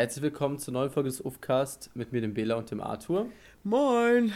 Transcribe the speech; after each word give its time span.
Herzlich 0.00 0.22
willkommen 0.22 0.58
zur 0.58 0.72
neuen 0.72 0.88
Folge 0.88 1.10
des 1.10 1.22
Ufcast 1.22 1.90
mit 1.92 2.10
mir, 2.10 2.22
dem 2.22 2.32
Bela 2.32 2.54
und 2.54 2.70
dem 2.70 2.80
Arthur. 2.80 3.26
Moin! 3.64 4.32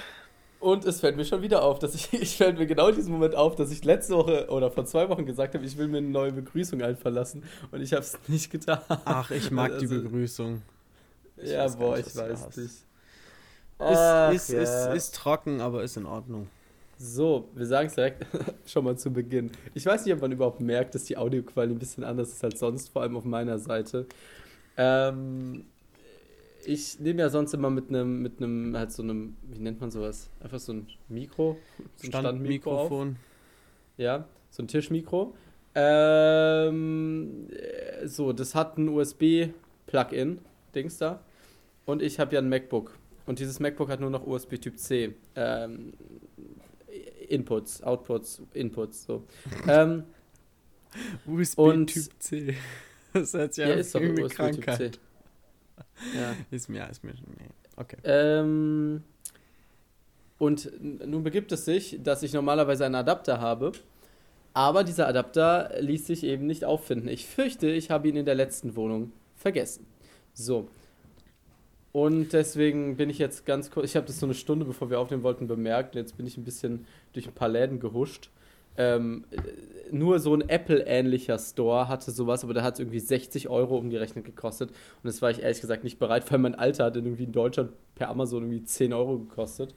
Und 0.60 0.84
es 0.84 1.00
fällt 1.00 1.16
mir 1.16 1.24
schon 1.24 1.40
wieder 1.40 1.62
auf, 1.62 1.78
dass 1.78 1.94
ich, 1.94 2.12
ich 2.20 2.36
fällt 2.36 2.58
mir 2.58 2.66
genau 2.66 2.88
in 2.88 2.96
diesem 2.96 3.14
Moment 3.14 3.34
auf, 3.34 3.56
dass 3.56 3.70
ich 3.70 3.82
letzte 3.82 4.14
Woche 4.14 4.48
oder 4.50 4.70
vor 4.70 4.84
zwei 4.84 5.08
Wochen 5.08 5.24
gesagt 5.24 5.54
habe, 5.54 5.64
ich 5.64 5.78
will 5.78 5.88
mir 5.88 5.96
eine 5.96 6.08
neue 6.08 6.32
Begrüßung 6.32 6.82
einfallen 6.82 7.14
lassen 7.14 7.44
und 7.72 7.80
ich 7.80 7.94
habe 7.94 8.02
es 8.02 8.18
nicht 8.28 8.50
getan. 8.50 8.80
Ach, 9.06 9.30
ich 9.30 9.50
mag 9.50 9.72
also, 9.72 9.86
die 9.86 10.02
Begrüßung. 10.02 10.60
Ich 11.38 11.50
ja, 11.50 11.66
boah, 11.68 11.96
nicht, 11.96 12.08
ich 12.08 12.14
weiß 12.14 12.56
nicht. 12.58 12.74
Ach, 13.78 14.32
ist, 14.34 14.50
ist, 14.50 14.52
ja. 14.52 14.92
ist, 14.92 14.96
ist 14.96 15.14
trocken, 15.14 15.62
aber 15.62 15.82
ist 15.82 15.96
in 15.96 16.04
Ordnung. 16.04 16.46
So, 16.98 17.48
wir 17.54 17.64
sagen 17.64 17.86
es 17.86 17.94
direkt 17.94 18.26
schon 18.66 18.84
mal 18.84 18.98
zu 18.98 19.10
Beginn. 19.10 19.50
Ich 19.72 19.86
weiß 19.86 20.04
nicht, 20.04 20.12
ob 20.12 20.20
man 20.20 20.30
überhaupt 20.30 20.60
merkt, 20.60 20.94
dass 20.94 21.04
die 21.04 21.16
Audioqualität 21.16 21.74
ein 21.74 21.78
bisschen 21.78 22.04
anders 22.04 22.32
ist 22.32 22.44
als 22.44 22.60
sonst, 22.60 22.90
vor 22.90 23.00
allem 23.00 23.16
auf 23.16 23.24
meiner 23.24 23.58
Seite. 23.58 24.06
Ähm, 24.76 25.64
ich 26.66 26.98
nehme 27.00 27.20
ja 27.20 27.28
sonst 27.28 27.54
immer 27.54 27.70
mit 27.70 27.88
einem, 27.88 28.22
mit 28.22 28.38
einem, 28.38 28.76
halt 28.76 28.92
so 28.92 29.02
einem, 29.02 29.36
wie 29.42 29.58
nennt 29.58 29.80
man 29.80 29.90
sowas? 29.90 30.30
Einfach 30.40 30.58
so 30.58 30.72
ein 30.72 30.86
Mikro. 31.08 31.58
So 31.96 32.08
ein 32.08 32.12
Standmikrofon. 32.12 33.16
Ja, 33.96 34.26
so 34.50 34.62
ein 34.62 34.68
Tischmikro. 34.68 35.34
Ähm, 35.74 37.48
so, 38.04 38.32
das 38.32 38.54
hat 38.54 38.78
ein 38.78 38.88
USB-Plugin, 38.88 40.38
Dings 40.74 40.98
da. 40.98 41.20
Und 41.84 42.02
ich 42.02 42.18
habe 42.18 42.34
ja 42.34 42.40
ein 42.40 42.48
MacBook. 42.48 42.96
Und 43.26 43.38
dieses 43.38 43.60
MacBook 43.60 43.88
hat 43.88 44.00
nur 44.00 44.10
noch 44.10 44.26
USB 44.26 44.58
Typ 44.60 44.78
C. 44.78 45.14
Ähm, 45.34 45.92
Inputs, 47.28 47.82
Outputs, 47.82 48.42
Inputs, 48.52 49.04
so. 49.04 49.24
ähm, 49.68 50.04
USB 51.26 51.58
und, 51.58 51.86
Typ 51.88 52.12
C. 52.18 52.56
Das 53.14 53.32
hört 53.32 53.54
sich 53.54 53.64
ja, 53.64 53.74
ist 53.74 53.94
doch 53.94 54.00
irgendwie 54.00 54.28
Krankheit. 54.28 54.98
Ja. 56.14 56.34
Ist 56.50 56.68
mir, 56.68 56.88
ist 56.90 57.04
mir, 57.04 57.12
nee. 57.12 57.48
Okay. 57.76 57.96
Ähm, 58.02 59.02
und 60.38 60.70
nun 60.82 61.22
begibt 61.22 61.52
es 61.52 61.64
sich, 61.64 62.00
dass 62.02 62.22
ich 62.24 62.32
normalerweise 62.32 62.84
einen 62.84 62.96
Adapter 62.96 63.40
habe, 63.40 63.72
aber 64.52 64.82
dieser 64.82 65.06
Adapter 65.06 65.70
ließ 65.80 66.06
sich 66.06 66.24
eben 66.24 66.46
nicht 66.46 66.64
auffinden. 66.64 67.08
Ich 67.08 67.26
fürchte, 67.26 67.68
ich 67.68 67.90
habe 67.90 68.08
ihn 68.08 68.16
in 68.16 68.24
der 68.24 68.34
letzten 68.34 68.74
Wohnung 68.76 69.12
vergessen. 69.36 69.86
So. 70.32 70.68
Und 71.92 72.32
deswegen 72.32 72.96
bin 72.96 73.10
ich 73.10 73.18
jetzt 73.18 73.46
ganz 73.46 73.70
kurz, 73.70 73.86
ich 73.90 73.96
habe 73.96 74.06
das 74.06 74.18
so 74.18 74.26
eine 74.26 74.34
Stunde, 74.34 74.64
bevor 74.64 74.90
wir 74.90 74.98
aufnehmen 74.98 75.22
wollten, 75.22 75.46
bemerkt. 75.46 75.94
Jetzt 75.94 76.16
bin 76.16 76.26
ich 76.26 76.36
ein 76.36 76.44
bisschen 76.44 76.86
durch 77.12 77.28
ein 77.28 77.32
paar 77.32 77.48
Läden 77.48 77.78
gehuscht 77.78 78.30
ähm, 78.76 79.24
nur 79.90 80.18
so 80.18 80.34
ein 80.34 80.48
Apple-ähnlicher 80.48 81.38
Store 81.38 81.88
hatte 81.88 82.10
sowas, 82.10 82.44
aber 82.44 82.54
der 82.54 82.62
hat 82.62 82.78
irgendwie 82.78 83.00
60 83.00 83.48
Euro 83.48 83.76
umgerechnet 83.76 84.24
gekostet. 84.24 84.70
Und 84.70 85.04
das 85.04 85.22
war 85.22 85.30
ich 85.30 85.42
ehrlich 85.42 85.60
gesagt 85.60 85.84
nicht 85.84 85.98
bereit, 85.98 86.30
weil 86.30 86.38
mein 86.38 86.54
Alter 86.54 86.86
hat 86.86 86.96
irgendwie 86.96 87.24
in 87.24 87.32
Deutschland 87.32 87.72
per 87.94 88.08
Amazon 88.08 88.42
irgendwie 88.42 88.64
10 88.64 88.92
Euro 88.92 89.18
gekostet. 89.18 89.74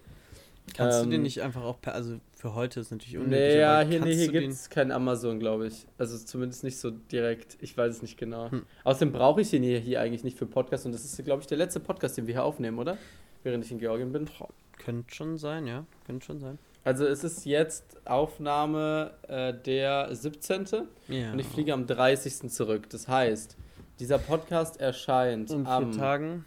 Kannst 0.73 0.99
ähm, 0.99 1.05
du 1.05 1.11
den 1.11 1.21
nicht 1.21 1.41
einfach 1.41 1.63
auch 1.63 1.79
per, 1.79 1.93
also 1.93 2.19
für 2.35 2.53
heute 2.53 2.81
ist 2.81 2.91
natürlich 2.91 3.17
unnötig. 3.17 3.39
Nee, 3.39 3.59
ja, 3.59 3.81
hier, 3.81 4.01
nee, 4.01 4.13
hier 4.13 4.31
gibt 4.31 4.51
es 4.51 4.69
kein 4.69 4.91
Amazon, 4.91 5.39
glaube 5.39 5.67
ich. 5.67 5.87
Also 5.97 6.17
zumindest 6.17 6.63
nicht 6.63 6.77
so 6.77 6.91
direkt. 6.91 7.57
Ich 7.61 7.77
weiß 7.77 7.95
es 7.95 8.01
nicht 8.01 8.17
genau. 8.17 8.51
Hm. 8.51 8.63
Außerdem 8.83 9.13
brauche 9.13 9.41
ich 9.41 9.49
den 9.49 9.63
hier, 9.63 9.79
hier 9.79 10.01
eigentlich 10.01 10.23
nicht 10.23 10.37
für 10.37 10.45
Podcast 10.45 10.85
und 10.85 10.91
das 10.91 11.05
ist, 11.05 11.23
glaube 11.23 11.41
ich, 11.41 11.47
der 11.47 11.57
letzte 11.57 11.79
Podcast, 11.79 12.17
den 12.17 12.27
wir 12.27 12.33
hier 12.33 12.43
aufnehmen, 12.43 12.79
oder? 12.79 12.97
Während 13.43 13.63
ich 13.63 13.71
in 13.71 13.79
Georgien 13.79 14.11
bin. 14.11 14.29
Könnte 14.77 15.15
schon 15.15 15.37
sein, 15.37 15.67
ja. 15.67 15.85
Könnte 16.05 16.25
schon 16.25 16.39
sein. 16.39 16.59
Also 16.87 17.05
es 17.05 17.25
ist 17.25 17.45
jetzt 17.45 17.97
Aufnahme 18.07 19.11
äh, 19.27 19.53
der 19.53 20.15
17. 20.15 20.87
Ja. 21.09 21.33
Und 21.33 21.39
ich 21.39 21.45
fliege 21.45 21.73
am 21.73 21.85
30. 21.85 22.49
zurück. 22.49 22.89
Das 22.89 23.09
heißt, 23.09 23.57
dieser 23.99 24.17
Podcast 24.17 24.79
erscheint 24.79 25.51
In 25.51 25.65
vier 25.65 25.73
am, 25.73 25.91
Tagen. 25.91 26.45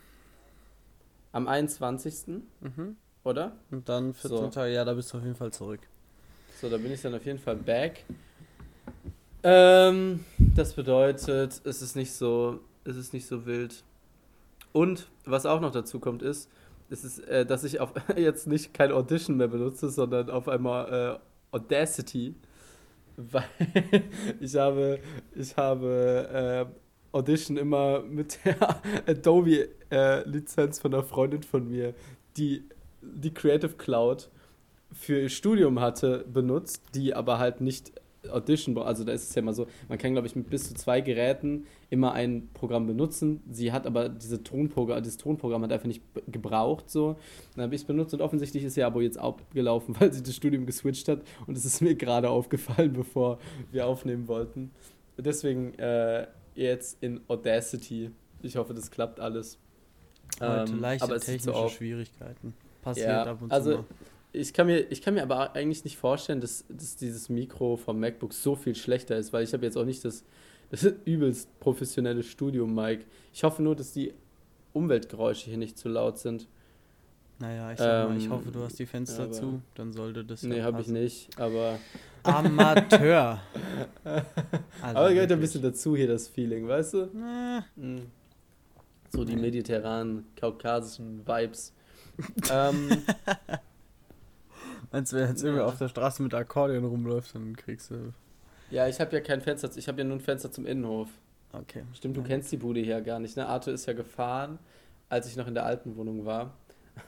am 1.32 1.46
21. 1.46 2.42
Mhm. 2.60 2.96
Oder? 3.22 3.52
Und 3.70 3.90
dann 3.90 4.14
14 4.14 4.30
so. 4.30 4.48
Tage, 4.48 4.72
ja, 4.72 4.82
da 4.86 4.94
bist 4.94 5.12
du 5.12 5.18
auf 5.18 5.24
jeden 5.24 5.36
Fall 5.36 5.52
zurück. 5.52 5.80
So, 6.58 6.70
da 6.70 6.78
bin 6.78 6.90
ich 6.90 7.02
dann 7.02 7.14
auf 7.14 7.26
jeden 7.26 7.38
Fall 7.38 7.56
back. 7.56 8.06
Ähm, 9.42 10.24
das 10.38 10.72
bedeutet, 10.72 11.60
es 11.66 11.82
ist 11.82 11.96
nicht 11.96 12.14
so, 12.14 12.60
es 12.84 12.96
ist 12.96 13.12
nicht 13.12 13.26
so 13.26 13.44
wild. 13.44 13.84
Und 14.72 15.06
was 15.26 15.44
auch 15.44 15.60
noch 15.60 15.72
dazu 15.72 16.00
kommt, 16.00 16.22
ist, 16.22 16.48
es 16.90 17.04
ist, 17.04 17.20
äh, 17.20 17.46
dass 17.46 17.64
ich 17.64 17.80
auf, 17.80 17.92
jetzt 18.16 18.46
nicht 18.46 18.74
kein 18.74 18.92
Audition 18.92 19.36
mehr 19.36 19.48
benutze, 19.48 19.88
sondern 19.88 20.30
auf 20.30 20.48
einmal 20.48 21.20
äh, 21.52 21.56
Audacity, 21.56 22.34
weil 23.16 23.44
ich 24.40 24.56
habe, 24.56 24.98
ich 25.34 25.56
habe 25.56 26.68
äh, 26.72 27.16
Audition 27.16 27.56
immer 27.56 28.02
mit 28.02 28.38
der 28.44 28.80
Adobe-Lizenz 29.06 30.78
äh, 30.78 30.80
von 30.80 30.94
einer 30.94 31.02
Freundin 31.02 31.42
von 31.42 31.68
mir, 31.68 31.94
die 32.36 32.64
die 33.02 33.32
Creative 33.32 33.72
Cloud 33.72 34.30
für 34.92 35.20
ihr 35.20 35.28
Studium 35.28 35.80
hatte, 35.80 36.24
benutzt, 36.32 36.82
die 36.94 37.14
aber 37.14 37.38
halt 37.38 37.60
nicht 37.60 37.92
Audition, 38.28 38.76
also 38.78 39.04
da 39.04 39.12
ist 39.12 39.28
es 39.28 39.34
ja 39.34 39.40
immer 39.40 39.54
so, 39.54 39.66
man 39.88 39.98
kann, 39.98 40.12
glaube 40.12 40.26
ich, 40.26 40.36
mit 40.36 40.50
bis 40.50 40.68
zu 40.68 40.74
zwei 40.74 41.00
Geräten 41.00 41.66
immer 41.88 42.12
ein 42.12 42.50
Programm 42.52 42.86
benutzen. 42.86 43.42
Sie 43.50 43.72
hat 43.72 43.86
aber 43.86 44.08
diese 44.08 44.42
Tonprogramm, 44.42 45.02
dieses 45.02 45.16
Tonprogramm 45.16 45.62
hat 45.62 45.72
einfach 45.72 45.86
nicht 45.86 46.02
gebraucht, 46.26 46.90
so. 46.90 47.16
Dann 47.54 47.64
habe 47.64 47.74
ich 47.74 47.80
es 47.82 47.86
benutzt 47.86 48.12
und 48.12 48.20
offensichtlich 48.20 48.64
ist 48.64 48.76
ihr 48.76 48.86
Abo 48.86 49.00
jetzt 49.00 49.18
abgelaufen, 49.18 49.96
weil 50.00 50.12
sie 50.12 50.22
das 50.22 50.36
Studium 50.36 50.66
geswitcht 50.66 51.08
hat 51.08 51.22
und 51.46 51.56
es 51.56 51.64
ist 51.64 51.80
mir 51.80 51.94
gerade 51.94 52.28
aufgefallen, 52.28 52.92
bevor 52.94 53.38
wir 53.72 53.86
aufnehmen 53.86 54.28
wollten. 54.28 54.70
Deswegen 55.16 55.74
äh, 55.78 56.26
jetzt 56.54 57.02
in 57.02 57.20
Audacity. 57.28 58.10
Ich 58.42 58.56
hoffe, 58.56 58.74
das 58.74 58.90
klappt 58.90 59.20
alles. 59.20 59.58
Heute 60.40 60.72
ähm, 60.72 60.80
leichte 60.80 61.20
technische 61.20 61.68
Schwierigkeiten. 61.68 62.54
Passiert 62.82 63.08
ja, 63.08 63.24
ab 63.24 63.42
und 63.42 63.48
zu. 63.48 63.54
Also, 63.54 63.70
mal 63.70 63.84
ich 64.32 64.52
kann 64.52 64.66
mir, 64.66 64.90
ich 64.90 65.02
kann 65.02 65.14
mir 65.14 65.22
aber 65.22 65.54
eigentlich 65.54 65.84
nicht 65.84 65.96
vorstellen, 65.96 66.40
dass, 66.40 66.64
dass 66.68 66.96
dieses 66.96 67.28
Mikro 67.28 67.76
vom 67.76 67.98
MacBook 68.00 68.32
so 68.32 68.54
viel 68.54 68.74
schlechter 68.74 69.16
ist, 69.16 69.32
weil 69.32 69.44
ich 69.44 69.52
habe 69.52 69.64
jetzt 69.64 69.76
auch 69.76 69.84
nicht 69.84 70.04
das, 70.04 70.24
das 70.70 70.84
übelst 71.04 71.58
professionelle 71.60 72.22
Studio-Mic. 72.22 73.06
Ich 73.32 73.44
hoffe 73.44 73.62
nur, 73.62 73.74
dass 73.74 73.92
die 73.92 74.12
Umweltgeräusche 74.72 75.46
hier 75.46 75.58
nicht 75.58 75.78
zu 75.78 75.88
laut 75.88 76.18
sind. 76.18 76.46
Naja, 77.40 77.72
ich, 77.72 77.80
ähm, 77.80 77.86
mal, 77.86 78.16
ich 78.18 78.24
ähm, 78.24 78.32
hoffe, 78.32 78.50
du 78.50 78.62
hast 78.62 78.78
die 78.78 78.86
Fenster 78.86 79.24
aber, 79.24 79.32
zu, 79.32 79.62
dann 79.74 79.92
sollte 79.92 80.24
das 80.24 80.42
ja 80.42 80.48
Nee, 80.48 80.62
habe 80.62 80.80
ich 80.82 80.88
nicht, 80.88 81.38
aber... 81.38 81.78
Amateur! 82.22 83.40
also 84.04 84.24
aber 84.82 85.14
gehört 85.14 85.32
ein 85.32 85.40
bisschen 85.40 85.62
dazu 85.62 85.96
hier, 85.96 86.06
das 86.06 86.28
Feeling, 86.28 86.68
weißt 86.68 86.94
du? 86.94 86.98
Äh. 87.78 88.02
So 89.08 89.24
die 89.24 89.36
mediterranen, 89.36 90.26
kaukasischen 90.36 91.26
Vibes. 91.26 91.72
ähm, 92.52 93.02
Meinst 94.92 95.12
du, 95.12 95.16
wenn 95.16 95.28
jetzt 95.28 95.42
irgendwie 95.42 95.62
auf 95.62 95.78
der 95.78 95.88
Straße 95.88 96.22
mit 96.22 96.34
Akkordeon 96.34 96.84
rumläuft, 96.84 97.34
dann 97.34 97.54
kriegst 97.56 97.90
du. 97.90 98.12
Ja, 98.70 98.88
ich 98.88 99.00
habe 99.00 99.14
ja 99.14 99.20
kein 99.20 99.40
Fenster, 99.40 99.70
ich 99.76 99.88
habe 99.88 99.98
ja 99.98 100.04
nur 100.04 100.16
ein 100.16 100.20
Fenster 100.20 100.50
zum 100.50 100.66
Innenhof. 100.66 101.08
Okay. 101.52 101.82
Stimmt, 101.92 102.16
du 102.16 102.20
ja. 102.20 102.26
kennst 102.26 102.52
die 102.52 102.56
Bude 102.56 102.80
hier 102.80 103.00
gar 103.00 103.18
nicht, 103.18 103.36
ne? 103.36 103.46
Arthur 103.46 103.72
ist 103.72 103.86
ja 103.86 103.92
gefahren, 103.92 104.58
als 105.08 105.26
ich 105.28 105.36
noch 105.36 105.46
in 105.46 105.54
der 105.54 105.64
alten 105.64 105.96
Wohnung 105.96 106.24
war. 106.24 106.54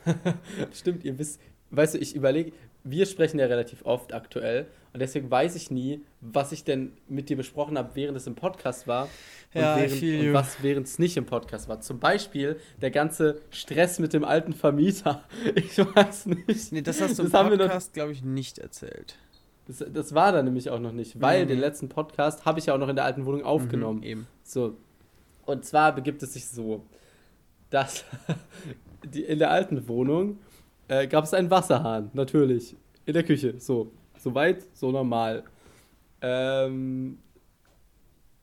Stimmt, 0.73 1.05
ihr 1.05 1.19
wisst, 1.19 1.41
weißt 1.71 1.95
du, 1.95 1.99
ich 1.99 2.15
überlege, 2.15 2.53
wir 2.85 3.07
sprechen 3.07 3.39
ja 3.39 3.47
relativ 3.47 3.85
oft 3.85 4.13
aktuell 4.13 4.67
und 4.93 5.01
deswegen 5.01 5.31
weiß 5.31 5.55
ich 5.55 5.71
nie, 5.71 6.05
was 6.21 6.53
ich 6.53 6.65
denn 6.65 6.93
mit 7.09 7.29
dir 7.29 7.37
besprochen 7.37 7.79
habe, 7.79 7.91
während 7.95 8.17
es 8.17 8.27
im 8.27 8.35
Podcast 8.35 8.87
war 8.87 9.09
und, 9.55 9.61
ja, 9.61 9.77
während, 9.77 10.03
und 10.03 10.33
was 10.35 10.63
während 10.63 10.87
es 10.87 10.99
nicht 10.99 11.17
im 11.17 11.27
Podcast 11.27 11.69
war. 11.69 11.81
Zum 11.81 12.01
Beispiel 12.01 12.59
der 12.81 12.91
ganze 12.91 13.41
Stress 13.51 13.99
mit 13.99 14.13
dem 14.13 14.25
alten 14.25 14.53
Vermieter. 14.53 15.25
Ich 15.55 15.79
weiß 15.79 16.27
nicht. 16.27 16.73
Nee, 16.73 16.83
das 16.83 17.01
hast 17.01 17.19
du 17.19 17.25
das 17.25 17.33
im 17.33 17.59
Podcast, 17.59 17.93
glaube 17.93 18.13
ich, 18.13 18.23
nicht 18.23 18.59
erzählt. 18.59 19.17
Das, 19.67 19.85
das 19.93 20.15
war 20.15 20.33
da 20.33 20.43
nämlich 20.43 20.71
auch 20.71 20.81
noch 20.81 20.93
nicht, 20.93 21.21
weil 21.21 21.45
mhm. 21.45 21.49
den 21.49 21.59
letzten 21.61 21.89
Podcast 21.89 22.45
habe 22.45 22.59
ich 22.59 22.67
ja 22.67 22.75
auch 22.75 22.79
noch 22.79 22.89
in 22.89 22.97
der 22.97 23.05
alten 23.05 23.25
Wohnung 23.27 23.45
aufgenommen. 23.45 24.01
Mhm, 24.01 24.05
eben. 24.05 24.27
So. 24.43 24.77
Und 25.47 25.65
zwar 25.65 25.95
begibt 25.95 26.23
es 26.23 26.35
sich 26.35 26.47
so, 26.49 26.85
dass 27.71 28.05
die, 29.05 29.23
in 29.23 29.39
der 29.39 29.51
alten 29.51 29.89
Wohnung 29.89 30.39
äh, 30.93 31.07
gab 31.07 31.25
es 31.25 31.33
einen 31.33 31.51
Wasserhahn, 31.51 32.11
natürlich. 32.13 32.77
In 33.07 33.15
der 33.15 33.25
Küche, 33.25 33.59
so. 33.59 33.93
So 34.19 34.35
weit, 34.35 34.65
so 34.75 34.91
normal. 34.91 35.45
Ähm, 36.21 37.19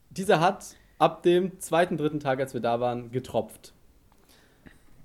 dieser 0.10 0.40
hat 0.40 0.75
ab 0.98 1.24
dem 1.24 1.60
zweiten, 1.60 1.96
dritten 1.96 2.19
Tag, 2.19 2.40
als 2.40 2.54
wir 2.54 2.62
da 2.62 2.80
waren, 2.80 3.12
getropft. 3.12 3.74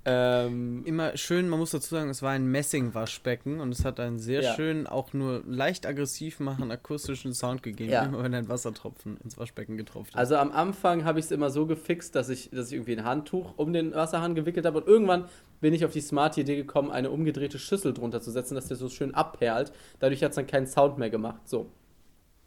Ähm, 0.07 0.83
Immer 0.85 1.17
schön, 1.17 1.49
man 1.49 1.59
muss 1.59 1.71
dazu 1.71 1.95
sagen, 1.95 2.11
es 2.11 2.21
war 2.21 2.33
ein 2.33 2.47
Messingwaschbecken 2.47 3.61
und 3.61 3.73
es 3.73 3.85
hat 3.87 3.99
einen 4.01 4.19
sehr 4.19 4.43
ja. 4.43 4.55
schönen, 4.55 4.87
auch 4.87 5.15
nur 5.15 5.43
leicht 5.47 5.87
aggressiv 5.87 6.41
machen 6.41 6.71
akustischen 6.71 7.33
Sound 7.33 7.63
gegeben, 7.63 7.93
ja. 7.93 8.13
wenn 8.13 8.35
ein 8.35 8.49
Wassertropfen 8.49 9.17
ins 9.25 9.39
Waschbecken 9.39 9.79
getropft 9.79 10.11
ist. 10.11 10.17
Also 10.17 10.37
am 10.37 10.53
Anfang 10.53 11.05
habe 11.05 11.19
ich 11.19 11.25
es 11.27 11.31
immer 11.31 11.49
so 11.49 11.65
gefixt, 11.65 12.15
dass 12.15 12.29
ich, 12.29 12.51
dass 12.51 12.69
ich 12.69 12.75
irgendwie 12.75 12.97
ein 12.97 13.05
Handtuch 13.05 13.55
um 13.57 13.73
den 13.73 13.95
Wasserhahn 13.95 14.35
gewickelt 14.35 14.67
habe 14.67 14.79
und 14.79 14.87
irgendwann 14.87 15.25
bin 15.63 15.73
ich 15.73 15.87
auf 15.87 15.93
die 15.93 16.03
smarte 16.03 16.43
Idee 16.43 16.57
gekommen, 16.57 16.91
eine 16.91 17.11
umgedrehte 17.11 17.59
Schüssel 17.59 17.95
drunter 17.95 18.21
zu 18.21 18.31
setzen, 18.31 18.55
dass 18.55 18.69
der 18.69 18.77
so 18.77 18.91
schön 18.91 19.15
abperlt. 19.15 19.73
Dadurch 20.01 20.23
hat 20.23 20.31
es 20.31 20.37
dann 20.37 20.47
keinen 20.47 20.67
Sound 20.67 20.99
mehr 20.99 21.09
gemacht. 21.09 21.49
So. 21.49 21.71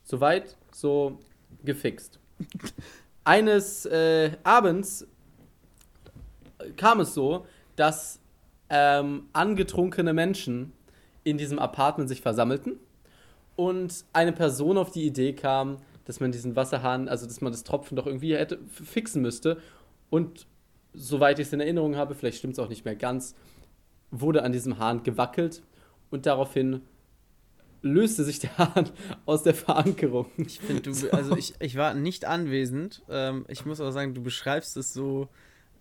Soweit, 0.03 0.55
so 0.71 1.17
gefixt. 1.65 2.19
Eines 3.23 3.87
äh, 3.87 4.31
Abends 4.43 5.07
kam 6.75 6.99
es 6.99 7.13
so, 7.13 7.45
dass 7.75 8.19
ähm, 8.69 9.27
angetrunkene 9.33 10.13
Menschen 10.13 10.73
in 11.23 11.37
diesem 11.37 11.59
Apartment 11.59 12.09
sich 12.09 12.21
versammelten 12.21 12.79
und 13.55 14.05
eine 14.13 14.33
Person 14.33 14.77
auf 14.77 14.91
die 14.91 15.05
Idee 15.05 15.33
kam, 15.33 15.77
dass 16.05 16.19
man 16.19 16.31
diesen 16.31 16.55
Wasserhahn, 16.55 17.09
also 17.09 17.25
dass 17.25 17.41
man 17.41 17.51
das 17.51 17.63
Tropfen 17.63 17.97
doch 17.97 18.07
irgendwie 18.07 18.35
hätte 18.35 18.59
fixen 18.69 19.21
müsste. 19.21 19.61
Und 20.09 20.47
soweit 20.93 21.39
ich 21.39 21.47
es 21.47 21.53
in 21.53 21.59
Erinnerung 21.59 21.97
habe, 21.97 22.15
vielleicht 22.15 22.37
stimmt 22.37 22.53
es 22.53 22.59
auch 22.59 22.69
nicht 22.69 22.85
mehr 22.85 22.95
ganz, 22.95 23.35
wurde 24.09 24.43
an 24.43 24.53
diesem 24.53 24.79
Hahn 24.79 25.03
gewackelt 25.03 25.63
und 26.09 26.25
daraufhin 26.25 26.81
löste 27.81 28.23
sich 28.23 28.39
der 28.39 28.57
Hahn 28.57 28.89
aus 29.25 29.43
der 29.43 29.53
Verankerung. 29.53 30.27
Ich 30.37 30.59
finde, 30.59 30.81
du, 30.81 30.93
so. 30.93 31.11
also 31.11 31.35
ich, 31.35 31.55
ich 31.59 31.75
war 31.75 31.93
nicht 31.93 32.25
anwesend. 32.25 33.03
Ähm, 33.09 33.45
ich 33.49 33.65
muss 33.65 33.81
aber 33.81 33.91
sagen, 33.91 34.13
du 34.13 34.21
beschreibst 34.21 34.77
es 34.77 34.93
so, 34.93 35.27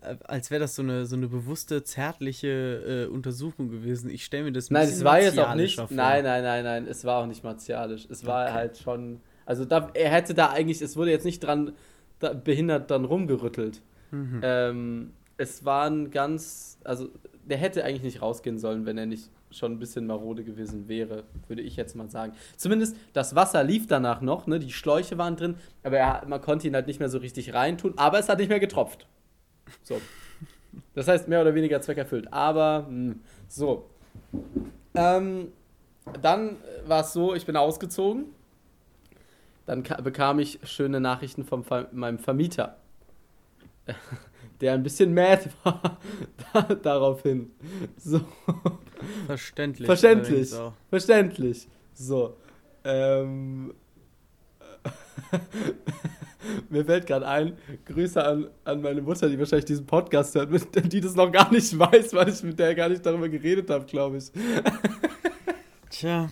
als 0.01 0.51
wäre 0.51 0.59
das 0.59 0.75
so 0.75 0.81
eine, 0.81 1.05
so 1.05 1.15
eine 1.15 1.27
bewusste, 1.27 1.83
zärtliche 1.83 3.07
äh, 3.07 3.11
Untersuchung 3.11 3.69
gewesen. 3.69 4.09
Ich 4.09 4.25
stelle 4.25 4.45
mir 4.45 4.51
das 4.51 4.69
ein 4.69 4.73
Nein, 4.73 4.87
es 4.87 5.03
war 5.03 5.21
jetzt 5.21 5.39
auch 5.39 5.55
nicht. 5.55 5.75
Vor. 5.75 5.87
Nein, 5.89 6.23
nein, 6.23 6.43
nein, 6.43 6.63
nein, 6.63 6.87
es 6.87 7.05
war 7.05 7.21
auch 7.21 7.27
nicht 7.27 7.43
martialisch. 7.43 8.07
Es 8.09 8.25
war 8.25 8.45
okay. 8.45 8.53
halt 8.53 8.77
schon. 8.77 9.21
Also 9.45 9.65
da, 9.65 9.89
er 9.93 10.09
hätte 10.09 10.33
da 10.33 10.49
eigentlich, 10.49 10.81
es 10.81 10.97
wurde 10.97 11.11
jetzt 11.11 11.25
nicht 11.25 11.39
dran 11.39 11.73
da, 12.19 12.33
behindert 12.33 12.91
dann 12.91 13.05
rumgerüttelt. 13.05 13.81
Mhm. 14.11 14.39
Ähm, 14.43 15.11
es 15.37 15.65
waren 15.65 16.11
ganz, 16.11 16.79
also 16.83 17.09
der 17.45 17.57
hätte 17.57 17.83
eigentlich 17.83 18.03
nicht 18.03 18.21
rausgehen 18.21 18.57
sollen, 18.57 18.85
wenn 18.85 18.97
er 18.97 19.05
nicht 19.05 19.29
schon 19.51 19.73
ein 19.73 19.79
bisschen 19.79 20.05
marode 20.07 20.43
gewesen 20.43 20.87
wäre, 20.87 21.23
würde 21.47 21.61
ich 21.61 21.75
jetzt 21.77 21.95
mal 21.95 22.09
sagen. 22.09 22.33
Zumindest 22.57 22.97
das 23.13 23.35
Wasser 23.35 23.63
lief 23.63 23.87
danach 23.87 24.21
noch, 24.21 24.45
ne? 24.47 24.59
die 24.59 24.73
Schläuche 24.73 25.17
waren 25.17 25.37
drin, 25.37 25.55
aber 25.83 25.97
er, 25.97 26.27
man 26.27 26.41
konnte 26.41 26.67
ihn 26.67 26.75
halt 26.75 26.87
nicht 26.87 26.99
mehr 26.99 27.09
so 27.09 27.19
richtig 27.19 27.53
reintun, 27.53 27.93
aber 27.97 28.19
es 28.19 28.27
hat 28.27 28.39
nicht 28.39 28.49
mehr 28.49 28.59
getropft. 28.59 29.07
So. 29.83 30.01
Das 30.93 31.07
heißt, 31.07 31.27
mehr 31.27 31.41
oder 31.41 31.55
weniger 31.55 31.81
Zweck 31.81 31.97
erfüllt. 31.97 32.31
Aber, 32.31 32.81
mh, 32.81 32.87
hm, 32.87 33.21
so. 33.47 33.89
Ähm, 34.95 35.51
dann 36.21 36.57
war 36.85 37.01
es 37.01 37.13
so, 37.13 37.33
ich 37.35 37.45
bin 37.45 37.55
ausgezogen. 37.55 38.25
Dann 39.65 39.83
bekam 39.83 40.39
ich 40.39 40.59
schöne 40.63 40.99
Nachrichten 40.99 41.43
von 41.43 41.65
meinem 41.91 42.19
Vermieter 42.19 42.77
der 44.61 44.73
ein 44.73 44.83
bisschen 44.83 45.13
mad 45.13 45.49
war 45.63 45.97
daraufhin. 46.81 47.51
So. 47.97 48.21
Verständlich. 49.25 49.85
Verständlich. 49.85 50.53
Verständlich. 50.89 51.67
So. 51.93 52.37
Ähm. 52.83 53.73
Mir 56.69 56.85
fällt 56.85 57.05
gerade 57.07 57.27
ein, 57.27 57.57
Grüße 57.85 58.23
an, 58.23 58.49
an 58.63 58.81
meine 58.81 59.01
Mutter, 59.01 59.29
die 59.29 59.37
wahrscheinlich 59.37 59.65
diesen 59.65 59.85
Podcast 59.85 60.35
hört, 60.35 60.51
mit, 60.51 60.93
die 60.93 61.01
das 61.01 61.15
noch 61.15 61.31
gar 61.31 61.51
nicht 61.51 61.77
weiß, 61.77 62.13
weil 62.13 62.29
ich 62.29 62.43
mit 62.43 62.59
der 62.59 62.75
gar 62.75 62.89
nicht 62.89 63.05
darüber 63.05 63.29
geredet 63.29 63.69
habe, 63.69 63.85
glaube 63.85 64.17
ich. 64.17 64.31
Tja, 65.89 66.29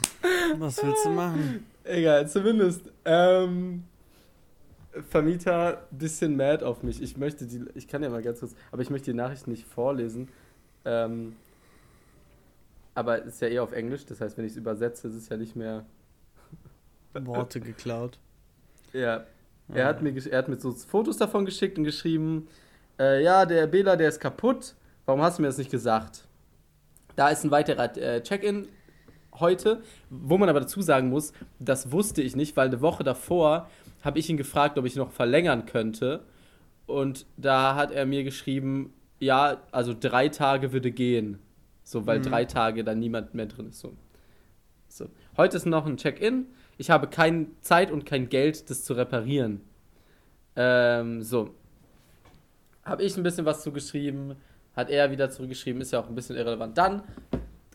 was 0.58 0.84
willst 0.84 1.06
du 1.06 1.10
machen? 1.10 1.66
Egal, 1.84 2.28
zumindest. 2.28 2.92
Ähm, 3.06 3.84
Vermieter 5.10 5.88
bisschen 5.92 6.38
mad 6.38 6.64
auf 6.64 6.82
mich. 6.82 7.02
Ich 7.02 7.18
möchte 7.18 7.46
die, 7.46 7.66
ich 7.76 7.88
kann 7.88 8.02
ja 8.02 8.10
mal 8.10 8.22
ganz 8.22 8.40
kurz, 8.40 8.56
aber 8.72 8.82
ich 8.82 8.90
möchte 8.90 9.12
die 9.12 9.18
Nachricht 9.18 9.48
nicht 9.48 9.66
vorlesen. 9.66 10.30
Ähm, 10.86 11.36
aber 12.94 13.26
es 13.26 13.36
ist 13.36 13.42
ja 13.42 13.50
eh 13.50 13.60
auf 13.60 13.74
Englisch, 13.74 14.06
das 14.06 14.22
heißt, 14.22 14.38
wenn 14.38 14.46
ich 14.46 14.54
es 14.54 14.58
übersetze, 14.58 15.10
ist 15.10 15.16
es 15.16 15.28
ja 15.28 15.36
nicht 15.36 15.56
mehr. 15.56 15.86
Worte 17.14 17.60
geklaut. 17.60 18.20
Ja. 18.94 19.26
Er, 19.74 19.86
ah. 19.86 19.90
hat 19.90 20.02
mir, 20.02 20.14
er 20.16 20.38
hat 20.38 20.48
mir 20.48 20.60
so 20.60 20.72
Fotos 20.72 21.18
davon 21.18 21.46
geschickt 21.46 21.78
und 21.78 21.84
geschrieben: 21.84 22.48
äh, 23.00 23.24
Ja, 23.24 23.46
der 23.46 23.68
Bela, 23.68 23.96
der 23.96 24.10
ist 24.10 24.20
kaputt. 24.20 24.76
Warum 25.06 25.22
hast 25.22 25.38
du 25.38 25.42
mir 25.42 25.48
das 25.48 25.58
nicht 25.58 25.72
gesagt? 25.72 26.28
Da 27.16 27.30
ist 27.30 27.44
ein 27.44 27.52
weiterer 27.52 27.96
äh, 27.98 28.22
Check-in 28.22 28.68
heute, 29.40 29.82
wo 30.10 30.38
man 30.38 30.50
aber 30.50 30.62
dazu 30.62 30.82
sagen 30.82 31.10
muss, 31.10 31.34
das 31.60 31.92
wusste 31.92 32.22
ich 32.22 32.36
nicht, 32.36 32.56
weil 32.58 32.68
eine 32.68 32.82
Woche 32.82 33.04
davor 33.04 33.70
habe 34.04 34.20
ich 34.20 34.30
ihn 34.30 34.38
gefragt, 34.38 34.78
ob 34.78 34.86
ich 34.86 34.96
noch 34.96 35.12
verlängern 35.12 35.66
könnte. 35.66 36.24
Und 36.86 37.26
da 37.38 37.76
hat 37.76 37.92
er 37.92 38.06
mir 38.06 38.24
geschrieben, 38.24 38.94
ja, 39.20 39.62
also 39.72 39.96
drei 40.00 40.30
Tage 40.30 40.72
würde 40.74 40.92
gehen. 40.92 41.40
So, 41.84 42.06
weil 42.06 42.20
mhm. 42.20 42.24
drei 42.24 42.46
Tage 42.46 42.84
dann 42.84 43.00
niemand 43.00 43.34
mehr 43.34 43.46
drin 43.46 43.70
ist. 43.70 43.80
So. 43.80 43.94
so. 44.88 45.08
Heute 45.38 45.58
ist 45.58 45.66
noch 45.66 45.86
ein 45.86 45.98
Check-in. 45.98 46.48
Ich 46.78 46.90
habe 46.90 47.08
keine 47.08 47.48
Zeit 47.62 47.92
und 47.92 48.06
kein 48.06 48.30
Geld, 48.30 48.70
das 48.70 48.84
zu 48.84 48.94
reparieren. 48.94 49.62
Ähm, 50.56 51.22
so. 51.22 51.56
Habe 52.84 53.04
ich 53.04 53.18
ein 53.18 53.24
bisschen 53.24 53.46
was 53.46 53.64
zugeschrieben, 53.64 54.36
hat 54.76 54.90
er 54.90 55.10
wieder 55.10 55.30
zurückgeschrieben, 55.30 55.82
ist 55.82 55.92
ja 55.92 56.00
auch 56.00 56.08
ein 56.08 56.16
bisschen 56.16 56.36
irrelevant. 56.36 56.78
Dann 56.78 57.04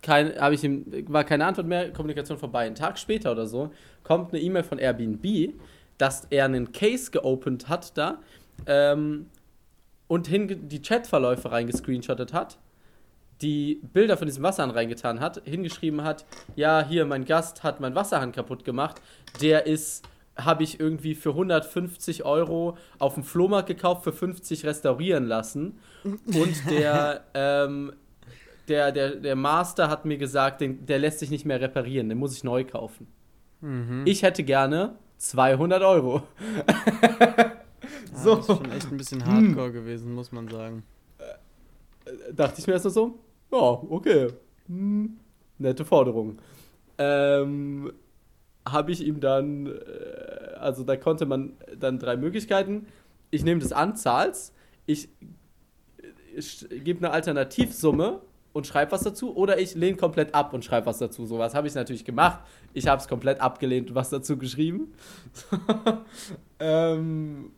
kein, 0.02 0.32
ich 0.52 0.64
ihm, 0.64 0.86
war 1.08 1.24
keine 1.24 1.46
Antwort 1.46 1.66
mehr, 1.66 1.92
Kommunikation 1.92 2.38
vorbei. 2.38 2.66
Einen 2.66 2.74
Tag 2.74 2.98
später 2.98 3.32
oder 3.32 3.46
so 3.46 3.70
kommt 4.02 4.32
eine 4.32 4.42
E-Mail 4.42 4.62
von 4.62 4.78
Airbnb, 4.78 5.54
dass 5.98 6.26
er 6.30 6.46
einen 6.46 6.72
Case 6.72 7.10
geopend 7.10 7.68
hat 7.68 7.96
da 7.98 8.20
ähm, 8.66 9.26
und 10.08 10.26
hin, 10.26 10.68
die 10.68 10.80
Chatverläufe 10.80 11.50
reingescreenshottet 11.50 12.32
hat, 12.32 12.58
die 13.42 13.80
Bilder 13.92 14.16
von 14.16 14.26
diesem 14.26 14.42
Wasserhahn 14.42 14.70
reingetan 14.70 15.20
hat, 15.20 15.42
hingeschrieben 15.44 16.02
hat, 16.04 16.26
ja, 16.56 16.84
hier, 16.86 17.06
mein 17.06 17.24
Gast 17.24 17.62
hat 17.62 17.80
mein 17.80 17.94
Wasserhahn 17.94 18.32
kaputt 18.32 18.64
gemacht, 18.64 19.00
der 19.40 19.66
ist, 19.66 20.06
habe 20.36 20.62
ich 20.62 20.80
irgendwie 20.80 21.14
für 21.14 21.30
150 21.30 22.24
Euro 22.24 22.76
auf 22.98 23.14
dem 23.14 23.24
Flohmarkt 23.24 23.68
gekauft, 23.68 24.04
für 24.04 24.12
50 24.12 24.64
restaurieren 24.66 25.26
lassen 25.26 25.78
und 26.04 26.70
der, 26.70 27.24
ähm, 27.34 27.92
der, 28.68 28.92
der, 28.92 29.16
der 29.16 29.36
Master 29.36 29.88
hat 29.88 30.04
mir 30.04 30.18
gesagt, 30.18 30.60
den, 30.60 30.86
der 30.86 30.98
lässt 30.98 31.18
sich 31.18 31.30
nicht 31.30 31.46
mehr 31.46 31.60
reparieren, 31.60 32.08
den 32.08 32.18
muss 32.18 32.36
ich 32.36 32.44
neu 32.44 32.64
kaufen. 32.64 33.06
Mhm. 33.60 34.04
Ich 34.06 34.22
hätte 34.22 34.44
gerne 34.44 34.96
200 35.20 35.82
Euro. 35.82 36.22
so. 38.14 38.36
das 38.36 38.48
ist 38.48 38.56
schon 38.56 38.72
echt 38.72 38.90
ein 38.90 38.96
bisschen 38.96 39.24
hardcore 39.24 39.66
hm. 39.66 39.72
gewesen, 39.72 40.14
muss 40.14 40.32
man 40.32 40.48
sagen. 40.48 40.82
Äh, 41.18 42.32
dachte 42.32 42.58
ich 42.58 42.66
mir 42.66 42.72
erst 42.72 42.90
so, 42.90 43.18
ja, 43.52 43.58
okay. 43.58 44.28
Hm. 44.66 45.18
Nette 45.58 45.84
Forderung. 45.84 46.38
Ähm, 46.98 47.92
habe 48.66 48.92
ich 48.92 49.04
ihm 49.04 49.20
dann, 49.20 49.66
äh, 49.66 50.54
also 50.58 50.84
da 50.84 50.96
konnte 50.96 51.26
man 51.26 51.52
dann 51.78 51.98
drei 51.98 52.16
Möglichkeiten. 52.16 52.86
Ich 53.30 53.44
nehme 53.44 53.60
das 53.60 53.72
an, 53.72 53.96
zahl's. 53.96 54.52
Ich, 54.86 55.08
ich 56.34 56.66
gebe 56.84 56.98
eine 57.04 57.12
Alternativsumme 57.12 58.20
und 58.52 58.66
schreibe 58.66 58.92
was 58.92 59.02
dazu 59.02 59.36
oder 59.36 59.58
ich 59.58 59.74
lehne 59.74 59.96
komplett 59.96 60.34
ab 60.34 60.52
und 60.52 60.64
schreibe 60.64 60.86
was 60.86 60.98
dazu. 60.98 61.26
So 61.26 61.38
was 61.38 61.54
habe 61.54 61.68
ich 61.68 61.74
natürlich 61.74 62.04
gemacht. 62.04 62.40
Ich 62.72 62.86
habe 62.88 63.00
es 63.00 63.08
komplett 63.08 63.40
abgelehnt 63.40 63.90
und 63.90 63.94
was 63.94 64.10
dazu 64.10 64.36
geschrieben. 64.36 64.92
ähm, 66.58 67.52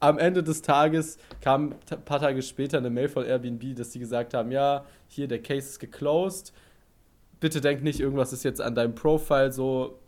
am 0.00 0.18
Ende 0.18 0.42
des 0.42 0.62
Tages 0.62 1.18
kam 1.40 1.74
ein 1.90 2.04
paar 2.04 2.20
Tage 2.20 2.42
später 2.42 2.78
eine 2.78 2.90
Mail 2.90 3.08
von 3.08 3.24
Airbnb, 3.24 3.76
dass 3.76 3.92
sie 3.92 3.98
gesagt 3.98 4.34
haben, 4.34 4.50
ja, 4.50 4.84
hier 5.08 5.28
der 5.28 5.42
Case 5.42 5.68
ist 5.68 5.78
geclosed. 5.78 6.52
Bitte 7.38 7.60
denk 7.60 7.82
nicht, 7.82 8.00
irgendwas 8.00 8.32
ist 8.32 8.42
jetzt 8.42 8.60
an 8.60 8.74
deinem 8.74 8.94
Profile 8.94 9.52
so. 9.52 10.00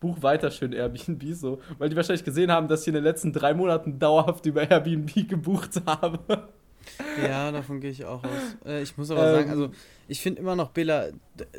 Buch 0.00 0.20
weiter 0.20 0.50
schön 0.50 0.72
Airbnb 0.72 1.22
so, 1.32 1.60
weil 1.78 1.88
die 1.88 1.94
wahrscheinlich 1.94 2.24
gesehen 2.24 2.50
haben, 2.50 2.66
dass 2.66 2.82
ich 2.82 2.88
in 2.88 2.94
den 2.94 3.04
letzten 3.04 3.32
drei 3.32 3.54
Monaten 3.54 4.00
dauerhaft 4.00 4.44
über 4.46 4.68
Airbnb 4.68 5.28
gebucht 5.28 5.80
habe. 5.86 6.48
Ja, 7.22 7.52
davon 7.52 7.80
gehe 7.80 7.90
ich 7.90 8.04
auch 8.04 8.22
aus. 8.24 8.56
Äh, 8.64 8.82
ich 8.82 8.96
muss 8.96 9.10
aber 9.10 9.28
ähm, 9.28 9.34
sagen, 9.34 9.50
also 9.50 9.70
ich 10.08 10.20
finde 10.20 10.40
immer 10.40 10.56
noch, 10.56 10.70
Bela, 10.70 11.08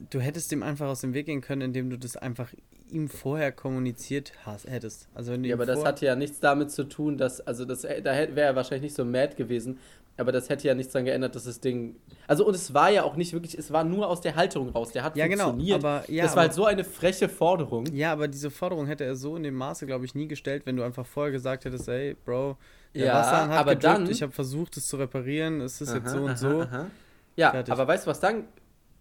du 0.09 0.19
hättest 0.19 0.51
dem 0.51 0.63
einfach 0.63 0.87
aus 0.87 1.01
dem 1.01 1.13
Weg 1.13 1.25
gehen 1.25 1.41
können, 1.41 1.61
indem 1.61 1.89
du 1.89 1.97
das 1.97 2.15
einfach 2.17 2.53
ihm 2.89 3.09
vorher 3.09 3.51
kommuniziert 3.51 4.33
hast, 4.45 4.69
hättest. 4.69 5.07
Also 5.15 5.31
wenn 5.31 5.43
du 5.43 5.49
ja, 5.49 5.55
aber 5.55 5.65
das 5.65 5.83
hat 5.83 6.01
ja 6.01 6.15
nichts 6.15 6.39
damit 6.39 6.71
zu 6.71 6.83
tun, 6.83 7.17
dass, 7.17 7.41
also 7.41 7.65
das, 7.65 7.81
da 7.81 7.89
wäre 8.03 8.41
er 8.41 8.55
wahrscheinlich 8.55 8.83
nicht 8.83 8.95
so 8.95 9.03
mad 9.03 9.35
gewesen, 9.35 9.79
aber 10.15 10.31
das 10.31 10.49
hätte 10.49 10.67
ja 10.67 10.75
nichts 10.75 10.93
daran 10.93 11.05
geändert, 11.05 11.35
dass 11.35 11.45
das 11.45 11.59
Ding. 11.59 11.95
Also 12.27 12.45
und 12.45 12.55
es 12.55 12.73
war 12.73 12.91
ja 12.91 13.03
auch 13.03 13.15
nicht 13.15 13.33
wirklich, 13.33 13.57
es 13.57 13.71
war 13.71 13.83
nur 13.83 14.07
aus 14.07 14.21
der 14.21 14.35
Halterung 14.35 14.69
raus. 14.69 14.91
Der 14.91 15.03
hat 15.03 15.17
ja, 15.17 15.27
genau, 15.27 15.45
funktioniert. 15.45 15.81
Genau, 15.81 15.89
aber, 15.95 16.11
ja, 16.11 16.23
das 16.23 16.35
war 16.35 16.43
halt 16.43 16.53
so 16.53 16.65
eine 16.65 16.83
freche 16.83 17.27
Forderung. 17.27 17.87
Ja, 17.87 18.11
aber 18.11 18.27
diese 18.27 18.51
Forderung 18.51 18.85
hätte 18.85 19.05
er 19.05 19.15
so 19.15 19.35
in 19.35 19.43
dem 19.43 19.55
Maße, 19.55 19.87
glaube 19.87 20.05
ich, 20.05 20.13
nie 20.13 20.27
gestellt, 20.27 20.65
wenn 20.65 20.75
du 20.75 20.83
einfach 20.83 21.05
vorher 21.05 21.31
gesagt 21.31 21.65
hättest, 21.65 21.87
ey, 21.87 22.15
Bro, 22.25 22.57
der 22.93 23.05
ja, 23.05 23.13
Wasserhahn 23.15 23.51
aber 23.51 23.75
gedrückt, 23.75 23.95
dann, 23.95 24.09
ich 24.09 24.21
habe 24.21 24.31
versucht, 24.31 24.77
es 24.77 24.87
zu 24.87 24.97
reparieren, 24.97 25.61
es 25.61 25.81
ist 25.81 25.89
aha, 25.89 25.97
jetzt 25.97 26.11
so 26.11 26.17
und 26.17 26.29
aha, 26.29 26.35
so. 26.35 26.61
Aha. 26.61 26.87
Ja, 27.35 27.51
Fertig. 27.51 27.71
aber 27.71 27.87
weißt 27.87 28.05
du, 28.05 28.11
was 28.11 28.19
dann 28.19 28.45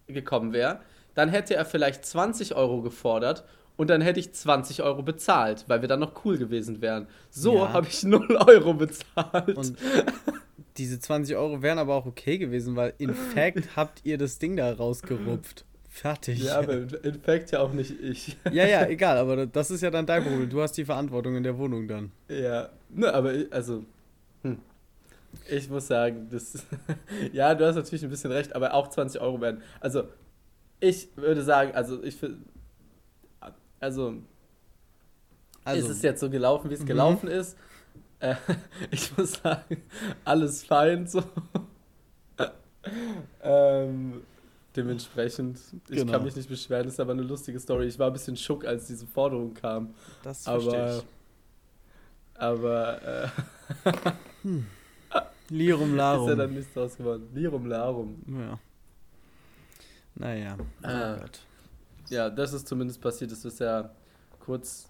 gekommen 0.07 0.53
wäre? 0.53 0.79
Dann 1.13 1.29
hätte 1.29 1.55
er 1.55 1.65
vielleicht 1.65 2.05
20 2.05 2.55
Euro 2.55 2.81
gefordert 2.81 3.43
und 3.75 3.89
dann 3.89 4.01
hätte 4.01 4.19
ich 4.19 4.33
20 4.33 4.83
Euro 4.83 5.03
bezahlt, 5.03 5.65
weil 5.67 5.81
wir 5.81 5.87
dann 5.87 5.99
noch 5.99 6.25
cool 6.25 6.37
gewesen 6.37 6.81
wären. 6.81 7.07
So 7.29 7.57
ja. 7.57 7.73
habe 7.73 7.87
ich 7.87 8.03
0 8.03 8.35
Euro 8.47 8.73
bezahlt. 8.73 9.57
Und 9.57 9.77
diese 10.77 10.99
20 10.99 11.35
Euro 11.35 11.61
wären 11.61 11.79
aber 11.79 11.93
auch 11.95 12.05
okay 12.05 12.37
gewesen, 12.37 12.75
weil 12.75 12.93
in 12.97 13.13
fact 13.35 13.75
habt 13.75 14.01
ihr 14.03 14.17
das 14.17 14.39
Ding 14.39 14.57
da 14.57 14.73
rausgerupft. 14.73 15.65
Fertig. 15.93 16.43
Ja, 16.43 16.57
aber 16.57 16.73
in 16.73 17.21
fact 17.21 17.51
ja 17.51 17.59
auch 17.59 17.71
nicht 17.71 17.91
ich. 18.01 18.35
Ja, 18.51 18.65
ja, 18.65 18.83
egal, 18.87 19.15
aber 19.15 19.45
das 19.45 19.69
ist 19.69 19.81
ja 19.81 19.91
dann 19.91 20.07
dein 20.07 20.23
Problem. 20.23 20.49
Du 20.49 20.59
hast 20.59 20.71
die 20.71 20.85
Verantwortung 20.85 21.35
in 21.35 21.43
der 21.43 21.55
Wohnung 21.55 21.87
dann. 21.87 22.11
Ja, 22.27 22.69
ne, 22.89 23.13
aber 23.13 23.31
ich, 23.31 23.53
also, 23.53 23.85
hm. 24.41 24.57
ich 25.47 25.69
muss 25.69 25.85
sagen, 25.85 26.29
das. 26.31 26.65
ja, 27.31 27.53
du 27.53 27.67
hast 27.67 27.75
natürlich 27.75 28.03
ein 28.03 28.09
bisschen 28.09 28.31
recht, 28.31 28.55
aber 28.55 28.73
auch 28.73 28.87
20 28.87 29.21
Euro 29.21 29.39
werden. 29.39 29.61
Also, 29.81 30.05
ich 30.79 31.15
würde 31.15 31.43
sagen, 31.43 31.75
also 31.75 32.01
ich 32.03 32.15
finde. 32.15 32.39
Also, 33.79 34.15
also, 35.63 35.79
ist 35.79 35.97
es 35.97 36.01
jetzt 36.01 36.21
so 36.21 36.31
gelaufen, 36.31 36.71
wie 36.71 36.73
es 36.73 36.81
mhm. 36.81 36.87
gelaufen 36.87 37.27
ist. 37.27 37.55
Äh, 38.19 38.33
ich 38.89 39.15
muss 39.15 39.33
sagen, 39.33 39.83
alles 40.25 40.63
fein 40.63 41.05
so. 41.05 41.21
ähm, 43.43 44.23
dementsprechend, 44.75 45.59
ich 45.89 45.97
genau. 45.97 46.11
kann 46.11 46.23
mich 46.23 46.35
nicht 46.35 46.49
beschweren, 46.49 46.85
das 46.85 46.93
ist 46.93 46.99
aber 46.99 47.11
eine 47.13 47.21
lustige 47.21 47.59
Story. 47.59 47.87
Ich 47.87 47.99
war 47.99 48.07
ein 48.07 48.13
bisschen 48.13 48.37
schock, 48.37 48.65
als 48.65 48.87
diese 48.87 49.07
Forderung 49.07 49.53
kam. 49.53 49.93
Das 50.23 50.43
verstehe 50.43 50.97
ich. 50.97 51.03
Aber, 52.35 53.01
äh, 53.03 53.27
hm. 54.43 54.65
Lirum 55.49 55.95
Larum. 55.95 56.29
Ist 56.29 56.29
ja 56.29 56.35
dann 56.35 56.53
nichts 56.53 56.73
draus 56.73 56.97
geworden. 56.97 57.29
Lirum 57.33 57.67
Larum. 57.67 58.21
Ja. 58.27 58.59
Naja. 60.15 60.57
Oh 60.83 60.87
äh, 60.87 61.19
ja, 62.09 62.29
das 62.29 62.53
ist 62.53 62.67
zumindest 62.67 63.01
passiert. 63.01 63.31
Das 63.31 63.45
ist 63.45 63.59
ja 63.59 63.91
kurz, 64.39 64.89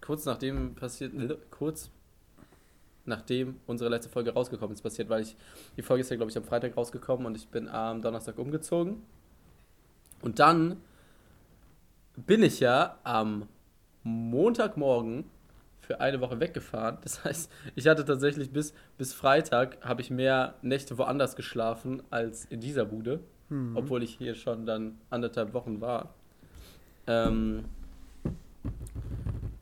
kurz 0.00 0.24
nachdem 0.24 0.74
passiert, 0.74 1.12
kurz 1.50 1.90
nachdem 3.06 3.56
unsere 3.66 3.90
letzte 3.90 4.10
Folge 4.10 4.32
rausgekommen 4.32 4.74
ist, 4.74 4.82
passiert, 4.82 5.08
weil 5.08 5.22
ich, 5.22 5.36
die 5.76 5.82
Folge 5.82 6.02
ist 6.02 6.10
ja, 6.10 6.16
glaube 6.16 6.30
ich, 6.30 6.36
am 6.36 6.44
Freitag 6.44 6.76
rausgekommen 6.76 7.26
und 7.26 7.36
ich 7.36 7.48
bin 7.48 7.68
am 7.68 8.02
Donnerstag 8.02 8.38
umgezogen. 8.38 9.02
Und 10.22 10.38
dann 10.38 10.76
bin 12.16 12.42
ich 12.42 12.60
ja 12.60 12.98
am 13.04 13.48
Montagmorgen 14.02 15.24
für 15.80 16.00
eine 16.00 16.20
Woche 16.20 16.40
weggefahren. 16.40 16.98
Das 17.02 17.24
heißt, 17.24 17.50
ich 17.74 17.86
hatte 17.86 18.04
tatsächlich 18.04 18.50
bis, 18.50 18.74
bis 18.98 19.14
Freitag 19.14 19.78
habe 19.82 20.00
ich 20.00 20.10
mehr 20.10 20.54
Nächte 20.62 20.98
woanders 20.98 21.36
geschlafen 21.36 22.02
als 22.10 22.44
in 22.46 22.60
dieser 22.60 22.84
Bude, 22.84 23.20
mhm. 23.48 23.76
obwohl 23.76 24.02
ich 24.02 24.14
hier 24.16 24.34
schon 24.34 24.66
dann 24.66 24.98
anderthalb 25.10 25.52
Wochen 25.54 25.80
war. 25.80 26.14
Ähm, 27.06 27.64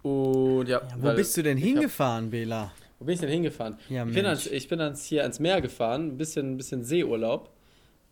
und 0.03 0.69
ja, 0.69 0.81
ja 0.81 0.89
wo 0.99 1.13
bist 1.15 1.37
du 1.37 1.43
denn 1.43 1.59
hingefahren, 1.59 2.25
hab, 2.25 2.31
Bela? 2.31 2.73
Wo 2.99 3.05
bin 3.05 3.15
ich 3.15 3.21
denn 3.21 3.31
hingefahren? 3.31 3.79
Ja, 3.89 4.07
ich, 4.07 4.15
bin 4.15 4.27
ans, 4.27 4.47
ich 4.47 4.69
bin 4.69 4.81
ans, 4.81 5.05
hier 5.05 5.23
ans 5.23 5.41
Meer 5.41 5.61
gefahren, 5.61 6.09
ein 6.09 6.17
bisschen, 6.17 6.53
ein 6.53 6.57
bisschen 6.57 6.85
Seeurlaub. 6.85 7.51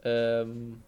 Ähm, 0.05 0.83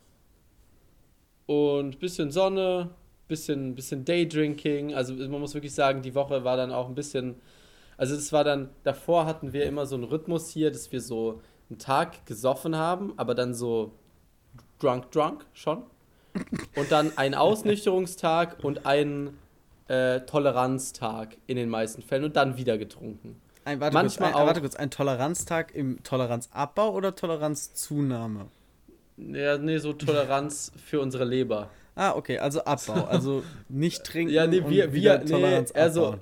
und 1.46 1.94
ein 1.94 1.98
bisschen 1.98 2.30
Sonne, 2.30 2.90
bisschen, 3.28 3.74
bisschen 3.74 4.04
Daydrinking. 4.04 4.94
Also 4.94 5.14
man 5.14 5.40
muss 5.40 5.54
wirklich 5.54 5.74
sagen, 5.74 6.02
die 6.02 6.14
Woche 6.14 6.44
war 6.44 6.56
dann 6.56 6.72
auch 6.72 6.88
ein 6.88 6.94
bisschen. 6.94 7.36
Also 7.96 8.14
es 8.14 8.32
war 8.32 8.44
dann, 8.44 8.70
davor 8.82 9.26
hatten 9.26 9.52
wir 9.52 9.66
immer 9.66 9.86
so 9.86 9.94
einen 9.94 10.04
Rhythmus 10.04 10.50
hier, 10.50 10.70
dass 10.70 10.90
wir 10.90 11.00
so 11.00 11.40
einen 11.70 11.78
Tag 11.78 12.26
gesoffen 12.26 12.76
haben, 12.76 13.12
aber 13.16 13.34
dann 13.34 13.54
so 13.54 13.92
drunk, 14.80 15.10
drunk 15.12 15.46
schon. 15.52 15.84
Und 16.74 16.90
dann 16.90 17.16
einen 17.16 17.34
Ausnüchterungstag 17.34 18.64
und 18.64 18.86
einen 18.86 19.38
äh, 19.86 20.20
Toleranztag 20.22 21.36
in 21.46 21.56
den 21.56 21.68
meisten 21.68 22.02
Fällen 22.02 22.24
und 22.24 22.34
dann 22.34 22.56
wieder 22.56 22.76
getrunken. 22.76 23.40
Ein, 23.64 23.80
warte, 23.80 23.94
Manchmal 23.94 24.30
kurz, 24.30 24.36
ein, 24.36 24.42
auch, 24.42 24.46
warte 24.46 24.60
kurz, 24.60 24.76
ein 24.76 24.90
Toleranztag 24.90 25.74
im 25.74 26.02
Toleranzabbau 26.02 26.92
oder 26.92 27.14
Toleranzzunahme? 27.14 28.46
Ja, 29.16 29.58
nee, 29.58 29.78
so 29.78 29.92
Toleranz 29.92 30.72
für 30.84 31.00
unsere 31.00 31.24
Leber. 31.24 31.70
Ah, 31.94 32.14
okay, 32.14 32.38
also 32.38 32.64
Abbau, 32.64 33.04
also 33.04 33.44
nicht 33.68 34.04
trinken. 34.04 34.32
ja, 34.32 34.46
nee, 34.46 34.62
wir, 34.66 34.92
wir, 34.92 35.18
nee, 35.24 35.64
also, 35.74 36.18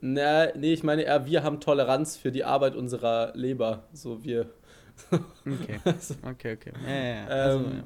na, 0.00 0.46
nee, 0.54 0.72
ich 0.72 0.84
meine 0.84 1.02
eher, 1.02 1.26
wir 1.26 1.42
haben 1.42 1.60
Toleranz 1.60 2.16
für 2.16 2.30
die 2.30 2.44
Arbeit 2.44 2.76
unserer 2.76 3.32
Leber, 3.34 3.84
so 3.92 4.22
wir. 4.22 4.48
okay, 5.10 5.80
also, 5.84 6.14
okay, 6.22 6.54
okay. 6.54 6.72
Ja, 6.86 6.94
ja, 6.94 7.14
ja. 7.14 7.26
Also, 7.26 7.58
ähm, 7.58 7.72
ja. 7.72 7.84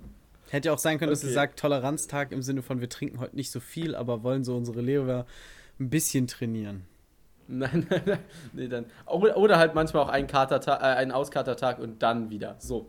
Hätte 0.50 0.68
ja 0.68 0.74
auch 0.74 0.78
sein 0.78 0.98
können, 0.98 1.10
dass 1.10 1.20
okay. 1.20 1.28
sie 1.28 1.34
sagt 1.34 1.58
Toleranztag 1.58 2.32
im 2.32 2.42
Sinne 2.42 2.62
von, 2.62 2.80
wir 2.80 2.88
trinken 2.88 3.20
heute 3.20 3.36
nicht 3.36 3.50
so 3.50 3.60
viel, 3.60 3.94
aber 3.94 4.22
wollen 4.22 4.44
so 4.44 4.56
unsere 4.56 4.80
Leber 4.80 5.26
ein 5.78 5.90
bisschen 5.90 6.26
trainieren. 6.26 6.84
Nein, 7.50 7.87
nein, 7.90 8.02
nein. 8.07 8.19
Nee, 8.52 8.69
dann. 8.69 8.87
Oder 9.07 9.59
halt 9.59 9.75
manchmal 9.75 10.04
auch 10.04 10.09
einen, 10.09 10.28
Katertag, 10.28 10.80
äh, 10.80 10.85
einen 10.85 11.11
Auskatertag 11.11 11.80
und 11.80 12.02
dann 12.02 12.30
wieder. 12.30 12.57
So. 12.59 12.87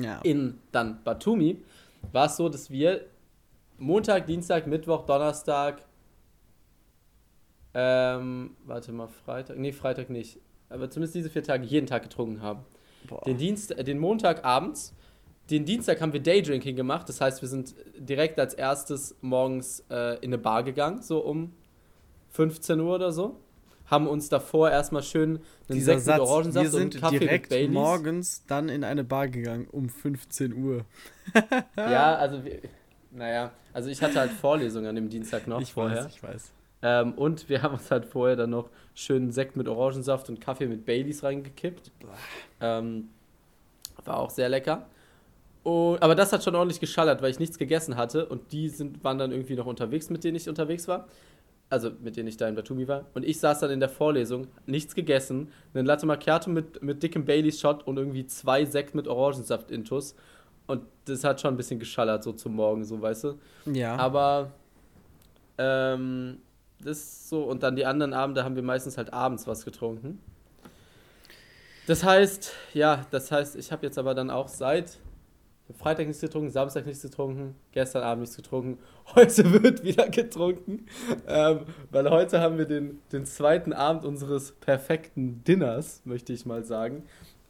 Ja. 0.00 0.20
In 0.22 0.58
dann 0.72 1.02
Batumi 1.02 1.62
war 2.12 2.26
es 2.26 2.36
so, 2.36 2.48
dass 2.48 2.70
wir 2.70 3.06
Montag, 3.78 4.26
Dienstag, 4.26 4.66
Mittwoch, 4.66 5.04
Donnerstag, 5.06 5.82
ähm, 7.74 8.56
warte 8.64 8.92
mal, 8.92 9.08
Freitag, 9.08 9.58
nee, 9.58 9.72
Freitag 9.72 10.08
nicht, 10.08 10.38
aber 10.68 10.88
zumindest 10.88 11.14
diese 11.14 11.30
vier 11.30 11.42
Tage 11.42 11.66
jeden 11.66 11.86
Tag 11.86 12.02
getrunken 12.02 12.40
haben. 12.40 12.64
Boah. 13.08 13.22
Den, 13.26 13.36
Dienst, 13.36 13.74
den 13.86 13.98
Montag 13.98 14.44
abends, 14.44 14.94
den 15.50 15.64
Dienstag 15.64 16.00
haben 16.00 16.12
wir 16.12 16.22
Daydrinking 16.22 16.76
gemacht, 16.76 17.08
das 17.08 17.20
heißt, 17.20 17.42
wir 17.42 17.48
sind 17.48 17.74
direkt 17.98 18.38
als 18.38 18.54
erstes 18.54 19.16
morgens 19.20 19.84
äh, 19.90 20.16
in 20.16 20.30
eine 20.30 20.38
Bar 20.38 20.62
gegangen, 20.62 21.02
so 21.02 21.18
um 21.18 21.52
15 22.30 22.80
Uhr 22.80 22.94
oder 22.94 23.12
so. 23.12 23.40
Haben 23.86 24.08
uns 24.08 24.28
davor 24.28 24.70
erstmal 24.70 25.02
schön 25.02 25.40
einen 25.68 25.80
Sekt 25.80 26.06
mit 26.06 26.18
Orangensaft 26.18 26.64
wir 26.64 26.70
sind 26.70 26.94
und 26.94 27.00
Kaffee 27.00 27.18
direkt 27.20 27.50
mit 27.50 27.70
morgens 27.70 28.44
dann 28.46 28.68
in 28.68 28.84
eine 28.84 29.04
Bar 29.04 29.28
gegangen 29.28 29.68
um 29.70 29.88
15 29.88 30.54
Uhr. 30.54 30.84
ja, 31.76 32.16
also 32.16 32.42
naja, 33.12 33.52
also 33.72 33.88
ich 33.88 34.02
hatte 34.02 34.18
halt 34.18 34.32
Vorlesungen 34.32 34.88
an 34.88 34.94
dem 34.96 35.08
Dienstag 35.08 35.46
noch 35.46 35.60
ich 35.60 35.72
vorher. 35.72 36.04
Weiß, 36.04 36.12
ich 36.12 36.22
weiß. 36.22 36.52
Ähm, 36.82 37.14
und 37.14 37.48
wir 37.48 37.62
haben 37.62 37.74
uns 37.74 37.90
halt 37.90 38.04
vorher 38.04 38.36
dann 38.36 38.50
noch 38.50 38.68
schön 38.94 39.30
Sekt 39.32 39.56
mit 39.56 39.68
Orangensaft 39.68 40.28
und 40.28 40.40
Kaffee 40.40 40.66
mit 40.66 40.84
Baileys 40.84 41.22
reingekippt. 41.22 41.90
Ähm, 42.60 43.08
war 44.04 44.18
auch 44.18 44.30
sehr 44.30 44.48
lecker. 44.48 44.86
Und, 45.62 46.00
aber 46.00 46.14
das 46.14 46.32
hat 46.32 46.44
schon 46.44 46.54
ordentlich 46.54 46.78
geschallert, 46.78 47.22
weil 47.22 47.30
ich 47.30 47.40
nichts 47.40 47.58
gegessen 47.58 47.96
hatte 47.96 48.26
und 48.26 48.52
die 48.52 48.68
sind, 48.68 49.02
waren 49.02 49.18
dann 49.18 49.32
irgendwie 49.32 49.56
noch 49.56 49.66
unterwegs, 49.66 50.10
mit 50.10 50.22
denen 50.22 50.36
ich 50.36 50.48
unterwegs 50.48 50.86
war. 50.86 51.08
Also 51.68 51.90
mit 52.00 52.16
denen 52.16 52.28
ich 52.28 52.36
da 52.36 52.48
in 52.48 52.54
Batumi 52.54 52.86
war. 52.86 53.06
Und 53.14 53.24
ich 53.24 53.40
saß 53.40 53.60
dann 53.60 53.70
in 53.70 53.80
der 53.80 53.88
Vorlesung, 53.88 54.46
nichts 54.66 54.94
gegessen, 54.94 55.50
einen 55.74 55.86
Latte 55.86 56.06
Macchiato 56.06 56.48
mit, 56.48 56.82
mit 56.82 57.02
dickem 57.02 57.24
Baileys 57.24 57.60
Shot 57.60 57.86
und 57.86 57.96
irgendwie 57.96 58.26
zwei 58.26 58.64
Sekt 58.64 58.94
mit 58.94 59.08
Orangensaft 59.08 59.70
intus 59.70 60.14
und 60.66 60.82
das 61.04 61.24
hat 61.24 61.40
schon 61.40 61.54
ein 61.54 61.56
bisschen 61.56 61.78
geschallert, 61.78 62.24
so 62.24 62.32
zum 62.32 62.54
Morgen, 62.56 62.84
so, 62.84 63.00
weißt 63.00 63.24
du? 63.24 63.38
Ja. 63.66 63.96
Aber, 63.96 64.52
ähm, 65.58 66.38
das 66.82 66.98
ist 66.98 67.28
so, 67.28 67.44
und 67.44 67.62
dann 67.62 67.76
die 67.76 67.86
anderen 67.86 68.12
Abende 68.12 68.44
haben 68.44 68.56
wir 68.56 68.62
meistens 68.62 68.98
halt 68.98 69.12
abends 69.12 69.46
was 69.46 69.64
getrunken. 69.64 70.20
Das 71.86 72.02
heißt, 72.02 72.52
ja, 72.74 73.06
das 73.10 73.30
heißt, 73.30 73.56
ich 73.56 73.70
habe 73.70 73.86
jetzt 73.86 73.96
aber 73.96 74.14
dann 74.14 74.28
auch 74.28 74.48
seit 74.48 74.98
Freitag 75.74 76.06
nichts 76.06 76.20
getrunken, 76.20 76.50
Samstag 76.50 76.86
nichts 76.86 77.02
getrunken, 77.02 77.56
gestern 77.72 78.04
Abend 78.04 78.22
nichts 78.22 78.36
getrunken, 78.36 78.78
heute 79.14 79.62
wird 79.62 79.82
wieder 79.82 80.08
getrunken, 80.08 80.86
ähm, 81.26 81.60
weil 81.90 82.08
heute 82.10 82.40
haben 82.40 82.58
wir 82.58 82.66
den, 82.66 83.00
den 83.12 83.26
zweiten 83.26 83.72
Abend 83.72 84.04
unseres 84.04 84.52
perfekten 84.52 85.42
Dinners, 85.44 86.02
möchte 86.04 86.32
ich 86.32 86.46
mal 86.46 86.64
sagen, 86.64 87.04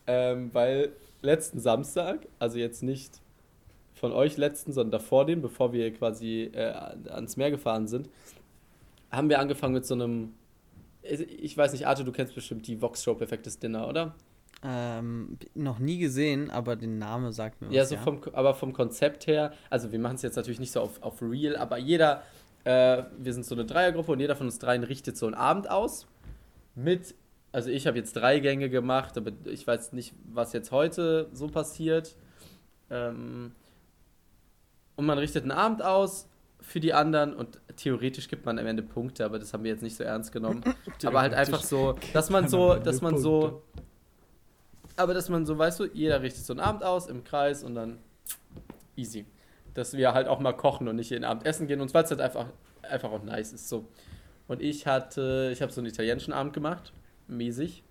ähm, 0.06 0.50
weil 0.54 0.92
letzten 1.20 1.61
Samstag, 1.61 2.26
also 2.38 2.58
jetzt 2.58 2.82
nicht 2.82 3.20
von 3.94 4.12
euch 4.12 4.37
letzten, 4.37 4.73
sondern 4.73 4.92
davor 4.92 5.26
dem, 5.26 5.42
bevor 5.42 5.73
wir 5.73 5.92
quasi 5.92 6.50
äh, 6.52 6.73
ans 7.11 7.37
Meer 7.37 7.50
gefahren 7.50 7.87
sind, 7.87 8.08
haben 9.11 9.28
wir 9.28 9.40
angefangen 9.40 9.75
mit 9.75 9.87
so 9.87 9.94
einem, 9.94 10.35
ich 11.02 11.56
weiß 11.56 11.73
nicht, 11.73 11.87
Arthur, 11.87 12.04
du 12.04 12.12
kennst 12.12 12.35
bestimmt 12.35 12.66
die 12.66 12.80
Vox 12.80 13.02
Show 13.02 13.14
Perfektes 13.14 13.58
Dinner, 13.58 13.88
oder? 13.88 14.14
Ähm, 14.63 15.39
noch 15.55 15.79
nie 15.79 15.99
gesehen, 15.99 16.51
aber 16.51 16.77
den 16.77 16.99
Namen 16.99 17.33
sagt 17.33 17.61
mir 17.61 17.69
was. 17.69 17.75
Ja, 17.75 17.85
so 17.85 17.95
ja. 17.97 18.01
Vom, 18.01 18.21
aber 18.33 18.55
vom 18.55 18.73
Konzept 18.73 19.27
her, 19.27 19.53
also 19.71 19.93
wir 19.93 19.99
machen 19.99 20.17
es 20.17 20.23
jetzt 20.23 20.37
natürlich 20.37 20.61
nicht 20.61 20.73
so 20.73 20.81
auf, 20.81 21.03
auf 21.03 21.21
real, 21.21 21.57
aber 21.57 21.77
jeder, 21.77 22.23
äh, 22.65 23.03
wir 23.19 23.35
sind 23.35 23.45
so 23.45 23.55
eine 23.55 23.67
Dreiergruppe 23.67 24.13
und 24.13 24.21
jeder 24.21 24.35
von 24.35 24.47
uns 24.47 24.59
dreien 24.59 24.83
richtet 24.83 25.17
so 25.19 25.27
einen 25.27 25.35
Abend 25.35 25.71
aus 25.71 26.07
mit 26.75 27.15
also 27.57 27.71
ich 27.71 27.87
habe 27.87 27.97
jetzt 27.97 28.15
drei 28.15 28.39
Gänge 28.41 28.69
gemacht, 28.69 29.17
aber 29.17 29.33
ich 29.47 29.67
weiß 29.67 29.95
nicht, 29.95 30.13
was 30.31 30.53
jetzt 30.53 30.73
heute 30.73 31.31
so 31.33 31.49
passiert. 31.49 32.15
Ähm, 32.91 33.53
und 34.95 35.07
man 35.07 35.17
richtet 35.17 35.45
einen 35.45 35.53
Abend 35.53 35.83
aus 35.83 36.29
für 36.61 36.81
die 36.81 36.93
anderen 36.93 37.33
und 37.33 37.59
theoretisch 37.77 38.29
gibt 38.29 38.45
man 38.45 38.59
am 38.59 38.67
Ende 38.67 38.83
Punkte, 38.83 39.25
aber 39.25 39.39
das 39.39 39.55
haben 39.55 39.65
wir 39.65 39.71
jetzt 39.71 39.83
nicht 39.83 39.97
so 39.97 40.05
ernst 40.05 40.33
genommen. 40.33 40.63
aber 41.07 41.23
halt 41.23 41.33
einfach 41.33 41.63
so, 41.63 41.97
dass 42.13 42.29
man 42.29 42.47
so, 42.47 42.75
dass 42.75 43.01
man 43.01 43.17
so, 43.17 43.63
aber 44.97 45.15
dass 45.15 45.29
man 45.29 45.47
so, 45.47 45.57
weißt 45.59 45.81
du, 45.81 45.85
jeder 45.93 46.23
richtet 46.23 46.45
so 46.45 46.53
einen 46.53 46.61
Abend 46.61 46.85
aus 46.85 47.07
im 47.07 47.25
Kreis 47.25 47.62
und 47.62 47.75
dann 47.75 47.99
easy. 48.97 49.26
Dass 49.75 49.95
wir 49.95 50.15
halt 50.15 50.29
auch 50.29 50.41
mal 50.41 50.53
kochen 50.53 50.88
und 50.88 50.97
nicht 50.97 51.11
jeden 51.11 51.25
Abend 51.25 51.45
essen 51.47 51.67
gehen 51.67 51.81
und 51.81 51.93
weil 51.93 52.05
es 52.05 52.11
halt 52.11 52.21
einfach, 52.21 52.47
einfach 52.83 53.11
auch 53.11 53.23
nice 53.23 53.53
ist 53.53 53.69
so. 53.69 53.88
Und 54.49 54.62
ich 54.62 54.87
hatte, 54.87 55.50
ich 55.53 55.61
habe 55.61 55.73
so 55.73 55.81
einen 55.81 55.88
italienischen 55.88 56.33
Abend 56.33 56.53
gemacht 56.53 56.93
mäßig. 57.29 57.83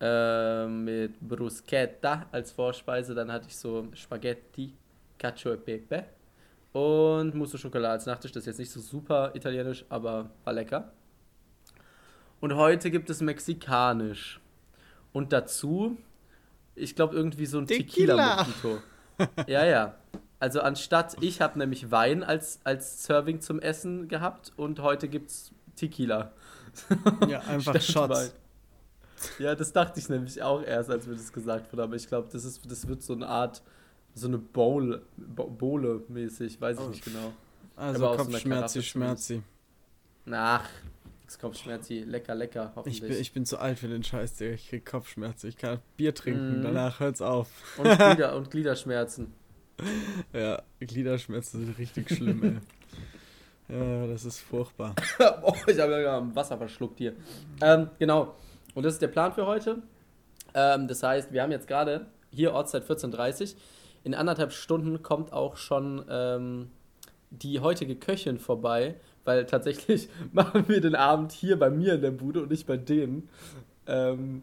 Äh, 0.00 0.66
mit 0.66 1.20
Bruschetta 1.20 2.26
als 2.32 2.52
Vorspeise. 2.52 3.14
Dann 3.14 3.30
hatte 3.30 3.46
ich 3.48 3.56
so 3.56 3.88
Spaghetti, 3.94 4.74
Cacio 5.18 5.54
e 5.54 5.56
Pepe 5.56 6.04
und 6.72 7.34
Mousse 7.34 7.56
au 7.56 7.60
Chocolat 7.60 7.92
als 7.92 8.06
Nachtisch. 8.06 8.32
Das 8.32 8.42
ist 8.42 8.46
jetzt 8.46 8.58
nicht 8.58 8.70
so 8.70 8.80
super 8.80 9.30
italienisch, 9.34 9.84
aber 9.88 10.30
war 10.44 10.52
lecker. 10.52 10.92
Und 12.40 12.54
heute 12.54 12.90
gibt 12.90 13.08
es 13.08 13.20
mexikanisch. 13.20 14.40
Und 15.14 15.32
dazu, 15.32 15.96
ich 16.74 16.96
glaube, 16.96 17.14
irgendwie 17.14 17.46
so 17.46 17.58
ein 17.58 17.66
Tequila-Mojito. 17.68 18.78
ja, 19.46 19.64
ja. 19.64 19.94
Also 20.40 20.60
anstatt, 20.60 21.16
ich 21.20 21.40
habe 21.40 21.58
nämlich 21.58 21.92
Wein 21.92 22.24
als, 22.24 22.58
als 22.64 23.04
Serving 23.04 23.40
zum 23.40 23.60
Essen 23.60 24.08
gehabt 24.08 24.52
und 24.56 24.80
heute 24.80 25.08
gibt 25.08 25.30
es 25.30 25.52
Tequila. 25.76 26.32
Ja, 27.28 27.38
einfach 27.42 27.80
Shots. 27.80 28.34
Ja, 29.38 29.54
das 29.54 29.72
dachte 29.72 30.00
ich 30.00 30.08
nämlich 30.08 30.42
auch 30.42 30.60
erst, 30.60 30.90
als 30.90 31.06
wir 31.06 31.14
das 31.14 31.32
gesagt 31.32 31.70
haben. 31.70 31.80
Aber 31.80 31.94
ich 31.94 32.08
glaube, 32.08 32.28
das, 32.32 32.60
das 32.60 32.88
wird 32.88 33.00
so 33.00 33.12
eine 33.12 33.28
Art, 33.28 33.62
so 34.14 34.26
eine 34.26 34.38
Bowl, 34.38 35.00
Bowle 35.16 36.02
mäßig, 36.08 36.60
weiß 36.60 36.78
ich 36.78 36.84
oh. 36.84 36.88
nicht 36.88 37.04
genau. 37.04 37.32
Also 37.76 38.16
Kopfschmerzi, 38.16 38.80
so 38.80 38.82
Schmerzi. 38.82 39.42
Ach, 40.28 40.68
es 41.26 41.38
kommt 41.38 41.56
Schmerzi, 41.56 42.04
lecker, 42.06 42.34
lecker, 42.34 42.72
hoffentlich. 42.76 43.02
Ich 43.02 43.08
bin, 43.08 43.20
ich 43.20 43.32
bin 43.32 43.46
zu 43.46 43.58
alt 43.58 43.78
für 43.78 43.88
den 43.88 44.04
Scheiß, 44.04 44.36
Digga. 44.36 44.54
Ich 44.54 44.68
krieg 44.68 44.84
Kopfschmerzen. 44.84 45.48
Ich 45.48 45.56
kann 45.56 45.80
Bier 45.96 46.14
trinken, 46.14 46.60
mm. 46.60 46.62
danach 46.62 47.00
hört's 47.00 47.22
auf. 47.22 47.48
Und, 47.78 47.84
Glieder, 47.98 48.36
und 48.36 48.50
Gliederschmerzen. 48.50 49.32
Ja, 50.32 50.62
Gliederschmerzen 50.80 51.64
sind 51.64 51.78
richtig 51.78 52.10
schlimm, 52.10 52.42
ey. 52.44 52.56
Ja, 53.68 54.06
das 54.06 54.24
ist 54.24 54.40
furchtbar. 54.40 54.94
oh, 55.42 55.54
ich 55.66 55.78
habe 55.78 56.02
ja 56.02 56.34
Wasser 56.34 56.58
verschluckt 56.58 56.98
hier. 56.98 57.14
Ähm, 57.62 57.88
genau. 57.98 58.34
Und 58.74 58.84
das 58.84 58.94
ist 58.94 59.02
der 59.02 59.08
Plan 59.08 59.32
für 59.32 59.46
heute. 59.46 59.82
Ähm, 60.52 60.86
das 60.86 61.02
heißt, 61.02 61.32
wir 61.32 61.42
haben 61.42 61.50
jetzt 61.50 61.66
gerade 61.66 62.06
hier 62.30 62.52
Ortszeit 62.52 62.84
14.30 62.84 63.54
Uhr. 63.54 63.60
In 64.04 64.14
anderthalb 64.14 64.52
Stunden 64.52 65.02
kommt 65.02 65.32
auch 65.32 65.56
schon 65.56 66.04
ähm, 66.10 66.70
die 67.42 67.60
heutige 67.60 67.96
Köchin 67.96 68.38
vorbei, 68.38 68.96
weil 69.24 69.46
tatsächlich 69.46 70.08
machen 70.32 70.68
wir 70.68 70.80
den 70.80 70.94
Abend 70.94 71.32
hier 71.32 71.58
bei 71.58 71.70
mir 71.70 71.94
in 71.94 72.02
der 72.02 72.10
Bude 72.10 72.42
und 72.42 72.50
nicht 72.50 72.66
bei 72.66 72.76
denen. 72.76 73.28
Ähm, 73.86 74.42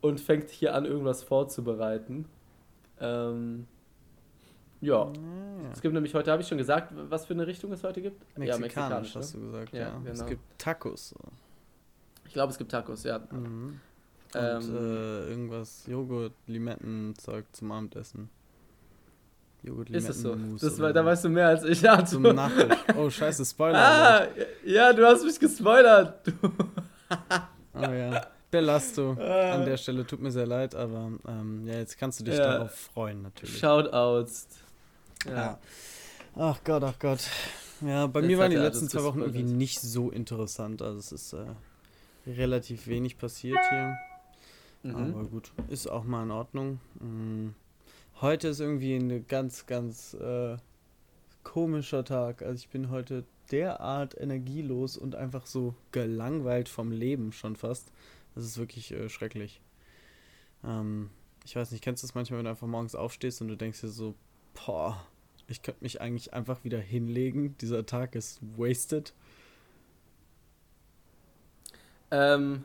und 0.00 0.20
fängt 0.20 0.50
hier 0.50 0.74
an, 0.74 0.84
irgendwas 0.84 1.22
vorzubereiten. 1.22 2.26
Ähm, 3.00 3.66
ja. 4.82 5.06
Mm. 5.06 5.70
Es 5.72 5.80
gibt 5.80 5.94
nämlich 5.94 6.14
heute, 6.14 6.30
habe 6.30 6.42
ich 6.42 6.48
schon 6.48 6.58
gesagt, 6.58 6.92
was 7.08 7.24
für 7.24 7.32
eine 7.32 7.46
Richtung 7.46 7.72
es 7.72 7.82
heute 7.82 8.02
gibt? 8.02 8.20
Mexikanisch, 8.36 8.48
ja, 8.48 8.58
mexikanisch 8.58 9.16
hast 9.16 9.34
ne? 9.34 9.40
du 9.40 9.46
gesagt, 9.46 9.72
ja. 9.72 9.80
ja. 9.80 9.98
Genau. 9.98 10.10
Es 10.10 10.26
gibt 10.26 10.42
Tacos. 10.58 11.14
Ich 12.26 12.34
glaube, 12.34 12.52
es 12.52 12.58
gibt 12.58 12.70
Tacos, 12.70 13.04
ja. 13.04 13.20
Mhm. 13.30 13.80
Und 14.34 14.40
ähm, 14.40 14.76
äh, 14.76 15.30
irgendwas 15.30 15.86
Joghurt, 15.86 16.32
Limetten, 16.46 17.14
Zeug 17.16 17.46
zum 17.52 17.72
Abendessen. 17.72 18.28
Joghurt, 19.64 19.88
Ist 19.90 20.10
es 20.10 20.20
so? 20.20 20.36
Das 20.60 20.78
war, 20.78 20.92
da 20.92 21.04
weißt 21.04 21.24
du 21.24 21.30
mehr 21.30 21.48
als 21.48 21.64
ich. 21.64 21.88
Arthur. 21.90 22.06
Zum 22.06 22.22
Nachtisch. 22.22 22.78
Oh, 22.96 23.08
scheiße, 23.08 23.44
Spoiler. 23.46 23.78
ah, 23.78 24.26
ja, 24.64 24.92
du 24.92 25.06
hast 25.06 25.24
mich 25.24 25.40
gespoilert. 25.40 26.20
oh 27.74 27.80
ja. 27.80 28.26
Belasto. 28.50 29.12
An 29.12 29.18
ah. 29.20 29.64
der 29.64 29.76
Stelle 29.78 30.06
tut 30.06 30.20
mir 30.20 30.30
sehr 30.30 30.46
leid, 30.46 30.74
aber 30.74 31.12
ähm, 31.26 31.66
ja, 31.66 31.74
jetzt 31.74 31.98
kannst 31.98 32.20
du 32.20 32.24
dich 32.24 32.36
ja. 32.36 32.58
darauf 32.58 32.72
freuen, 32.72 33.22
natürlich. 33.22 33.58
Shoutouts. 33.58 34.48
Ja. 35.26 35.34
ja. 35.34 35.58
Ach 36.36 36.58
Gott, 36.62 36.84
ach 36.84 36.98
Gott. 36.98 37.20
Ja, 37.80 38.06
bei 38.06 38.20
jetzt 38.20 38.28
mir 38.28 38.38
waren 38.38 38.50
die 38.50 38.56
letzten 38.56 38.88
zwei 38.88 39.02
Wochen 39.02 39.20
irgendwie 39.20 39.42
nicht 39.42 39.80
so 39.80 40.10
interessant. 40.10 40.82
Also 40.82 40.98
es 40.98 41.10
ist 41.10 41.32
äh, 41.32 42.30
relativ 42.30 42.86
wenig 42.86 43.18
passiert 43.18 43.58
hier. 43.70 43.96
Mhm. 44.82 44.96
Aber 44.96 45.24
gut, 45.24 45.50
ist 45.68 45.88
auch 45.88 46.04
mal 46.04 46.22
in 46.22 46.30
Ordnung. 46.30 46.80
Mhm. 47.00 47.54
Heute 48.24 48.48
ist 48.48 48.60
irgendwie 48.60 48.94
ein 48.94 49.26
ganz, 49.26 49.66
ganz 49.66 50.14
äh, 50.14 50.56
komischer 51.42 52.06
Tag. 52.06 52.40
Also 52.40 52.54
ich 52.54 52.70
bin 52.70 52.88
heute 52.88 53.24
derart 53.50 54.18
energielos 54.18 54.96
und 54.96 55.14
einfach 55.14 55.44
so 55.44 55.74
gelangweilt 55.92 56.70
vom 56.70 56.90
Leben 56.90 57.32
schon 57.32 57.54
fast. 57.54 57.92
Das 58.34 58.46
ist 58.46 58.56
wirklich 58.56 58.92
äh, 58.92 59.10
schrecklich. 59.10 59.60
Ähm, 60.64 61.10
ich 61.44 61.54
weiß 61.54 61.70
nicht, 61.70 61.84
kennst 61.84 62.02
du 62.02 62.06
das 62.06 62.14
manchmal, 62.14 62.38
wenn 62.38 62.46
du 62.46 62.50
einfach 62.52 62.66
morgens 62.66 62.94
aufstehst 62.94 63.42
und 63.42 63.48
du 63.48 63.58
denkst 63.58 63.82
dir 63.82 63.88
so, 63.88 64.14
boah, 64.54 65.06
ich 65.46 65.60
könnte 65.60 65.84
mich 65.84 66.00
eigentlich 66.00 66.32
einfach 66.32 66.64
wieder 66.64 66.78
hinlegen. 66.78 67.58
Dieser 67.58 67.84
Tag 67.84 68.14
ist 68.14 68.40
wasted. 68.56 69.12
Ähm, 72.10 72.64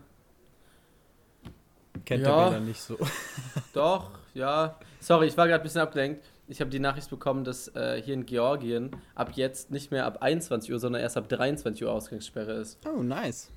Kennt 2.06 2.24
ja, 2.24 2.50
der 2.50 2.62
nicht 2.62 2.80
so. 2.80 2.98
Doch, 3.74 4.12
ja. 4.39 4.80
Sorry, 4.99 5.28
ich 5.28 5.38
war 5.38 5.47
gerade 5.47 5.62
ein 5.62 5.63
bisschen 5.63 5.82
abgelenkt. 5.82 6.23
Ich 6.47 6.62
habe 6.62 6.71
die 6.71 6.80
Nachricht 6.80 7.10
bekommen, 7.12 7.43
dass 7.43 7.67
äh, 7.75 8.02
hier 8.02 8.15
in 8.15 8.25
Georgien 8.25 8.89
ab 9.13 9.34
jetzt 9.36 9.69
nicht 9.69 9.91
mehr 9.91 10.06
ab 10.06 10.17
21 10.21 10.71
Uhr, 10.71 10.80
sondern 10.80 11.02
erst 11.02 11.15
ab 11.15 11.30
23 11.30 11.84
Uhr 11.84 11.91
Ausgangssperre 11.91 12.54
ist. 12.54 12.80
Oh, 12.88 13.04
nice. 13.04 13.52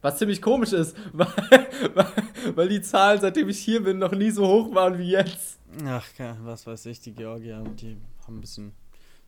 Was 0.00 0.16
ziemlich 0.16 0.40
komisch 0.40 0.72
ist, 0.72 0.96
weil, 1.12 1.26
weil, 1.94 2.06
weil 2.54 2.68
die 2.68 2.80
Zahlen, 2.80 3.20
seitdem 3.20 3.48
ich 3.50 3.58
hier 3.58 3.82
bin, 3.82 3.98
noch 3.98 4.12
nie 4.12 4.30
so 4.30 4.46
hoch 4.46 4.74
waren 4.74 4.98
wie 4.98 5.10
jetzt. 5.10 5.58
Ach, 5.86 6.06
was 6.42 6.66
weiß 6.66 6.86
ich, 6.86 7.00
die 7.00 7.12
Georgier, 7.12 7.62
die 7.78 7.98
haben 8.26 8.38
ein 8.38 8.40
bisschen 8.40 8.72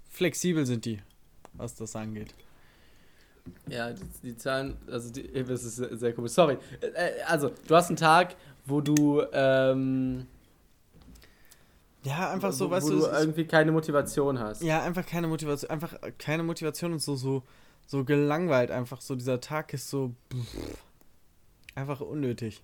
flexibel 0.09 0.64
sind 0.64 0.85
die, 0.85 1.00
was 1.52 1.74
das 1.74 1.94
angeht. 1.96 2.35
Ja, 3.68 3.92
die, 3.92 4.02
die 4.22 4.37
Zahlen, 4.37 4.76
also 4.90 5.11
die, 5.11 5.30
das 5.44 5.64
ist 5.64 5.76
sehr, 5.76 5.96
sehr 5.96 6.12
komisch. 6.12 6.33
Sorry. 6.33 6.57
Äh, 6.80 7.22
also, 7.26 7.50
du 7.66 7.74
hast 7.74 7.88
einen 7.88 7.96
Tag, 7.96 8.37
wo 8.64 8.80
du 8.80 9.22
ähm, 9.33 10.26
ja, 12.05 12.31
einfach 12.31 12.53
so, 12.53 12.67
wo, 12.67 12.71
weißt 12.71 12.87
wo 12.87 12.90
du, 12.90 13.07
irgendwie 13.07 13.47
keine 13.47 13.73
Motivation 13.73 14.38
hast. 14.38 14.62
Ja, 14.62 14.83
einfach 14.83 15.07
keine 15.07 15.27
Motivation, 15.27 15.71
einfach 15.71 15.95
keine 16.19 16.43
Motivation 16.43 16.93
und 16.93 17.01
so 17.01 17.17
so 17.17 17.43
so 17.87 18.05
gelangweilt 18.05 18.71
einfach 18.71 19.01
so 19.01 19.14
dieser 19.14 19.40
Tag 19.40 19.73
ist 19.75 19.90
so 19.90 20.14
pff, 20.33 20.79
einfach 21.75 22.01
unnötig. 22.01 22.62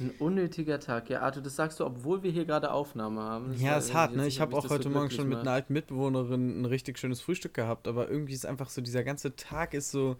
Ein 0.00 0.12
unnötiger 0.20 0.78
Tag. 0.78 1.10
Ja, 1.10 1.22
Arthur, 1.22 1.42
das 1.42 1.56
sagst 1.56 1.80
du, 1.80 1.84
obwohl 1.84 2.22
wir 2.22 2.30
hier 2.30 2.44
gerade 2.44 2.70
Aufnahme 2.70 3.20
haben. 3.20 3.52
Das 3.52 3.60
ja, 3.60 3.78
ist 3.78 3.94
hart, 3.94 4.14
ne? 4.14 4.28
Ich 4.28 4.40
habe 4.40 4.56
auch 4.56 4.68
heute 4.70 4.84
so 4.84 4.90
Morgen 4.90 5.10
schon 5.10 5.28
mit 5.28 5.38
einer 5.38 5.50
alten 5.50 5.72
Mitbewohnerin 5.72 6.60
ein 6.60 6.64
richtig 6.66 6.98
schönes 6.98 7.20
Frühstück 7.20 7.54
gehabt, 7.54 7.88
aber 7.88 8.08
irgendwie 8.08 8.34
ist 8.34 8.46
einfach 8.46 8.68
so, 8.68 8.80
dieser 8.80 9.02
ganze 9.02 9.34
Tag 9.34 9.74
ist 9.74 9.90
so, 9.90 10.16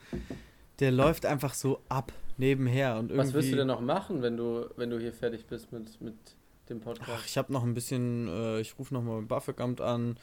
der 0.81 0.91
läuft 0.91 1.27
einfach 1.27 1.55
so 1.55 1.81
ab 1.89 2.13
nebenher. 2.39 2.99
Und 2.99 3.13
irgendwie, 3.13 3.29
Was 3.29 3.35
wirst 3.35 3.53
du 3.53 3.57
denn 3.57 3.69
noch 3.69 3.81
machen, 3.81 4.21
wenn 4.21 4.37
du, 4.37 4.69
wenn 4.77 4.91
du 4.91 4.99
hier 4.99 5.13
fertig 5.13 5.47
bist 5.47 5.71
mit, 5.71 6.01
mit 6.01 6.17
dem 6.71 6.81
Podcast? 6.81 7.11
Ach, 7.13 7.25
ich 7.27 7.39
habe 7.39 7.53
noch 7.53 7.63
ein 7.63 7.75
bisschen, 7.75 8.29
äh, 8.29 8.61
ich 8.61 8.79
rufe 8.79 8.95
nochmal 8.95 9.17
beim 9.17 9.29
BAföG-Amt 9.29 9.81
an. 9.81 10.17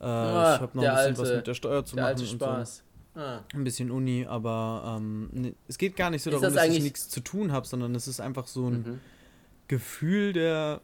Äh, 0.00 0.04
ah, 0.04 0.54
ich 0.54 0.60
habe 0.60 0.76
noch 0.76 0.84
ein 0.84 0.90
bisschen 0.90 1.06
alte, 1.06 1.18
was 1.18 1.32
mit 1.32 1.46
der 1.46 1.54
Steuer 1.54 1.84
zu 1.84 1.96
machen. 1.96 2.20
und 2.20 2.26
So. 2.28 2.82
Ah. 3.14 3.40
Ein 3.52 3.64
bisschen 3.64 3.90
Uni, 3.90 4.26
aber 4.26 4.96
ähm, 4.96 5.28
ne, 5.32 5.54
es 5.66 5.76
geht 5.76 5.96
gar 5.96 6.10
nicht 6.10 6.22
so 6.22 6.30
ist 6.30 6.34
darum, 6.34 6.54
das 6.54 6.54
dass 6.54 6.72
ich 6.72 6.82
nichts 6.82 7.08
zu 7.08 7.20
tun 7.20 7.50
habe, 7.50 7.66
sondern 7.66 7.94
es 7.96 8.06
ist 8.06 8.20
einfach 8.20 8.46
so 8.46 8.68
ein 8.68 8.82
mhm. 8.82 9.00
Gefühl 9.66 10.32
der 10.32 10.80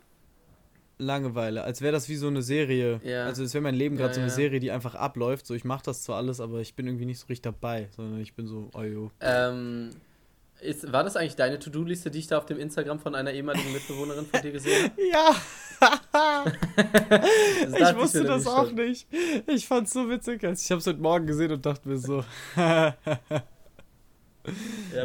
Langeweile, 0.98 1.62
als 1.62 1.80
wäre 1.80 1.92
das 1.92 2.08
wie 2.08 2.16
so 2.16 2.26
eine 2.26 2.42
Serie. 2.42 3.00
Ja. 3.04 3.24
Also 3.24 3.44
es 3.44 3.54
wäre 3.54 3.62
mein 3.62 3.74
Leben 3.74 3.96
gerade 3.96 4.10
ja, 4.10 4.14
so 4.14 4.20
eine 4.20 4.30
ja. 4.30 4.34
Serie, 4.34 4.60
die 4.60 4.70
einfach 4.70 4.94
abläuft. 4.94 5.46
So, 5.46 5.54
ich 5.54 5.64
mache 5.64 5.84
das 5.84 6.02
zwar 6.02 6.16
alles, 6.16 6.40
aber 6.40 6.60
ich 6.60 6.74
bin 6.74 6.86
irgendwie 6.86 7.06
nicht 7.06 7.18
so 7.18 7.26
richtig 7.26 7.42
dabei, 7.42 7.88
sondern 7.94 8.20
ich 8.20 8.34
bin 8.34 8.46
so, 8.46 8.70
oh 8.74 8.82
jo. 8.82 9.10
Ähm, 9.20 9.90
ist, 10.64 10.92
war 10.92 11.04
das 11.04 11.16
eigentlich 11.16 11.36
deine 11.36 11.58
To-Do-Liste, 11.58 12.10
die 12.10 12.18
ich 12.18 12.26
da 12.26 12.38
auf 12.38 12.46
dem 12.46 12.58
Instagram 12.58 12.98
von 12.98 13.14
einer 13.14 13.32
ehemaligen 13.32 13.72
Mitbewohnerin 13.72 14.26
von 14.26 14.42
dir 14.42 14.52
gesehen 14.52 14.90
habe? 14.90 14.94
Ja! 15.12 15.34
ich 17.66 17.96
wusste 17.96 18.24
das 18.24 18.46
auch 18.46 18.66
schon. 18.66 18.76
nicht. 18.76 19.06
Ich 19.46 19.66
fand's 19.66 19.92
so 19.92 20.08
witzig. 20.08 20.42
Ich 20.42 20.70
habe 20.70 20.78
es 20.78 20.86
heute 20.86 21.00
Morgen 21.00 21.26
gesehen 21.26 21.52
und 21.52 21.66
dachte 21.66 21.88
mir 21.88 21.98
so. 21.98 22.24
ja, 22.56 22.96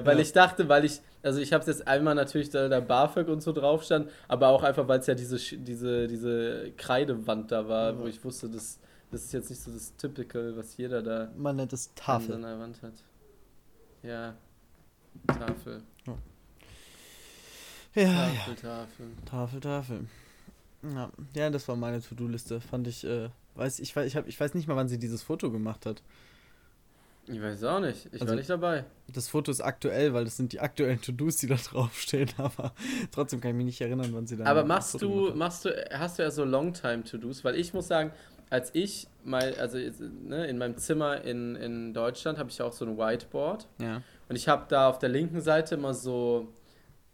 weil 0.03 0.15
ja. 0.15 0.21
ich 0.21 0.31
dachte, 0.31 0.69
weil 0.69 0.85
ich, 0.85 1.01
also 1.21 1.39
ich 1.39 1.51
habe 1.51 1.61
es 1.61 1.67
jetzt 1.67 1.87
einmal 1.87 2.15
natürlich 2.15 2.49
da 2.49 2.69
der 2.69 2.81
BAföG 2.81 3.27
und 3.27 3.41
so 3.41 3.51
drauf 3.51 3.83
stand, 3.83 4.09
aber 4.27 4.49
auch 4.49 4.63
einfach, 4.63 4.87
weil 4.87 4.99
es 4.99 5.07
ja 5.07 5.15
diese, 5.15 5.37
diese, 5.57 6.07
diese 6.07 6.71
Kreidewand 6.77 7.51
da 7.51 7.67
war, 7.67 7.91
ja. 7.91 7.99
wo 7.99 8.05
ich 8.05 8.23
wusste, 8.23 8.49
das, 8.49 8.79
das 9.11 9.25
ist 9.25 9.33
jetzt 9.33 9.49
nicht 9.49 9.61
so 9.61 9.71
das 9.71 9.95
Typical, 9.97 10.55
was 10.55 10.77
jeder 10.77 11.01
da 11.01 11.31
Man 11.35 11.57
nennt 11.57 11.73
es 11.73 11.93
Tafel. 11.95 12.35
an 12.35 12.43
seiner 12.43 12.59
Wand 12.59 12.81
hat. 12.81 12.93
Ja, 14.03 14.35
Tafel. 15.27 15.81
Ja, 17.95 18.03
ja. 18.03 18.27
Tafel, 18.27 18.55
Tafel. 18.55 19.07
Tafel, 19.25 19.59
Tafel. 19.59 19.99
Ja, 20.83 21.11
ja 21.35 21.49
das 21.49 21.67
war 21.67 21.75
meine 21.75 22.01
To-Do-Liste. 22.01 22.61
Fand 22.61 22.87
ich, 22.87 23.03
äh, 23.03 23.29
weiß, 23.55 23.79
ich, 23.79 23.95
ich, 23.95 24.15
hab, 24.15 24.27
ich 24.27 24.39
weiß 24.39 24.53
nicht 24.53 24.67
mal, 24.67 24.75
wann 24.75 24.87
sie 24.87 24.99
dieses 24.99 25.23
Foto 25.23 25.51
gemacht 25.51 25.85
hat. 25.85 26.01
Ich 27.27 27.41
weiß 27.41 27.57
es 27.57 27.63
auch 27.63 27.79
nicht. 27.79 28.07
Ich 28.07 28.13
also, 28.13 28.27
war 28.27 28.35
nicht 28.35 28.49
dabei. 28.49 28.85
Das 29.07 29.27
Foto 29.27 29.51
ist 29.51 29.61
aktuell, 29.61 30.13
weil 30.13 30.25
das 30.25 30.37
sind 30.37 30.51
die 30.51 30.59
aktuellen 30.59 30.99
To-Dos, 30.99 31.37
die 31.37 31.47
da 31.47 31.55
draufstehen, 31.63 32.29
aber 32.37 32.73
trotzdem 33.11 33.39
kann 33.39 33.51
ich 33.51 33.57
mich 33.57 33.65
nicht 33.65 33.81
erinnern, 33.81 34.09
wann 34.13 34.25
sie 34.25 34.37
da. 34.37 34.45
Aber 34.45 34.65
machst 34.65 34.99
du, 35.01 35.33
machst 35.35 35.65
du, 35.65 35.69
hast 35.91 36.17
du 36.17 36.23
ja 36.23 36.31
so 36.31 36.43
Longtime-To-Dos, 36.43 37.43
weil 37.43 37.55
ich 37.55 37.73
muss 37.73 37.87
sagen, 37.87 38.11
als 38.49 38.71
ich 38.73 39.07
mal, 39.23 39.53
also 39.55 39.77
ne, 39.77 40.47
in 40.47 40.57
meinem 40.57 40.77
Zimmer 40.77 41.21
in, 41.21 41.55
in 41.55 41.93
Deutschland 41.93 42.39
habe 42.39 42.49
ich 42.49 42.61
auch 42.63 42.73
so 42.73 42.85
ein 42.85 42.97
Whiteboard. 42.97 43.67
Ja. 43.79 44.01
Und 44.29 44.35
ich 44.35 44.47
habe 44.47 44.65
da 44.69 44.89
auf 44.89 44.99
der 44.99 45.09
linken 45.09 45.41
Seite 45.41 45.75
immer 45.75 45.93
so 45.93 46.53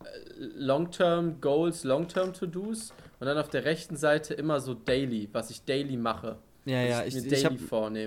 äh, 0.03 0.05
Long-Term 0.37 1.39
Goals, 1.41 1.85
Long-Term 1.85 2.33
To-Dos 2.33 2.93
und 3.19 3.27
dann 3.27 3.37
auf 3.37 3.49
der 3.49 3.65
rechten 3.65 3.95
Seite 3.95 4.33
immer 4.33 4.59
so 4.59 4.73
Daily, 4.73 5.29
was 5.31 5.49
ich 5.49 5.63
daily 5.63 5.97
mache. 5.97 6.37
Ja, 6.65 6.81
ja, 6.81 7.03
ich, 7.05 7.15
ich, 7.15 7.31
ich 7.31 7.45
habe 7.45 7.57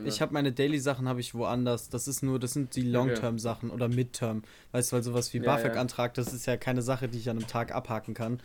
ich 0.04 0.20
habe 0.20 0.34
meine 0.34 0.50
Daily 0.50 0.80
Sachen 0.80 1.08
habe 1.08 1.20
ich 1.20 1.32
woanders. 1.32 1.90
Das 1.90 2.08
ist 2.08 2.24
nur, 2.24 2.40
das 2.40 2.54
sind 2.54 2.74
die 2.74 2.82
Long-Term 2.82 3.38
Sachen 3.38 3.70
oder 3.70 3.88
Mid-Term. 3.88 4.42
Weißt 4.72 4.90
du, 4.90 4.96
weil 4.96 5.02
sowas 5.04 5.32
wie 5.32 5.38
ja, 5.38 5.44
BAföG-Antrag, 5.44 6.14
das 6.14 6.32
ist 6.32 6.46
ja 6.46 6.56
keine 6.56 6.82
Sache, 6.82 7.06
die 7.06 7.18
ich 7.18 7.30
an 7.30 7.38
einem 7.38 7.46
Tag 7.46 7.72
abhaken 7.72 8.14
kann. 8.14 8.40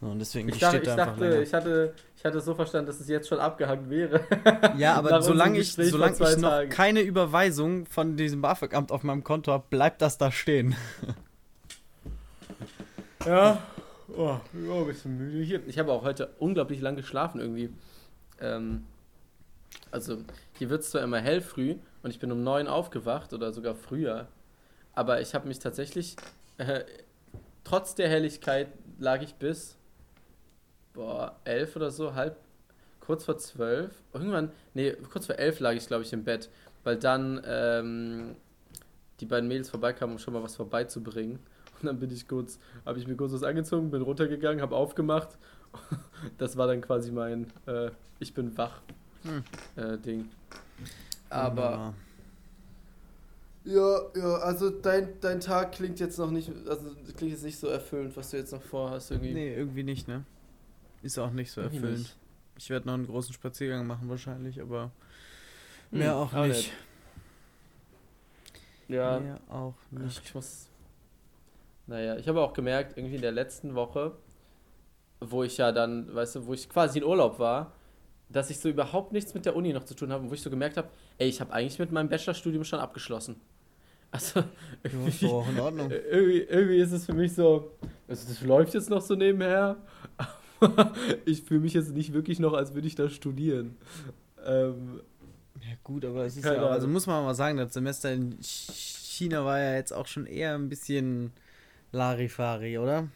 Und 0.00 0.18
deswegen 0.18 0.48
ich 0.48 0.58
dachte, 0.58 0.78
steht 0.78 0.86
da 0.86 0.92
ich 0.92 0.96
dachte, 0.96 1.28
länger. 1.28 1.42
ich 1.42 1.52
hatte 1.52 1.94
ich 2.16 2.24
hatte 2.24 2.40
so 2.40 2.54
verstanden, 2.54 2.86
dass 2.86 3.00
es 3.00 3.08
jetzt 3.08 3.28
schon 3.28 3.38
abgehakt 3.38 3.90
wäre. 3.90 4.24
Ja, 4.78 4.94
aber 4.96 5.20
solange 5.20 5.58
ich 5.58 5.74
solange 5.74 6.14
ich 6.14 6.36
noch 6.38 6.50
Tagen. 6.50 6.70
keine 6.70 7.02
Überweisung 7.02 7.84
von 7.84 8.16
diesem 8.16 8.40
BAföG-Amt 8.40 8.90
auf 8.90 9.02
meinem 9.02 9.24
Konto 9.24 9.52
habe, 9.52 9.64
bleibt 9.68 10.00
das 10.00 10.16
da 10.16 10.32
stehen. 10.32 10.74
Ja. 13.26 13.62
Oh, 14.16 14.38
oh, 14.70 14.80
ein 14.80 14.86
bisschen 14.86 15.18
müde 15.18 15.42
hier. 15.42 15.60
Ich 15.66 15.78
habe 15.78 15.92
auch 15.92 16.02
heute 16.02 16.30
unglaublich 16.38 16.80
lang 16.80 16.96
geschlafen 16.96 17.38
irgendwie. 17.38 17.68
Ähm, 18.40 18.84
also 19.90 20.18
hier 20.58 20.70
wird 20.70 20.82
es 20.82 20.90
zwar 20.90 21.02
immer 21.02 21.18
hell 21.18 21.40
früh 21.40 21.76
und 22.02 22.10
ich 22.10 22.18
bin 22.18 22.30
um 22.32 22.42
neun 22.42 22.66
aufgewacht 22.66 23.32
oder 23.32 23.52
sogar 23.52 23.74
früher, 23.74 24.28
aber 24.94 25.20
ich 25.20 25.34
habe 25.34 25.48
mich 25.48 25.58
tatsächlich, 25.58 26.16
äh, 26.58 26.84
trotz 27.64 27.94
der 27.94 28.08
Helligkeit 28.08 28.68
lag 28.98 29.22
ich 29.22 29.34
bis, 29.34 29.76
boah, 30.92 31.36
elf 31.44 31.76
oder 31.76 31.90
so, 31.90 32.14
halb, 32.14 32.36
kurz 33.00 33.24
vor 33.24 33.38
zwölf, 33.38 34.02
irgendwann, 34.12 34.52
nee, 34.74 34.92
kurz 35.10 35.26
vor 35.26 35.36
elf 35.36 35.60
lag 35.60 35.72
ich, 35.72 35.86
glaube 35.86 36.04
ich, 36.04 36.12
im 36.12 36.24
Bett, 36.24 36.50
weil 36.84 36.96
dann 36.96 37.40
ähm, 37.44 38.36
die 39.20 39.26
beiden 39.26 39.48
Mädels 39.48 39.70
vorbeikamen, 39.70 40.14
um 40.14 40.18
schon 40.18 40.34
mal 40.34 40.42
was 40.42 40.56
vorbeizubringen. 40.56 41.38
Und 41.80 41.86
dann 41.86 41.98
bin 41.98 42.10
ich 42.10 42.28
kurz, 42.28 42.58
habe 42.84 42.98
ich 42.98 43.06
mir 43.06 43.16
kurz 43.16 43.32
was 43.32 43.42
angezogen, 43.42 43.90
bin 43.90 44.02
runtergegangen, 44.02 44.60
habe 44.60 44.76
aufgemacht. 44.76 45.38
Das 46.36 46.58
war 46.58 46.66
dann 46.66 46.82
quasi 46.82 47.12
mein 47.12 47.50
äh, 47.66 47.90
Ich 48.18 48.34
bin 48.34 48.58
wach 48.58 48.82
hm. 49.22 49.44
äh, 49.76 49.98
Ding. 49.98 50.28
Aber. 51.28 51.94
Ja, 53.64 54.00
ja, 54.16 54.34
also 54.36 54.70
dein, 54.70 55.20
dein 55.20 55.40
Tag 55.40 55.72
klingt 55.72 56.00
jetzt 56.00 56.18
noch 56.18 56.30
nicht, 56.30 56.50
also 56.66 56.94
klingt 57.16 57.32
jetzt 57.32 57.44
nicht 57.44 57.58
so 57.58 57.68
erfüllend, 57.68 58.16
was 58.16 58.30
du 58.30 58.38
jetzt 58.38 58.52
noch 58.52 58.62
vorhast 58.62 59.10
irgendwie. 59.10 59.34
Nee, 59.34 59.54
irgendwie 59.54 59.82
nicht, 59.82 60.08
ne? 60.08 60.24
Ist 61.02 61.18
auch 61.18 61.30
nicht 61.30 61.52
so 61.52 61.60
irgendwie 61.60 61.76
erfüllend. 61.76 61.98
Nicht. 61.98 62.16
Ich 62.56 62.70
werde 62.70 62.86
noch 62.86 62.94
einen 62.94 63.06
großen 63.06 63.34
Spaziergang 63.34 63.86
machen 63.86 64.08
wahrscheinlich, 64.08 64.60
aber 64.60 64.90
hm, 65.90 65.98
mehr 65.98 66.12
hm, 66.12 66.18
auch 66.18 66.32
nicht. 66.32 66.48
nicht. 66.48 66.72
Ja. 68.88 69.20
Mehr 69.20 69.40
auch 69.48 69.74
nicht. 69.90 70.22
Ich 70.24 70.34
muss. 70.34 70.66
Naja, 71.86 72.16
ich 72.16 72.28
habe 72.28 72.40
auch 72.40 72.52
gemerkt, 72.52 72.96
irgendwie 72.96 73.16
in 73.16 73.22
der 73.22 73.32
letzten 73.32 73.74
Woche, 73.74 74.12
wo 75.20 75.42
ich 75.42 75.58
ja 75.58 75.70
dann, 75.70 76.12
weißt 76.14 76.36
du, 76.36 76.46
wo 76.46 76.54
ich 76.54 76.68
quasi 76.68 76.98
in 76.98 77.04
Urlaub 77.04 77.38
war, 77.38 77.72
dass 78.32 78.50
ich 78.50 78.58
so 78.58 78.68
überhaupt 78.68 79.12
nichts 79.12 79.34
mit 79.34 79.44
der 79.44 79.56
Uni 79.56 79.72
noch 79.72 79.84
zu 79.84 79.94
tun 79.94 80.12
habe, 80.12 80.28
wo 80.28 80.34
ich 80.34 80.42
so 80.42 80.50
gemerkt 80.50 80.76
habe, 80.76 80.88
ey, 81.18 81.28
ich 81.28 81.40
habe 81.40 81.52
eigentlich 81.52 81.78
mit 81.78 81.92
meinem 81.92 82.08
Bachelorstudium 82.08 82.64
schon 82.64 82.80
abgeschlossen. 82.80 83.36
Also, 84.12 84.42
irgendwie, 84.82 85.24
ja, 85.24 85.48
in 85.48 85.60
Ordnung. 85.60 85.90
Irgendwie, 86.10 86.40
irgendwie 86.40 86.78
ist 86.78 86.90
es 86.90 87.06
für 87.06 87.12
mich 87.12 87.32
so, 87.32 87.70
also 88.08 88.28
das 88.28 88.42
läuft 88.42 88.74
jetzt 88.74 88.90
noch 88.90 89.00
so 89.00 89.14
nebenher, 89.14 89.76
aber 90.58 90.92
ich 91.26 91.42
fühle 91.42 91.60
mich 91.60 91.74
jetzt 91.74 91.94
nicht 91.94 92.12
wirklich 92.12 92.40
noch, 92.40 92.54
als 92.54 92.74
würde 92.74 92.88
ich 92.88 92.96
da 92.96 93.08
studieren. 93.08 93.76
Ähm, 94.44 95.00
ja 95.60 95.76
gut, 95.84 96.04
aber 96.04 96.24
es 96.24 96.36
ist 96.36 96.44
ja 96.44 96.60
auch, 96.60 96.72
also 96.72 96.88
muss 96.88 97.06
man 97.06 97.22
mal 97.22 97.36
sagen, 97.36 97.58
das 97.58 97.72
Semester 97.72 98.12
in 98.12 98.36
China 98.42 99.44
war 99.44 99.60
ja 99.60 99.74
jetzt 99.76 99.92
auch 99.92 100.08
schon 100.08 100.26
eher 100.26 100.56
ein 100.56 100.68
bisschen 100.68 101.32
Larifari, 101.92 102.78
oder? 102.78 103.06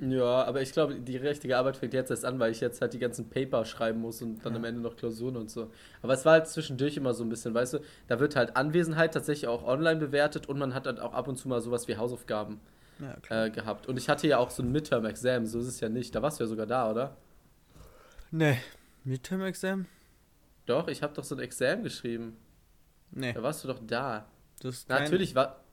Ja, 0.00 0.44
aber 0.44 0.62
ich 0.62 0.70
glaube, 0.72 0.94
die 0.94 1.16
richtige 1.16 1.58
Arbeit 1.58 1.76
fängt 1.76 1.92
jetzt 1.92 2.10
erst 2.10 2.24
an, 2.24 2.38
weil 2.38 2.52
ich 2.52 2.60
jetzt 2.60 2.80
halt 2.80 2.92
die 2.92 3.00
ganzen 3.00 3.28
Paper 3.28 3.64
schreiben 3.64 4.00
muss 4.00 4.22
und 4.22 4.44
dann 4.44 4.52
ja. 4.52 4.58
am 4.58 4.64
Ende 4.64 4.80
noch 4.80 4.96
Klausuren 4.96 5.36
und 5.36 5.50
so. 5.50 5.72
Aber 6.02 6.12
es 6.12 6.24
war 6.24 6.34
halt 6.34 6.46
zwischendurch 6.46 6.96
immer 6.96 7.14
so 7.14 7.24
ein 7.24 7.28
bisschen, 7.28 7.52
weißt 7.52 7.74
du, 7.74 7.78
da 8.06 8.20
wird 8.20 8.36
halt 8.36 8.56
Anwesenheit 8.56 9.12
tatsächlich 9.12 9.48
auch 9.48 9.66
online 9.66 9.98
bewertet 9.98 10.48
und 10.48 10.58
man 10.58 10.72
hat 10.72 10.86
halt 10.86 11.00
auch 11.00 11.14
ab 11.14 11.26
und 11.26 11.36
zu 11.36 11.48
mal 11.48 11.60
sowas 11.60 11.88
wie 11.88 11.96
Hausaufgaben 11.96 12.60
ja, 13.00 13.46
äh, 13.46 13.50
gehabt. 13.50 13.88
Und 13.88 13.96
ich 13.96 14.08
hatte 14.08 14.28
ja 14.28 14.38
auch 14.38 14.50
so 14.50 14.62
ein 14.62 14.70
Midterm-Exam, 14.70 15.46
so 15.46 15.58
ist 15.58 15.66
es 15.66 15.80
ja 15.80 15.88
nicht. 15.88 16.14
Da 16.14 16.22
warst 16.22 16.38
du 16.38 16.44
ja 16.44 16.48
sogar 16.48 16.66
da, 16.66 16.90
oder? 16.90 17.16
Nee, 18.30 18.58
Midterm-Exam? 19.02 19.86
Doch, 20.66 20.86
ich 20.86 21.02
habe 21.02 21.14
doch 21.14 21.24
so 21.24 21.34
ein 21.34 21.40
Exam 21.40 21.82
geschrieben. 21.82 22.36
Nee. 23.10 23.32
Da 23.32 23.42
warst 23.42 23.64
du 23.64 23.68
doch 23.68 23.80
da. 23.84 24.26
Natürlich 24.88 25.34
war 25.34 25.64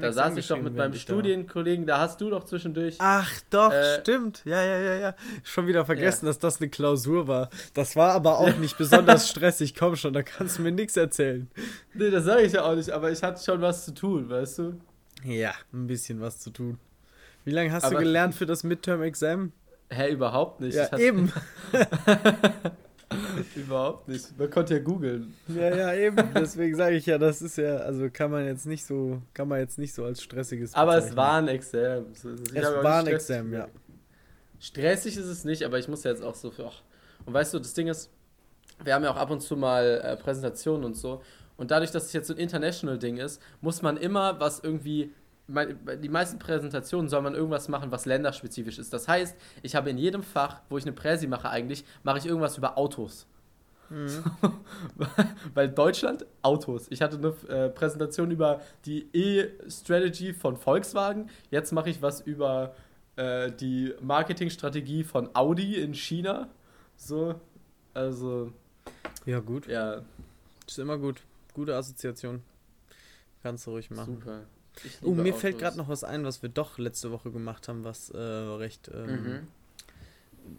Da 0.00 0.12
saß 0.12 0.36
ich 0.36 0.46
doch 0.48 0.60
mit 0.60 0.76
meinem 0.76 0.94
Studienkollegen, 0.94 1.86
da 1.86 1.98
hast 1.98 2.20
du 2.20 2.28
doch 2.28 2.44
zwischendurch. 2.44 2.96
Ach 2.98 3.30
doch, 3.48 3.72
äh, 3.72 4.00
stimmt. 4.00 4.42
Ja, 4.44 4.62
ja, 4.62 4.78
ja, 4.78 4.94
ja. 4.96 5.14
Schon 5.42 5.66
wieder 5.66 5.86
vergessen, 5.86 6.26
ja. 6.26 6.30
dass 6.30 6.38
das 6.38 6.60
eine 6.60 6.68
Klausur 6.68 7.28
war. 7.28 7.48
Das 7.72 7.96
war 7.96 8.12
aber 8.12 8.38
auch 8.38 8.56
nicht 8.56 8.76
besonders 8.76 9.28
stressig. 9.30 9.74
Komm 9.74 9.96
schon, 9.96 10.12
da 10.12 10.22
kannst 10.22 10.58
du 10.58 10.62
mir 10.62 10.72
nichts 10.72 10.96
erzählen. 10.96 11.48
Nee, 11.94 12.10
das 12.10 12.24
sage 12.24 12.42
ich 12.42 12.52
ja 12.52 12.64
auch 12.64 12.74
nicht, 12.74 12.90
aber 12.90 13.10
ich 13.10 13.22
hatte 13.22 13.42
schon 13.42 13.60
was 13.62 13.86
zu 13.86 13.94
tun, 13.94 14.28
weißt 14.28 14.58
du? 14.58 14.80
Ja, 15.24 15.54
ein 15.72 15.86
bisschen 15.86 16.20
was 16.20 16.40
zu 16.40 16.50
tun. 16.50 16.78
Wie 17.44 17.52
lange 17.52 17.72
hast 17.72 17.84
aber 17.84 17.96
du 17.96 18.00
gelernt 18.02 18.34
für 18.34 18.46
das 18.46 18.64
Midterm-Exam? 18.64 19.52
Hä, 19.90 20.12
überhaupt 20.12 20.60
nicht. 20.60 20.74
Ja, 20.74 20.98
eben. 20.98 21.32
Überhaupt 23.56 24.08
nicht. 24.08 24.38
Man 24.38 24.50
konnte 24.50 24.74
ja 24.74 24.80
googeln. 24.80 25.34
Ja, 25.48 25.74
ja, 25.74 25.94
eben. 25.94 26.16
Deswegen 26.34 26.76
sage 26.76 26.96
ich 26.96 27.06
ja, 27.06 27.18
das 27.18 27.42
ist 27.42 27.56
ja, 27.56 27.76
also 27.76 28.08
kann 28.10 28.30
man 28.30 28.44
jetzt 28.46 28.66
nicht 28.66 28.84
so, 28.84 29.22
kann 29.32 29.48
man 29.48 29.60
jetzt 29.60 29.78
nicht 29.78 29.94
so 29.94 30.04
als 30.04 30.22
stressiges. 30.22 30.70
bezeichnen. 30.70 30.88
Aber 30.88 30.98
es 30.98 31.16
war 31.16 31.38
ein 31.38 31.48
Exam. 31.48 32.06
es 32.12 32.24
war 32.24 33.00
ein 33.00 33.06
Exam, 33.06 33.52
ja. 33.52 33.68
Stressig 34.58 35.16
ist 35.16 35.26
es 35.26 35.44
nicht, 35.44 35.62
aber 35.64 35.78
ich 35.78 35.88
muss 35.88 36.04
ja 36.04 36.10
jetzt 36.10 36.22
auch 36.22 36.34
so 36.34 36.50
für. 36.50 36.70
Und 37.26 37.34
weißt 37.34 37.52
du, 37.52 37.58
das 37.58 37.74
Ding 37.74 37.88
ist, 37.88 38.10
wir 38.82 38.94
haben 38.94 39.04
ja 39.04 39.10
auch 39.10 39.16
ab 39.16 39.30
und 39.30 39.40
zu 39.40 39.56
mal 39.56 40.00
äh, 40.02 40.16
Präsentationen 40.16 40.84
und 40.84 40.96
so. 40.96 41.22
Und 41.56 41.70
dadurch, 41.70 41.90
dass 41.90 42.06
es 42.06 42.12
jetzt 42.12 42.26
so 42.26 42.34
ein 42.34 42.38
International-Ding 42.38 43.18
ist, 43.18 43.40
muss 43.60 43.82
man 43.82 43.96
immer 43.96 44.40
was 44.40 44.60
irgendwie 44.60 45.12
die 45.46 46.08
meisten 46.08 46.38
Präsentationen 46.38 47.08
soll 47.08 47.20
man 47.20 47.34
irgendwas 47.34 47.68
machen, 47.68 47.90
was 47.90 48.06
länderspezifisch 48.06 48.78
ist. 48.78 48.92
Das 48.92 49.08
heißt, 49.08 49.36
ich 49.62 49.74
habe 49.74 49.90
in 49.90 49.98
jedem 49.98 50.22
Fach, 50.22 50.62
wo 50.70 50.78
ich 50.78 50.84
eine 50.84 50.92
Präsi 50.92 51.26
mache 51.26 51.50
eigentlich, 51.50 51.84
mache 52.02 52.18
ich 52.18 52.26
irgendwas 52.26 52.56
über 52.56 52.78
Autos. 52.78 53.26
Mhm. 53.90 54.24
Weil 55.54 55.68
Deutschland, 55.68 56.24
Autos. 56.40 56.86
Ich 56.90 57.02
hatte 57.02 57.18
eine 57.18 57.54
äh, 57.54 57.68
Präsentation 57.68 58.30
über 58.30 58.62
die 58.86 59.06
E-Strategy 59.12 60.32
von 60.32 60.56
Volkswagen. 60.56 61.28
Jetzt 61.50 61.72
mache 61.72 61.90
ich 61.90 62.00
was 62.00 62.22
über 62.22 62.74
äh, 63.16 63.52
die 63.52 63.94
Marketingstrategie 64.00 65.04
von 65.04 65.28
Audi 65.34 65.76
in 65.76 65.94
China. 65.94 66.48
So, 66.96 67.34
also. 67.92 68.52
Ja, 69.26 69.40
gut. 69.40 69.66
Ja. 69.66 70.02
Ist 70.66 70.78
immer 70.78 70.96
gut. 70.96 71.20
Gute 71.52 71.76
Assoziation. 71.76 72.42
Kannst 73.42 73.66
du 73.66 73.72
ruhig 73.72 73.90
machen. 73.90 74.14
Super. 74.14 74.40
Oh, 75.02 75.10
mir 75.10 75.30
Autos. 75.30 75.40
fällt 75.40 75.58
gerade 75.58 75.76
noch 75.76 75.88
was 75.88 76.04
ein, 76.04 76.24
was 76.24 76.42
wir 76.42 76.48
doch 76.48 76.78
letzte 76.78 77.10
Woche 77.10 77.30
gemacht 77.30 77.68
haben, 77.68 77.84
was 77.84 78.10
äh, 78.10 78.18
recht 78.18 78.90
ähm, 78.92 79.06
mhm. 79.06 79.48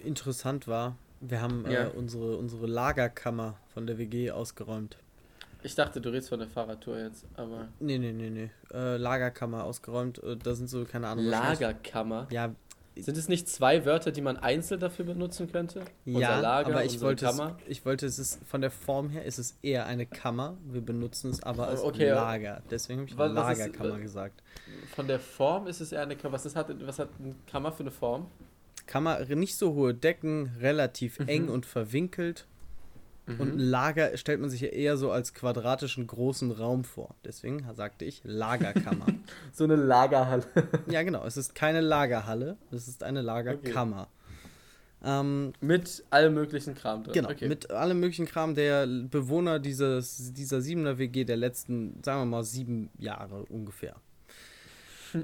interessant 0.03 0.67
war. 0.67 0.95
Wir 1.21 1.41
haben 1.41 1.65
äh, 1.65 1.73
ja. 1.73 1.83
äh, 1.85 1.89
unsere, 1.89 2.37
unsere 2.37 2.67
Lagerkammer 2.67 3.57
von 3.73 3.87
der 3.87 3.97
WG 3.97 4.31
ausgeräumt. 4.31 4.97
Ich 5.63 5.73
dachte, 5.73 5.99
du 5.99 6.09
redest 6.09 6.29
von 6.29 6.39
der 6.39 6.47
Fahrradtour 6.47 6.99
jetzt, 6.99 7.25
aber. 7.35 7.69
Nee, 7.79 7.97
nee, 7.97 8.11
nee, 8.11 8.29
nee. 8.29 8.51
Äh, 8.71 8.97
Lagerkammer 8.97 9.63
ausgeräumt. 9.63 10.21
Äh, 10.23 10.37
da 10.37 10.53
sind 10.53 10.69
so, 10.69 10.85
keine 10.85 11.07
Ahnung. 11.07 11.25
Lagerkammer? 11.25 12.27
Ja, 12.29 12.53
sind 12.97 13.17
es 13.17 13.27
nicht 13.27 13.49
zwei 13.49 13.85
Wörter, 13.85 14.11
die 14.11 14.21
man 14.21 14.37
einzeln 14.37 14.79
dafür 14.79 15.05
benutzen 15.05 15.51
könnte? 15.51 15.83
Ja, 16.05 16.39
Lager, 16.39 16.69
aber 16.69 16.85
ich 16.85 17.01
wollte, 17.01 17.25
es, 17.25 17.41
ich 17.67 17.85
wollte, 17.85 18.05
es 18.05 18.19
ist 18.19 18.39
von 18.45 18.61
der 18.61 18.71
Form 18.71 19.09
her 19.09 19.25
ist 19.25 19.37
es 19.37 19.57
eher 19.61 19.85
eine 19.85 20.05
Kammer. 20.05 20.57
Wir 20.65 20.81
benutzen 20.81 21.31
es 21.31 21.43
aber 21.43 21.67
als 21.67 21.81
okay, 21.81 22.09
Lager. 22.09 22.61
Deswegen 22.69 23.01
habe 23.01 23.09
ich 23.09 23.17
was, 23.17 23.33
Lagerkammer 23.33 23.89
was 23.89 23.97
ist, 23.97 24.01
gesagt. 24.03 24.43
Von 24.95 25.07
der 25.07 25.19
Form 25.19 25.67
ist 25.67 25.81
es 25.81 25.91
eher 25.91 26.01
eine 26.01 26.15
Kammer. 26.15 26.33
Was, 26.33 26.45
ist, 26.45 26.55
hat, 26.55 26.67
was 26.85 26.99
hat 26.99 27.09
eine 27.19 27.35
Kammer 27.49 27.71
für 27.71 27.83
eine 27.83 27.91
Form? 27.91 28.27
Kammer, 28.87 29.19
nicht 29.25 29.57
so 29.57 29.73
hohe 29.73 29.93
Decken, 29.93 30.51
relativ 30.59 31.19
mhm. 31.19 31.27
eng 31.27 31.49
und 31.49 31.65
verwinkelt. 31.65 32.47
Mhm. 33.27 33.39
Und 33.39 33.53
ein 33.55 33.59
Lager 33.59 34.15
stellt 34.17 34.39
man 34.39 34.49
sich 34.49 34.61
ja 34.61 34.67
eher 34.67 34.97
so 34.97 35.11
als 35.11 35.33
quadratischen 35.33 36.05
großen 36.05 36.51
Raum 36.51 36.83
vor. 36.83 37.15
Deswegen 37.23 37.65
sagte 37.73 38.05
ich 38.05 38.21
Lagerkammer. 38.23 39.07
so 39.51 39.63
eine 39.63 39.75
Lagerhalle. 39.75 40.45
ja, 40.87 41.03
genau. 41.03 41.25
Es 41.25 41.37
ist 41.37 41.55
keine 41.55 41.81
Lagerhalle, 41.81 42.57
es 42.71 42.87
ist 42.87 43.03
eine 43.03 43.21
Lagerkammer. 43.21 44.01
Okay. 44.01 44.09
Ähm, 45.03 45.53
mit 45.61 46.03
allem 46.09 46.33
möglichen 46.33 46.73
Kram 46.73 47.03
drin. 47.03 47.13
Genau, 47.13 47.29
okay. 47.29 47.47
mit 47.47 47.69
allem 47.69 47.99
möglichen 47.99 48.25
Kram 48.25 48.55
der 48.55 48.87
Bewohner 48.87 49.59
dieses, 49.59 50.33
dieser 50.33 50.57
7er 50.57 50.97
WG 50.97 51.25
der 51.25 51.37
letzten, 51.37 52.01
sagen 52.03 52.21
wir 52.21 52.25
mal, 52.25 52.43
sieben 52.43 52.89
Jahre 52.97 53.45
ungefähr. 53.45 53.95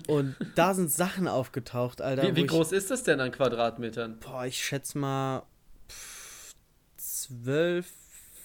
Und 0.07 0.35
da 0.55 0.73
sind 0.73 0.91
Sachen 0.91 1.27
aufgetaucht, 1.27 2.01
Alter. 2.01 2.23
Wie, 2.23 2.35
wie 2.35 2.45
groß 2.45 2.71
ich, 2.71 2.77
ist 2.79 2.91
das 2.91 3.03
denn 3.03 3.19
an 3.19 3.31
Quadratmetern? 3.31 4.19
Boah, 4.19 4.45
ich 4.45 4.63
schätze 4.63 4.97
mal 4.97 5.43
12, 7.23 7.87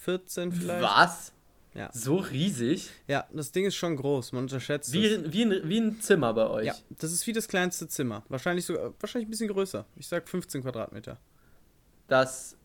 14 0.03 0.51
vielleicht. 0.51 0.81
Was? 0.81 1.33
Ja. 1.73 1.89
So 1.93 2.15
riesig? 2.17 2.89
Ja, 3.07 3.27
das 3.31 3.51
Ding 3.51 3.65
ist 3.65 3.75
schon 3.75 3.95
groß, 3.95 4.31
man 4.31 4.43
unterschätzt 4.43 4.91
wie, 4.93 5.05
es. 5.05 5.31
Wie 5.31 5.43
ein, 5.43 5.69
wie 5.69 5.77
ein 5.79 6.01
Zimmer 6.01 6.33
bei 6.33 6.47
euch? 6.47 6.65
Ja, 6.65 6.75
das 6.89 7.11
ist 7.11 7.27
wie 7.27 7.33
das 7.33 7.47
kleinste 7.47 7.87
Zimmer. 7.87 8.23
Wahrscheinlich 8.29 8.65
sogar, 8.65 8.93
wahrscheinlich 8.99 9.27
ein 9.27 9.31
bisschen 9.31 9.49
größer. 9.49 9.85
Ich 9.95 10.07
sag 10.07 10.27
15 10.27 10.63
Quadratmeter. 10.63 11.19
Das 12.07 12.57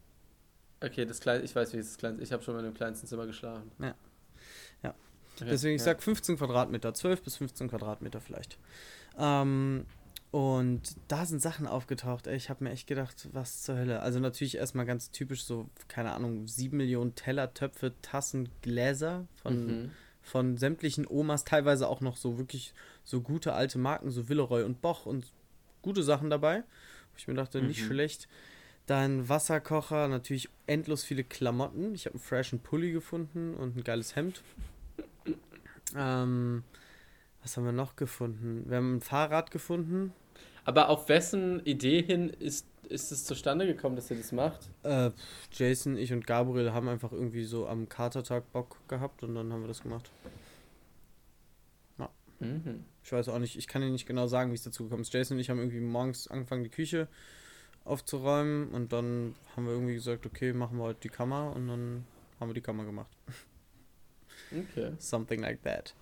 Okay, 0.83 1.05
das 1.05 1.21
kleine, 1.21 1.45
ich 1.45 1.55
weiß, 1.55 1.73
wie 1.73 1.79
es 1.79 1.89
das 1.89 1.99
kleinste. 1.99 2.25
Ich 2.25 2.33
habe 2.33 2.43
schon 2.43 2.55
mal 2.55 2.61
in 2.61 2.67
dem 2.67 2.75
kleinsten 2.75 3.07
Zimmer 3.07 3.27
geschlafen. 3.27 3.71
Ja. 3.79 3.95
Ja. 4.83 4.95
Okay, 5.37 5.49
Deswegen, 5.51 5.77
ich 5.77 5.83
ja. 5.83 5.87
sag 5.87 6.03
15 6.03 6.37
Quadratmeter, 6.37 6.93
12 6.93 7.23
bis 7.23 7.37
15 7.37 7.69
Quadratmeter 7.69 8.21
vielleicht. 8.21 8.59
Ähm, 9.17 9.87
und 10.33 10.97
da 11.09 11.27
sind 11.27 11.43
Sachen 11.43 11.67
aufgetaucht. 11.67 12.27
Ey, 12.27 12.37
ich 12.37 12.49
habe 12.49 12.65
mir 12.65 12.71
echt 12.71 12.87
gedacht, 12.87 13.29
was 13.33 13.61
zur 13.61 13.77
Hölle. 13.77 14.01
Also 14.01 14.19
natürlich 14.19 14.57
erstmal 14.57 14.87
ganz 14.87 15.11
typisch 15.11 15.45
so, 15.45 15.69
keine 15.89 16.13
Ahnung, 16.13 16.47
7 16.47 16.75
Millionen 16.75 17.15
Teller, 17.15 17.53
Töpfe, 17.53 17.93
Tassen, 18.01 18.49
Gläser 18.63 19.27
von, 19.43 19.67
mhm. 19.67 19.91
von 20.23 20.57
sämtlichen 20.57 21.07
Omas, 21.07 21.45
teilweise 21.45 21.87
auch 21.87 22.01
noch 22.01 22.17
so 22.17 22.39
wirklich 22.39 22.73
so 23.05 23.21
gute 23.21 23.53
alte 23.53 23.79
Marken, 23.79 24.11
so 24.11 24.31
Villeroy 24.31 24.63
und 24.63 24.81
Boch 24.81 25.05
und 25.05 25.27
gute 25.83 26.03
Sachen 26.03 26.31
dabei. 26.31 26.61
Wo 26.61 27.19
ich 27.19 27.29
mir 27.29 27.35
dachte, 27.35 27.61
mhm. 27.61 27.67
nicht 27.67 27.85
schlecht. 27.85 28.27
Dann 28.87 29.29
Wasserkocher, 29.29 30.09
natürlich 30.09 30.49
endlos 30.67 31.05
viele 31.05 31.25
Klamotten. 31.25 31.95
Ich 31.95 32.07
habe 32.07 32.15
einen 32.15 32.25
freshen 32.25 32.59
Pulli 32.61 32.93
gefunden 32.93 33.53
und 33.55 33.77
ein 33.77 33.85
geiles 33.85 34.17
Hemd. 34.17 34.43
Ähm, 35.95 36.65
was 37.43 37.55
haben 37.59 37.67
wir 37.67 37.73
noch 37.73 37.97
gefunden? 37.97 38.65
Wir 38.67 38.79
haben 38.79 38.97
ein 38.97 39.01
Fahrrad 39.03 39.51
gefunden. 39.51 40.15
Aber 40.65 40.89
auf 40.89 41.09
wessen 41.09 41.65
Idee 41.65 42.03
hin 42.03 42.29
ist, 42.29 42.67
ist 42.89 43.11
es 43.11 43.25
zustande 43.25 43.67
gekommen, 43.67 43.97
dass 43.97 44.11
ihr 44.11 44.17
das 44.17 44.33
macht? 44.33 44.69
Äh, 44.83 45.11
Jason, 45.53 45.97
ich 45.97 46.13
und 46.13 46.27
Gabriel 46.27 46.73
haben 46.73 46.89
einfach 46.89 47.13
irgendwie 47.13 47.45
so 47.45 47.67
am 47.67 47.89
Katertag 47.89 48.53
Bock 48.53 48.77
gehabt 48.89 49.23
und 49.23 49.35
dann 49.35 49.53
haben 49.53 49.63
wir 49.63 49.69
das 49.69 49.83
gemacht. 49.83 50.11
Ja. 51.99 52.11
Mhm. 52.41 52.85
Ich 53.03 53.11
weiß 53.13 53.29
auch 53.29 53.39
nicht, 53.39 53.57
ich 53.57 53.67
kann 53.67 53.83
dir 53.83 53.91
nicht 53.91 54.07
genau 54.07 54.27
sagen, 54.27 54.51
wie 54.51 54.55
es 54.55 54.63
dazu 54.63 54.85
gekommen 54.85 55.03
ist. 55.03 55.13
Jason 55.13 55.37
und 55.37 55.41
ich 55.41 55.51
haben 55.51 55.59
irgendwie 55.59 55.81
morgens 55.81 56.29
angefangen, 56.29 56.63
die 56.63 56.71
Küche 56.71 57.09
aufzuräumen 57.85 58.69
und 58.69 58.93
dann 58.93 59.35
haben 59.57 59.67
wir 59.67 59.73
irgendwie 59.73 59.95
gesagt, 59.95 60.25
okay, 60.27 60.53
machen 60.53 60.79
wir 60.79 60.85
heute 60.85 61.01
die 61.01 61.09
Kammer 61.09 61.53
und 61.57 61.67
dann 61.67 62.07
haben 62.39 62.49
wir 62.49 62.55
die 62.55 62.61
Kammer 62.61 62.85
gemacht. 62.85 63.11
Okay. 64.53 64.93
Something 64.99 65.41
like 65.41 65.63
that. 65.63 65.95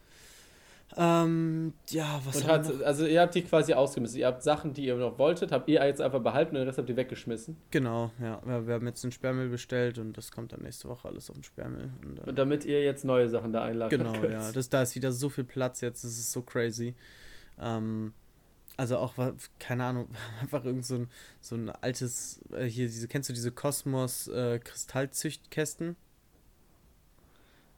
Ähm, 0.96 1.72
ja, 1.88 2.20
was 2.24 2.46
hat, 2.46 2.82
Also 2.82 3.06
ihr 3.06 3.20
habt 3.20 3.34
die 3.34 3.42
quasi 3.42 3.74
ausgemistet. 3.74 4.20
Ihr 4.20 4.26
habt 4.26 4.42
Sachen, 4.42 4.74
die 4.74 4.86
ihr 4.86 4.96
noch 4.96 5.18
wolltet, 5.18 5.52
habt 5.52 5.68
ihr 5.68 5.84
jetzt 5.86 6.00
einfach 6.00 6.20
behalten 6.20 6.56
und 6.56 6.60
den 6.62 6.66
Rest 6.66 6.78
habt 6.78 6.88
ihr 6.88 6.96
weggeschmissen. 6.96 7.56
Genau, 7.70 8.10
ja. 8.20 8.40
Wir, 8.44 8.66
wir 8.66 8.74
haben 8.74 8.86
jetzt 8.86 9.04
einen 9.04 9.12
Sperrmüll 9.12 9.48
bestellt 9.48 9.98
und 9.98 10.16
das 10.16 10.32
kommt 10.32 10.52
dann 10.52 10.62
nächste 10.62 10.88
Woche 10.88 11.08
alles 11.08 11.30
auf 11.30 11.36
den 11.36 11.44
Sperrmüll. 11.44 11.90
Und, 12.04 12.18
äh, 12.18 12.28
und 12.28 12.38
damit 12.38 12.64
ihr 12.64 12.82
jetzt 12.82 13.04
neue 13.04 13.28
Sachen 13.28 13.52
da 13.52 13.62
einladen 13.62 13.96
Genau, 13.96 14.12
könnt. 14.12 14.32
ja. 14.32 14.50
Das, 14.52 14.68
da 14.68 14.82
ist 14.82 14.94
wieder 14.96 15.12
so 15.12 15.28
viel 15.28 15.44
Platz 15.44 15.80
jetzt, 15.80 16.02
das 16.04 16.12
ist 16.12 16.32
so 16.32 16.42
crazy. 16.42 16.94
Ähm, 17.60 18.12
also 18.76 18.96
auch, 18.96 19.14
keine 19.58 19.84
Ahnung, 19.84 20.08
einfach 20.40 20.64
irgend 20.64 20.86
so 20.86 20.96
ein, 20.96 21.08
so 21.40 21.54
ein 21.54 21.70
altes, 21.70 22.40
äh, 22.52 22.64
hier, 22.64 22.86
diese, 22.86 23.08
kennst 23.08 23.28
du 23.28 23.32
diese 23.32 23.52
Kosmos 23.52 24.26
äh? 24.28 24.58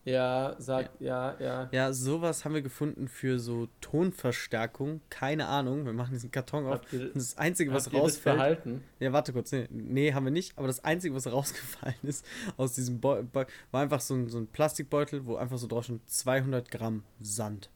Ja, 0.04 0.56
sag, 0.58 0.90
ja. 0.98 1.36
ja, 1.38 1.44
ja. 1.44 1.68
Ja, 1.70 1.92
sowas 1.92 2.44
haben 2.44 2.54
wir 2.54 2.62
gefunden 2.62 3.06
für 3.06 3.38
so 3.38 3.68
Tonverstärkung. 3.80 5.00
Keine 5.10 5.46
Ahnung. 5.46 5.84
Wir 5.84 5.92
machen 5.92 6.12
diesen 6.12 6.32
Karton 6.32 6.66
auf. 6.66 6.80
Ihr, 6.92 7.12
das 7.14 7.38
Einzige, 7.38 7.72
was 7.72 7.92
rausfällt. 7.92 8.36
Verhalten? 8.36 8.82
Ja, 8.98 9.12
warte 9.12 9.32
kurz. 9.32 9.52
Nee, 9.52 9.68
nee, 9.70 10.12
haben 10.12 10.24
wir 10.24 10.32
nicht. 10.32 10.58
Aber 10.58 10.66
das 10.66 10.82
Einzige, 10.82 11.14
was 11.14 11.26
rausgefallen 11.32 11.94
ist 12.02 12.26
aus 12.56 12.74
diesem 12.74 13.00
Beutel, 13.00 13.28
war 13.70 13.82
einfach 13.82 14.00
so 14.00 14.14
ein, 14.14 14.28
so 14.28 14.38
ein 14.38 14.48
Plastikbeutel, 14.48 15.24
wo 15.24 15.36
einfach 15.36 15.58
so 15.58 15.68
drauf 15.68 15.84
schon 15.84 16.00
200 16.06 16.68
Gramm 16.70 17.04
Sand. 17.20 17.70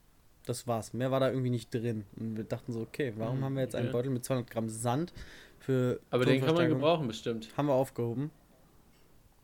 Das 0.46 0.66
war's. 0.66 0.92
Mehr 0.92 1.12
war 1.12 1.20
da 1.20 1.28
irgendwie 1.28 1.50
nicht 1.50 1.72
drin. 1.72 2.06
Und 2.16 2.36
wir 2.36 2.44
dachten 2.44 2.72
so, 2.72 2.80
okay, 2.80 3.12
warum 3.16 3.38
mhm, 3.38 3.44
haben 3.44 3.54
wir 3.54 3.62
jetzt 3.62 3.76
einen 3.76 3.92
Beutel 3.92 4.10
mit 4.10 4.24
200 4.24 4.50
Gramm 4.50 4.68
Sand 4.68 5.12
für. 5.60 6.00
Aber 6.10 6.24
den 6.24 6.44
kann 6.44 6.56
man 6.56 6.68
gebrauchen, 6.68 7.06
bestimmt. 7.06 7.50
Haben 7.56 7.66
wir 7.68 7.74
aufgehoben. 7.74 8.32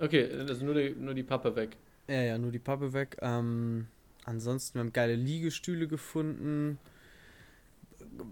Okay, 0.01 0.29
also 0.33 0.65
nur 0.65 0.75
die, 0.75 0.97
nur 0.99 1.15
die 1.15 1.23
Pappe 1.23 1.55
weg. 1.55 1.77
Ja, 2.09 2.23
ja, 2.23 2.39
nur 2.39 2.53
die 2.53 2.59
Pappe 2.59 2.93
weg. 2.93 3.17
Ähm, 3.21 3.87
ansonsten, 4.25 4.75
wir 4.75 4.81
haben 4.81 4.93
geile 4.93 5.15
Liegestühle 5.15 5.89
gefunden. 5.89 6.79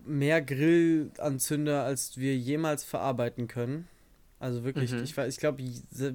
Mehr 0.05 0.43
Grillanzünder, 0.43 1.85
als 1.85 2.19
wir 2.19 2.37
jemals 2.37 2.85
verarbeiten 2.85 3.49
können. 3.49 3.89
Also 4.39 4.65
wirklich, 4.65 4.93
mhm. 4.93 5.03
ich, 5.03 5.17
ich 5.17 5.37
glaube, 5.37 5.63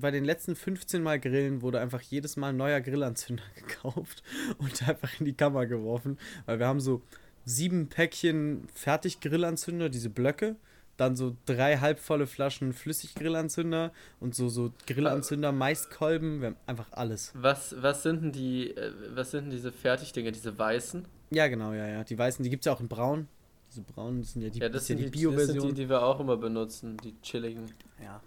bei 0.02 0.10
den 0.10 0.26
letzten 0.26 0.56
15 0.56 1.04
Mal 1.04 1.20
Grillen 1.20 1.62
wurde 1.62 1.80
einfach 1.80 2.02
jedes 2.02 2.38
Mal 2.38 2.50
ein 2.50 2.58
neuer 2.58 2.82
Grillanzünder 2.82 3.44
gekauft 3.56 4.24
und 4.58 4.88
einfach 4.88 5.20
in 5.20 5.26
die 5.26 5.34
Kammer 5.34 5.68
geworfen. 5.68 6.18
Weil 6.46 6.60
wir 6.60 6.68
haben 6.68 6.80
so 6.80 7.04
sieben 7.46 7.88
Päckchen 7.88 8.68
Fertig-Grillanzünder, 8.74 9.90
diese 9.90 10.10
Blöcke 10.10 10.56
dann 10.98 11.16
so 11.16 11.36
drei 11.46 11.78
halbvolle 11.78 12.28
Flaschen 12.28 12.74
Flüssiggrillanzünder 12.74 13.92
und 14.20 14.36
so, 14.36 14.50
so 14.50 14.72
Grillanzünder, 14.88 15.52
Maiskolben, 15.52 16.42
wir 16.42 16.48
haben 16.48 16.56
einfach 16.68 16.92
alles. 16.92 17.34
Was, 17.36 17.76
was 17.82 18.04
sind 18.04 18.24
denn 18.24 18.32
die, 18.32 18.72
äh, 18.72 18.92
was 19.14 19.32
sind 19.32 19.46
denn 19.46 19.52
diese 19.52 19.72
Fertigdinger, 19.72 20.32
diese 20.32 20.58
weißen? 20.58 21.06
Ja, 21.32 21.48
genau, 21.48 21.74
ja, 21.74 21.88
ja. 21.88 22.04
Die 22.04 22.18
weißen, 22.18 22.44
die 22.44 22.50
gibt 22.50 22.62
es 22.62 22.66
ja 22.66 22.74
auch 22.74 22.80
in 22.80 22.88
braun. 22.88 23.28
Diese 23.70 23.82
braunen, 23.82 24.24
sind 24.24 24.42
ja 24.42 24.50
die, 24.50 24.60
ja, 24.60 24.70
das 24.70 24.86
sind 24.86 25.00
ja 25.00 25.06
die, 25.06 25.12
die 25.12 25.20
Bio-Version. 25.20 25.56
Das 25.56 25.64
sind 25.66 25.78
die, 25.78 25.84
die 25.84 25.90
wir 25.90 26.04
auch 26.04 26.20
immer 26.20 26.38
benutzen, 26.38 26.98
die 27.04 27.20
chilligen. 27.22 27.66
Ja. 28.02 28.22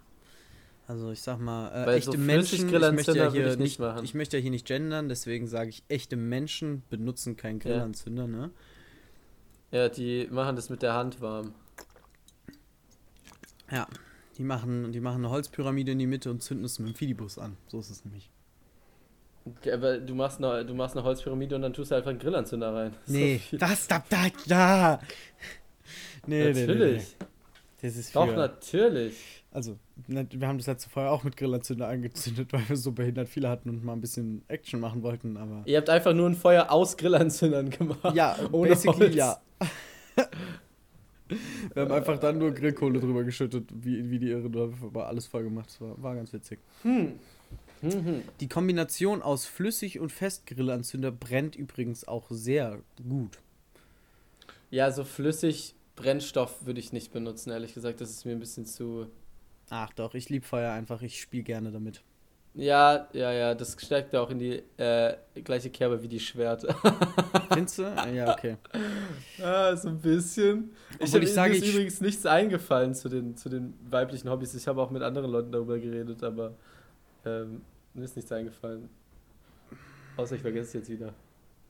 Also 0.87 1.11
ich 1.11 1.21
sag 1.21 1.39
mal, 1.39 1.69
äh, 1.87 1.97
echte 1.97 2.13
so 2.13 2.17
Menschen, 2.17 2.67
ich 2.67 2.91
möchte 2.91 3.15
ja 3.15 3.31
hier 3.31 3.55
nicht, 3.57 3.79
nicht 3.79 4.03
ich 4.03 4.15
möchte 4.15 4.37
ja 4.37 4.41
hier 4.41 4.49
nicht 4.51 4.65
gendern, 4.65 5.07
deswegen 5.07 5.45
sage 5.47 5.69
ich, 5.69 5.83
echte 5.87 6.15
Menschen 6.15 6.81
benutzen 6.89 7.37
keinen 7.37 7.59
Grillanzünder, 7.59 8.23
ja. 8.23 8.27
ne? 8.27 8.49
Ja, 9.71 9.87
die 9.87 10.27
machen 10.31 10.55
das 10.55 10.71
mit 10.71 10.81
der 10.81 10.95
Hand 10.95 11.21
warm. 11.21 11.53
Ja, 13.71 13.87
die 14.37 14.43
machen, 14.43 14.91
die 14.91 14.99
machen 14.99 15.17
eine 15.17 15.29
Holzpyramide 15.29 15.91
in 15.91 15.99
die 15.99 16.07
Mitte 16.07 16.31
und 16.31 16.41
zünden 16.41 16.65
es 16.65 16.79
mit 16.79 16.89
dem 16.89 16.95
Fidibus 16.95 17.37
an. 17.37 17.57
So 17.67 17.79
ist 17.79 17.89
es 17.89 18.05
nämlich. 18.05 18.29
Ja, 19.63 19.73
aber 19.73 19.97
du 19.97 20.15
machst, 20.15 20.43
eine, 20.43 20.65
du 20.65 20.73
machst 20.73 20.95
eine 20.95 21.03
Holzpyramide 21.03 21.55
und 21.55 21.61
dann 21.61 21.73
tust 21.73 21.91
du 21.91 21.95
einfach 21.95 22.09
einen 22.09 22.19
Grillanzünder 22.19 22.73
rein. 22.73 22.93
Nee, 23.07 23.41
das, 23.51 23.87
da, 23.87 24.03
da, 24.09 24.27
da. 24.47 24.99
Nee, 26.27 26.45
natürlich. 26.53 26.77
Nee, 26.79 27.15
nee. 27.19 27.25
Das 27.81 27.95
ist 27.95 28.15
Doch, 28.15 28.35
natürlich. 28.35 29.43
Also, 29.51 29.77
wir 30.07 30.47
haben 30.47 30.57
das 30.57 30.67
letzte 30.67 30.89
Feuer 30.89 31.11
auch 31.11 31.23
mit 31.23 31.37
Grillanzünder 31.37 31.87
angezündet, 31.87 32.49
weil 32.53 32.67
wir 32.67 32.75
so 32.75 32.91
behindert 32.91 33.29
viele 33.29 33.49
hatten 33.49 33.69
und 33.69 33.83
mal 33.83 33.93
ein 33.93 34.01
bisschen 34.01 34.43
Action 34.47 34.79
machen 34.79 35.01
wollten, 35.01 35.37
aber... 35.37 35.63
Ihr 35.65 35.77
habt 35.77 35.89
einfach 35.89 36.13
nur 36.13 36.27
ein 36.29 36.35
Feuer 36.35 36.71
aus 36.71 36.97
Grillanzündern 36.97 37.69
gemacht. 37.69 38.15
Ja, 38.15 38.37
ohne 38.51 38.71
basically 38.71 39.05
Holz. 39.05 39.15
ja. 39.15 39.41
Wir 41.73 41.83
haben 41.83 41.91
einfach 41.91 42.19
dann 42.19 42.37
nur 42.37 42.51
Grillkohle 42.51 42.99
drüber 42.99 43.23
geschüttet, 43.23 43.69
wie, 43.73 44.09
wie 44.09 44.19
die 44.19 44.29
Irren. 44.29 44.53
War 44.93 45.07
alles 45.07 45.27
voll 45.27 45.43
gemacht. 45.43 45.69
Das 45.69 45.81
war, 45.81 46.01
war 46.01 46.15
ganz 46.15 46.33
witzig. 46.33 46.59
Hm. 46.83 47.19
Mhm. 47.81 48.23
Die 48.39 48.47
Kombination 48.47 49.21
aus 49.21 49.45
Flüssig- 49.45 49.99
und 49.99 50.11
Festgrillanzünder 50.11 51.11
brennt 51.11 51.55
übrigens 51.55 52.07
auch 52.07 52.27
sehr 52.29 52.79
gut. 53.07 53.39
Ja, 54.69 54.91
so 54.91 55.03
flüssig 55.03 55.75
Brennstoff 55.95 56.65
würde 56.65 56.79
ich 56.79 56.93
nicht 56.93 57.11
benutzen, 57.11 57.51
ehrlich 57.51 57.73
gesagt. 57.73 58.01
Das 58.01 58.09
ist 58.09 58.25
mir 58.25 58.31
ein 58.31 58.39
bisschen 58.39 58.65
zu. 58.65 59.07
Ach 59.69 59.91
doch, 59.93 60.13
ich 60.13 60.29
liebe 60.29 60.45
Feuer 60.45 60.73
einfach. 60.73 61.01
Ich 61.01 61.19
spiele 61.19 61.43
gerne 61.43 61.71
damit. 61.71 62.01
Ja, 62.55 63.07
ja, 63.13 63.31
ja, 63.31 63.55
das 63.55 63.77
steckt 63.79 64.11
ja 64.11 64.21
auch 64.21 64.29
in 64.31 64.39
die 64.39 64.63
äh, 64.77 65.15
gleiche 65.43 65.69
Kerbe 65.69 66.01
wie 66.01 66.07
die 66.07 66.19
Schwert. 66.19 66.65
Findest 67.53 67.77
du? 67.77 67.83
Ja, 68.13 68.33
okay. 68.33 68.57
Ja, 69.37 69.75
so 69.77 69.89
ein 69.89 69.99
bisschen. 69.99 70.71
ich 70.99 71.13
habe 71.13 71.25
mir 71.25 71.55
ist 71.55 71.67
übrigens 71.67 72.01
nichts 72.01 72.25
eingefallen 72.25 72.93
zu 72.95 73.07
den, 73.07 73.37
zu 73.37 73.49
den 73.49 73.73
weiblichen 73.89 74.29
Hobbys. 74.29 74.53
Ich 74.55 74.67
habe 74.67 74.81
auch 74.81 74.89
mit 74.89 75.01
anderen 75.01 75.31
Leuten 75.31 75.51
darüber 75.51 75.77
geredet, 75.77 76.23
aber 76.23 76.55
ähm, 77.25 77.61
mir 77.93 78.03
ist 78.03 78.15
nichts 78.15 78.31
eingefallen. 78.31 78.89
Außer 80.17 80.35
ich 80.35 80.41
vergesse 80.41 80.67
es 80.67 80.73
jetzt 80.73 80.89
wieder. 80.89 81.13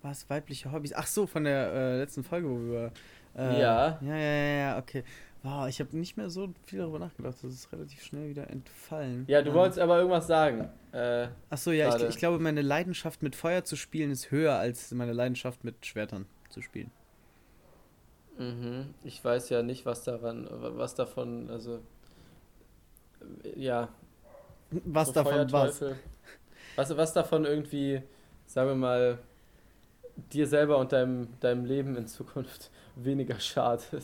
Was? 0.01 0.29
Weibliche 0.29 0.71
Hobbys? 0.71 0.93
Ach 0.93 1.05
so, 1.05 1.27
von 1.27 1.43
der 1.43 1.73
äh, 1.73 1.97
letzten 1.99 2.23
Folge, 2.23 2.49
wo 2.49 2.71
wir. 2.71 2.91
Äh, 3.37 3.61
ja. 3.61 3.99
Ja, 4.01 4.15
ja, 4.15 4.57
ja, 4.57 4.77
okay. 4.79 5.03
Wow, 5.41 5.67
ich 5.69 5.79
habe 5.79 5.95
nicht 5.97 6.17
mehr 6.17 6.29
so 6.29 6.53
viel 6.65 6.79
darüber 6.79 6.99
nachgedacht. 6.99 7.35
Das 7.41 7.53
ist 7.53 7.71
relativ 7.71 8.03
schnell 8.03 8.29
wieder 8.29 8.49
entfallen. 8.49 9.23
Ja, 9.27 9.41
du 9.41 9.51
ähm, 9.51 9.55
wolltest 9.55 9.79
aber 9.79 9.97
irgendwas 9.97 10.27
sagen. 10.27 10.69
Äh, 10.91 11.27
Achso, 11.49 11.71
ja, 11.71 11.95
ich, 11.95 12.03
ich, 12.03 12.17
glaube, 12.17 12.39
meine 12.39 12.61
Leidenschaft 12.61 13.23
mit 13.23 13.35
Feuer 13.35 13.63
zu 13.63 13.77
spielen 13.77 14.11
ist 14.11 14.31
höher 14.31 14.55
als 14.55 14.91
meine 14.91 15.13
Leidenschaft 15.13 15.63
mit 15.63 15.85
Schwertern 15.85 16.25
zu 16.49 16.61
spielen. 16.61 16.91
Mhm. 18.37 18.93
Ich 19.03 19.23
weiß 19.23 19.49
ja 19.49 19.63
nicht, 19.63 19.85
was 19.85 20.03
daran, 20.03 20.47
was 20.51 20.95
davon, 20.95 21.49
also 21.49 21.79
ja. 23.55 23.89
Was 24.71 25.07
so 25.07 25.13
davon 25.13 25.51
was? 25.51 25.81
was? 26.75 26.97
Was 26.97 27.13
davon 27.13 27.45
irgendwie, 27.45 28.01
sagen 28.45 28.69
wir 28.69 28.75
mal, 28.75 29.19
dir 30.33 30.47
selber 30.47 30.77
und 30.77 30.91
deinem, 30.91 31.27
deinem 31.39 31.65
Leben 31.65 31.95
in 31.95 32.07
Zukunft 32.07 32.71
weniger 32.95 33.39
schadet. 33.39 34.03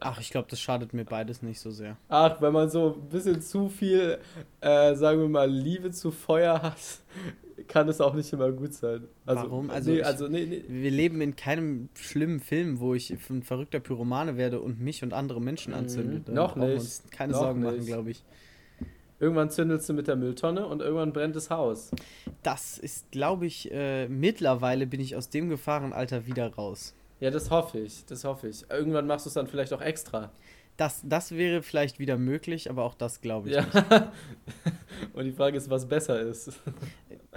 Ach, 0.00 0.18
ich 0.20 0.30
glaube, 0.30 0.48
das 0.50 0.60
schadet 0.60 0.94
mir 0.94 1.04
beides 1.04 1.42
nicht 1.42 1.60
so 1.60 1.70
sehr. 1.70 1.96
Ach, 2.08 2.40
wenn 2.40 2.52
man 2.52 2.70
so 2.70 2.94
ein 2.94 3.08
bisschen 3.08 3.42
zu 3.42 3.68
viel, 3.68 4.18
äh, 4.60 4.94
sagen 4.94 5.20
wir 5.20 5.28
mal, 5.28 5.50
Liebe 5.50 5.90
zu 5.90 6.10
Feuer 6.10 6.62
hat, 6.62 6.78
kann 7.68 7.88
es 7.88 8.00
auch 8.00 8.14
nicht 8.14 8.32
immer 8.32 8.50
gut 8.50 8.72
sein. 8.72 9.06
Also, 9.26 9.42
Warum? 9.42 9.70
Also, 9.70 9.90
nee, 9.90 10.02
also 10.02 10.28
nee, 10.28 10.46
nee. 10.46 10.64
wir 10.68 10.90
leben 10.90 11.20
in 11.20 11.36
keinem 11.36 11.88
schlimmen 11.94 12.40
Film, 12.40 12.80
wo 12.80 12.94
ich 12.94 13.14
ein 13.30 13.42
verrückter 13.42 13.80
Pyromane 13.80 14.36
werde 14.36 14.60
und 14.60 14.80
mich 14.80 15.02
und 15.02 15.12
andere 15.12 15.40
Menschen 15.40 15.72
mhm. 15.72 15.80
anzünde. 15.80 16.20
Da 16.24 16.32
noch 16.32 16.56
nicht. 16.56 16.74
uns 16.74 17.02
keine 17.10 17.32
noch 17.32 17.40
Sorgen 17.40 17.60
nicht. 17.60 17.72
machen, 17.72 17.86
glaube 17.86 18.10
ich. 18.10 18.24
Irgendwann 19.20 19.50
zündelst 19.50 19.88
du 19.88 19.92
mit 19.94 20.08
der 20.08 20.16
Mülltonne 20.16 20.66
und 20.66 20.80
irgendwann 20.80 21.12
brennt 21.12 21.36
das 21.36 21.48
Haus. 21.48 21.90
Das 22.42 22.78
ist, 22.78 23.10
glaube 23.12 23.46
ich, 23.46 23.70
äh, 23.72 24.08
mittlerweile 24.08 24.86
bin 24.86 25.00
ich 25.00 25.14
aus 25.14 25.30
dem 25.30 25.48
Gefahrenalter 25.48 26.26
wieder 26.26 26.52
raus. 26.52 26.94
Ja, 27.24 27.30
das 27.30 27.50
hoffe 27.50 27.78
ich, 27.78 28.04
das 28.04 28.22
hoffe 28.24 28.48
ich. 28.48 28.70
Irgendwann 28.70 29.06
machst 29.06 29.24
du 29.24 29.30
es 29.30 29.34
dann 29.34 29.46
vielleicht 29.46 29.72
auch 29.72 29.80
extra. 29.80 30.30
Das, 30.76 31.00
das 31.04 31.30
wäre 31.30 31.62
vielleicht 31.62 31.98
wieder 31.98 32.18
möglich, 32.18 32.68
aber 32.68 32.84
auch 32.84 32.94
das 32.94 33.22
glaube 33.22 33.48
ich 33.48 33.54
ja. 33.54 33.62
nicht. 33.62 33.74
Und 35.14 35.24
die 35.24 35.32
Frage 35.32 35.56
ist, 35.56 35.70
was 35.70 35.88
besser 35.88 36.20
ist. 36.20 36.52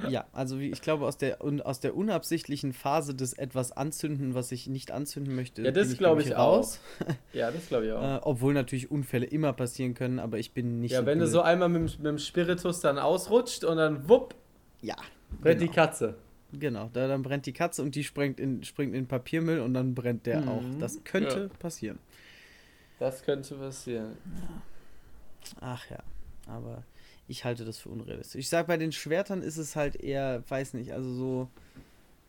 Ja, 0.10 0.26
also 0.34 0.58
ich 0.58 0.82
glaube, 0.82 1.06
aus 1.06 1.17
der, 1.17 1.38
aus 1.41 1.80
der 1.80 1.95
unabsichtlichen 1.95 2.73
Phase 2.73 3.15
des 3.15 3.32
etwas 3.32 3.71
anzünden, 3.71 4.34
was 4.34 4.52
ich 4.52 4.67
nicht 4.67 4.91
anzünden 4.91 5.34
möchte, 5.34 5.62
ja, 5.62 5.71
das 5.71 5.97
glaube 5.97 6.21
ich, 6.21 6.36
raus. 6.36 6.82
Auch. 7.00 7.13
Ja, 7.34 7.50
das 7.50 7.69
glaube 7.69 7.86
ich 7.86 7.93
auch. 7.93 8.17
äh, 8.17 8.19
obwohl 8.23 8.54
natürlich 8.54 8.91
Unfälle 8.91 9.26
immer 9.26 9.54
passieren 9.54 9.93
können, 9.93 10.19
aber 10.19 10.38
ich 10.38 10.52
bin 10.52 10.82
nicht. 10.82 10.91
Ja, 10.91 11.00
so 11.00 11.06
wenn 11.06 11.19
blöd. 11.19 11.30
du 11.30 11.32
so 11.32 11.41
einmal 11.41 11.69
mit, 11.69 11.97
mit 11.97 12.06
dem 12.06 12.17
Spiritus 12.17 12.82
dann 12.82 13.00
ausrutscht 13.00 13.63
und 13.63 13.78
dann 13.78 14.10
wupp, 14.10 14.36
ja, 14.82 14.97
brennt 15.41 15.62
genau. 15.62 15.71
die 15.71 15.76
Katze. 15.76 16.15
Genau, 16.53 16.89
da 16.93 17.07
dann 17.07 17.23
brennt 17.23 17.45
die 17.45 17.53
Katze 17.53 17.81
und 17.81 17.95
die 17.95 18.03
springt 18.03 18.39
in, 18.39 18.63
springt 18.63 18.95
in 18.95 19.07
Papiermüll 19.07 19.60
und 19.60 19.73
dann 19.73 19.93
brennt 19.93 20.25
der 20.25 20.41
mhm. 20.41 20.47
auch. 20.47 20.63
Das 20.79 21.03
könnte 21.03 21.49
ja. 21.51 21.57
passieren. 21.60 21.99
Das 22.99 23.23
könnte 23.23 23.55
passieren. 23.55 24.17
Ach 25.60 25.89
ja, 25.89 25.99
aber 26.47 26.83
ich 27.27 27.43
halte 27.43 27.65
das 27.65 27.79
für 27.79 27.89
unrealistisch. 27.89 28.39
Ich 28.39 28.49
sag, 28.49 28.67
bei 28.67 28.77
den 28.77 28.91
Schwertern 28.91 29.41
ist 29.41 29.57
es 29.57 29.75
halt 29.75 29.95
eher, 29.97 30.43
weiß 30.47 30.73
nicht, 30.73 30.93
also 30.93 31.13
so, 31.13 31.49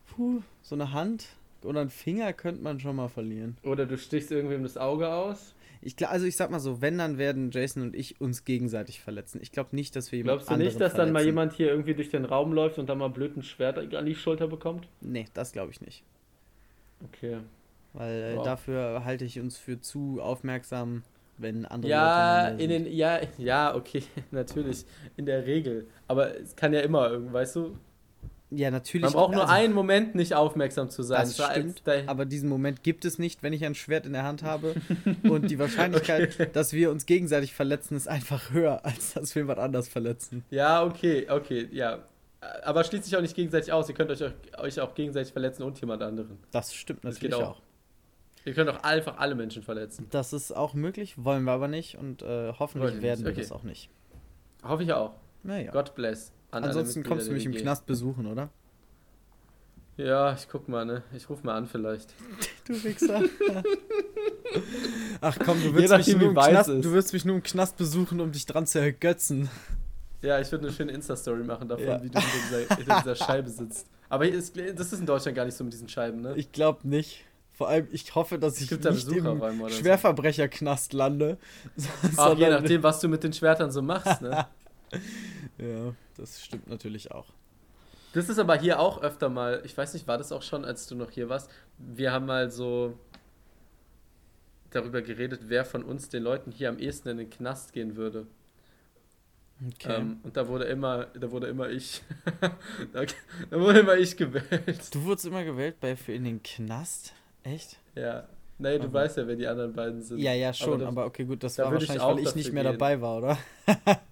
puh, 0.08 0.42
so 0.62 0.74
eine 0.74 0.92
Hand 0.92 1.28
oder 1.62 1.80
ein 1.80 1.90
Finger 1.90 2.32
könnte 2.32 2.62
man 2.62 2.80
schon 2.80 2.96
mal 2.96 3.08
verlieren. 3.08 3.56
Oder 3.62 3.86
du 3.86 3.96
stichst 3.96 4.30
irgendwem 4.30 4.62
das 4.62 4.76
Auge 4.76 5.08
aus. 5.12 5.54
Ich, 5.88 6.06
also 6.06 6.26
ich 6.26 6.36
sag 6.36 6.50
mal 6.50 6.60
so, 6.60 6.82
wenn, 6.82 6.98
dann 6.98 7.16
werden 7.16 7.50
Jason 7.50 7.82
und 7.82 7.96
ich 7.96 8.20
uns 8.20 8.44
gegenseitig 8.44 9.00
verletzen. 9.00 9.40
Ich 9.40 9.52
glaube 9.52 9.74
nicht, 9.74 9.96
dass 9.96 10.12
wir 10.12 10.18
jemand 10.18 10.40
Glaubst 10.40 10.50
du 10.50 10.56
nicht, 10.56 10.78
dass 10.78 10.92
verletzen. 10.92 10.98
dann 10.98 11.12
mal 11.12 11.24
jemand 11.24 11.54
hier 11.54 11.68
irgendwie 11.68 11.94
durch 11.94 12.10
den 12.10 12.26
Raum 12.26 12.52
läuft 12.52 12.78
und 12.78 12.90
dann 12.90 12.98
mal 12.98 13.08
blöd 13.08 13.38
ein 13.38 13.42
Schwert 13.42 13.78
an 13.78 14.04
die 14.04 14.14
Schulter 14.14 14.48
bekommt? 14.48 14.86
Nee, 15.00 15.24
das 15.32 15.52
glaube 15.52 15.72
ich 15.72 15.80
nicht. 15.80 16.04
Okay. 17.04 17.38
Weil 17.94 18.22
äh, 18.22 18.36
wow. 18.36 18.44
dafür 18.44 19.04
halte 19.06 19.24
ich 19.24 19.40
uns 19.40 19.56
für 19.56 19.80
zu 19.80 20.20
aufmerksam, 20.20 21.04
wenn 21.38 21.64
andere 21.64 21.90
ja, 21.90 22.50
Leute 22.50 22.62
in 22.62 22.68
den 22.68 22.92
ja, 22.92 23.20
ja, 23.38 23.74
okay, 23.74 24.02
natürlich 24.30 24.84
in 25.16 25.24
der 25.24 25.46
Regel, 25.46 25.86
aber 26.06 26.38
es 26.38 26.54
kann 26.54 26.74
ja 26.74 26.80
immer 26.80 27.10
irgendwie, 27.10 27.32
weißt 27.32 27.56
du? 27.56 27.78
Ja, 28.50 28.70
natürlich. 28.70 29.04
Man 29.04 29.12
braucht 29.12 29.32
nur 29.32 29.42
also, 29.42 29.52
einen 29.52 29.74
Moment 29.74 30.14
nicht 30.14 30.34
aufmerksam 30.34 30.88
zu 30.88 31.02
sein. 31.02 31.20
Das 31.20 31.34
stimmt, 31.36 31.82
aber 32.06 32.24
diesen 32.24 32.48
Moment 32.48 32.82
gibt 32.82 33.04
es 33.04 33.18
nicht, 33.18 33.42
wenn 33.42 33.52
ich 33.52 33.64
ein 33.64 33.74
Schwert 33.74 34.06
in 34.06 34.14
der 34.14 34.24
Hand 34.24 34.42
habe. 34.42 34.74
und 35.28 35.50
die 35.50 35.58
Wahrscheinlichkeit, 35.58 36.34
okay. 36.34 36.50
dass 36.52 36.72
wir 36.72 36.90
uns 36.90 37.04
gegenseitig 37.04 37.52
verletzen, 37.52 37.96
ist 37.96 38.08
einfach 38.08 38.50
höher, 38.50 38.84
als 38.84 39.14
dass 39.14 39.34
wir 39.34 39.42
jemand 39.42 39.58
anders 39.58 39.88
verletzen. 39.88 40.44
Ja, 40.50 40.82
okay, 40.84 41.26
okay, 41.28 41.68
ja. 41.72 42.04
Aber 42.62 42.84
schließt 42.84 43.04
sich 43.04 43.16
auch 43.16 43.20
nicht 43.20 43.34
gegenseitig 43.34 43.72
aus. 43.72 43.88
Ihr 43.88 43.94
könnt 43.94 44.10
euch, 44.10 44.22
euch 44.56 44.80
auch 44.80 44.94
gegenseitig 44.94 45.32
verletzen 45.32 45.64
und 45.64 45.78
jemand 45.80 46.02
anderen. 46.02 46.38
Das 46.50 46.72
stimmt 46.72 47.04
natürlich 47.04 47.30
das 47.30 47.40
auch. 47.40 47.56
auch. 47.56 47.62
Ihr 48.44 48.54
könnt 48.54 48.70
auch 48.70 48.82
einfach 48.82 49.18
alle 49.18 49.34
Menschen 49.34 49.62
verletzen. 49.62 50.06
Das 50.10 50.32
ist 50.32 50.52
auch 50.52 50.72
möglich, 50.72 51.22
wollen 51.22 51.44
wir 51.44 51.52
aber 51.52 51.68
nicht 51.68 51.98
und 51.98 52.22
äh, 52.22 52.52
hoffentlich 52.58 52.92
Wollen 52.92 53.02
werden 53.02 53.24
wir 53.24 53.32
okay. 53.32 53.42
das 53.42 53.52
auch 53.52 53.64
nicht. 53.64 53.90
Hoffe 54.62 54.84
ich 54.84 54.92
auch. 54.92 55.14
Naja. 55.42 55.70
God 55.72 55.94
bless. 55.94 56.32
An 56.50 56.64
Ansonsten 56.64 57.02
kommst 57.02 57.28
du 57.28 57.32
mich 57.32 57.44
im 57.44 57.52
Knast 57.52 57.86
besuchen, 57.86 58.26
oder? 58.26 58.48
Ja, 59.98 60.32
ich 60.32 60.48
guck 60.48 60.68
mal, 60.68 60.86
ne? 60.86 61.02
Ich 61.14 61.28
ruf 61.28 61.42
mal 61.42 61.56
an 61.56 61.66
vielleicht. 61.66 62.14
du 62.66 62.84
Wichser. 62.84 63.22
Ach 65.20 65.36
komm, 65.44 65.60
du 65.62 65.74
willst, 65.74 65.96
mich 65.96 66.16
nur 66.16 66.28
im 66.30 66.34
Knast, 66.34 66.68
du 66.68 66.92
willst 66.92 67.12
mich 67.12 67.24
nur 67.24 67.36
im 67.36 67.42
Knast 67.42 67.76
besuchen, 67.76 68.20
um 68.20 68.30
dich 68.30 68.46
dran 68.46 68.66
zu 68.66 68.78
ergötzen. 68.78 69.50
Ja, 70.22 70.40
ich 70.40 70.50
würde 70.50 70.66
eine 70.66 70.74
schöne 70.74 70.92
Insta-Story 70.92 71.44
machen 71.44 71.68
davon, 71.68 71.86
ja. 71.86 72.02
wie 72.02 72.10
du 72.10 72.20
hinter 72.20 72.76
dieser, 72.76 72.94
dieser 72.94 73.16
Scheibe 73.16 73.50
sitzt. 73.50 73.86
Aber 74.08 74.26
ist, 74.26 74.56
das 74.56 74.92
ist 74.92 75.00
in 75.00 75.06
Deutschland 75.06 75.36
gar 75.36 75.44
nicht 75.44 75.56
so 75.56 75.64
mit 75.64 75.72
diesen 75.72 75.88
Scheiben, 75.88 76.22
ne? 76.22 76.34
Ich 76.36 76.52
glaube 76.52 76.86
nicht. 76.88 77.24
Vor 77.52 77.68
allem, 77.68 77.88
ich 77.90 78.14
hoffe, 78.14 78.38
dass 78.38 78.60
ich 78.60 78.70
nicht 78.70 78.84
im 78.84 79.68
Schwerverbrecherknast 79.68 80.92
lande. 80.92 81.38
Ach, 82.16 82.36
je 82.36 82.50
nachdem, 82.50 82.84
was 82.84 83.00
du 83.00 83.08
mit 83.08 83.24
den 83.24 83.32
Schwertern 83.32 83.72
so 83.72 83.82
machst, 83.82 84.22
ne? 84.22 84.46
ja, 85.58 85.94
das 86.16 86.42
stimmt 86.42 86.68
natürlich 86.68 87.10
auch. 87.10 87.26
Das 88.12 88.28
ist 88.28 88.38
aber 88.38 88.56
hier 88.58 88.80
auch 88.80 89.02
öfter 89.02 89.28
mal, 89.28 89.60
ich 89.64 89.76
weiß 89.76 89.94
nicht, 89.94 90.08
war 90.08 90.18
das 90.18 90.32
auch 90.32 90.42
schon, 90.42 90.64
als 90.64 90.86
du 90.86 90.94
noch 90.94 91.10
hier 91.10 91.28
warst? 91.28 91.50
Wir 91.78 92.12
haben 92.12 92.26
mal 92.26 92.50
so 92.50 92.98
darüber 94.70 95.02
geredet, 95.02 95.42
wer 95.48 95.64
von 95.64 95.82
uns 95.82 96.08
den 96.08 96.22
Leuten 96.22 96.50
hier 96.50 96.68
am 96.68 96.78
ehesten 96.78 97.08
in 97.10 97.18
den 97.18 97.30
Knast 97.30 97.72
gehen 97.72 97.96
würde. 97.96 98.26
Okay. 99.74 99.96
Ähm, 99.96 100.20
und 100.22 100.36
da 100.36 100.46
wurde 100.46 100.64
immer, 100.64 101.06
da 101.18 101.30
wurde 101.30 101.48
immer 101.48 101.68
ich, 101.68 102.02
da, 102.92 103.04
da, 103.50 103.60
wurde 103.60 103.80
immer 103.80 103.96
ich 103.96 104.16
gewählt. 104.16 104.94
Du 104.94 105.02
wurdest 105.04 105.26
immer 105.26 105.44
gewählt 105.44 105.80
bei 105.80 105.96
für 105.96 106.12
in 106.12 106.24
den 106.24 106.42
Knast? 106.42 107.12
Echt? 107.42 107.76
Ja. 107.94 108.28
Nee, 108.60 108.78
du 108.78 108.84
okay. 108.84 108.92
weißt 108.92 109.16
ja, 109.18 109.26
wer 109.26 109.36
die 109.36 109.46
anderen 109.46 109.72
beiden 109.72 110.02
sind. 110.02 110.18
Ja, 110.18 110.32
ja, 110.32 110.52
schon, 110.52 110.74
aber, 110.74 110.78
das, 110.78 110.88
aber 110.88 111.06
okay, 111.06 111.24
gut, 111.24 111.42
das 111.42 111.54
da 111.54 111.64
war 111.64 111.72
wahrscheinlich, 111.72 112.02
ich 112.02 112.08
weil 112.08 112.18
ich 112.20 112.34
nicht 112.34 112.52
mehr 112.52 112.64
gehen. 112.64 112.72
dabei 112.72 113.00
war, 113.00 113.18
oder? 113.18 113.38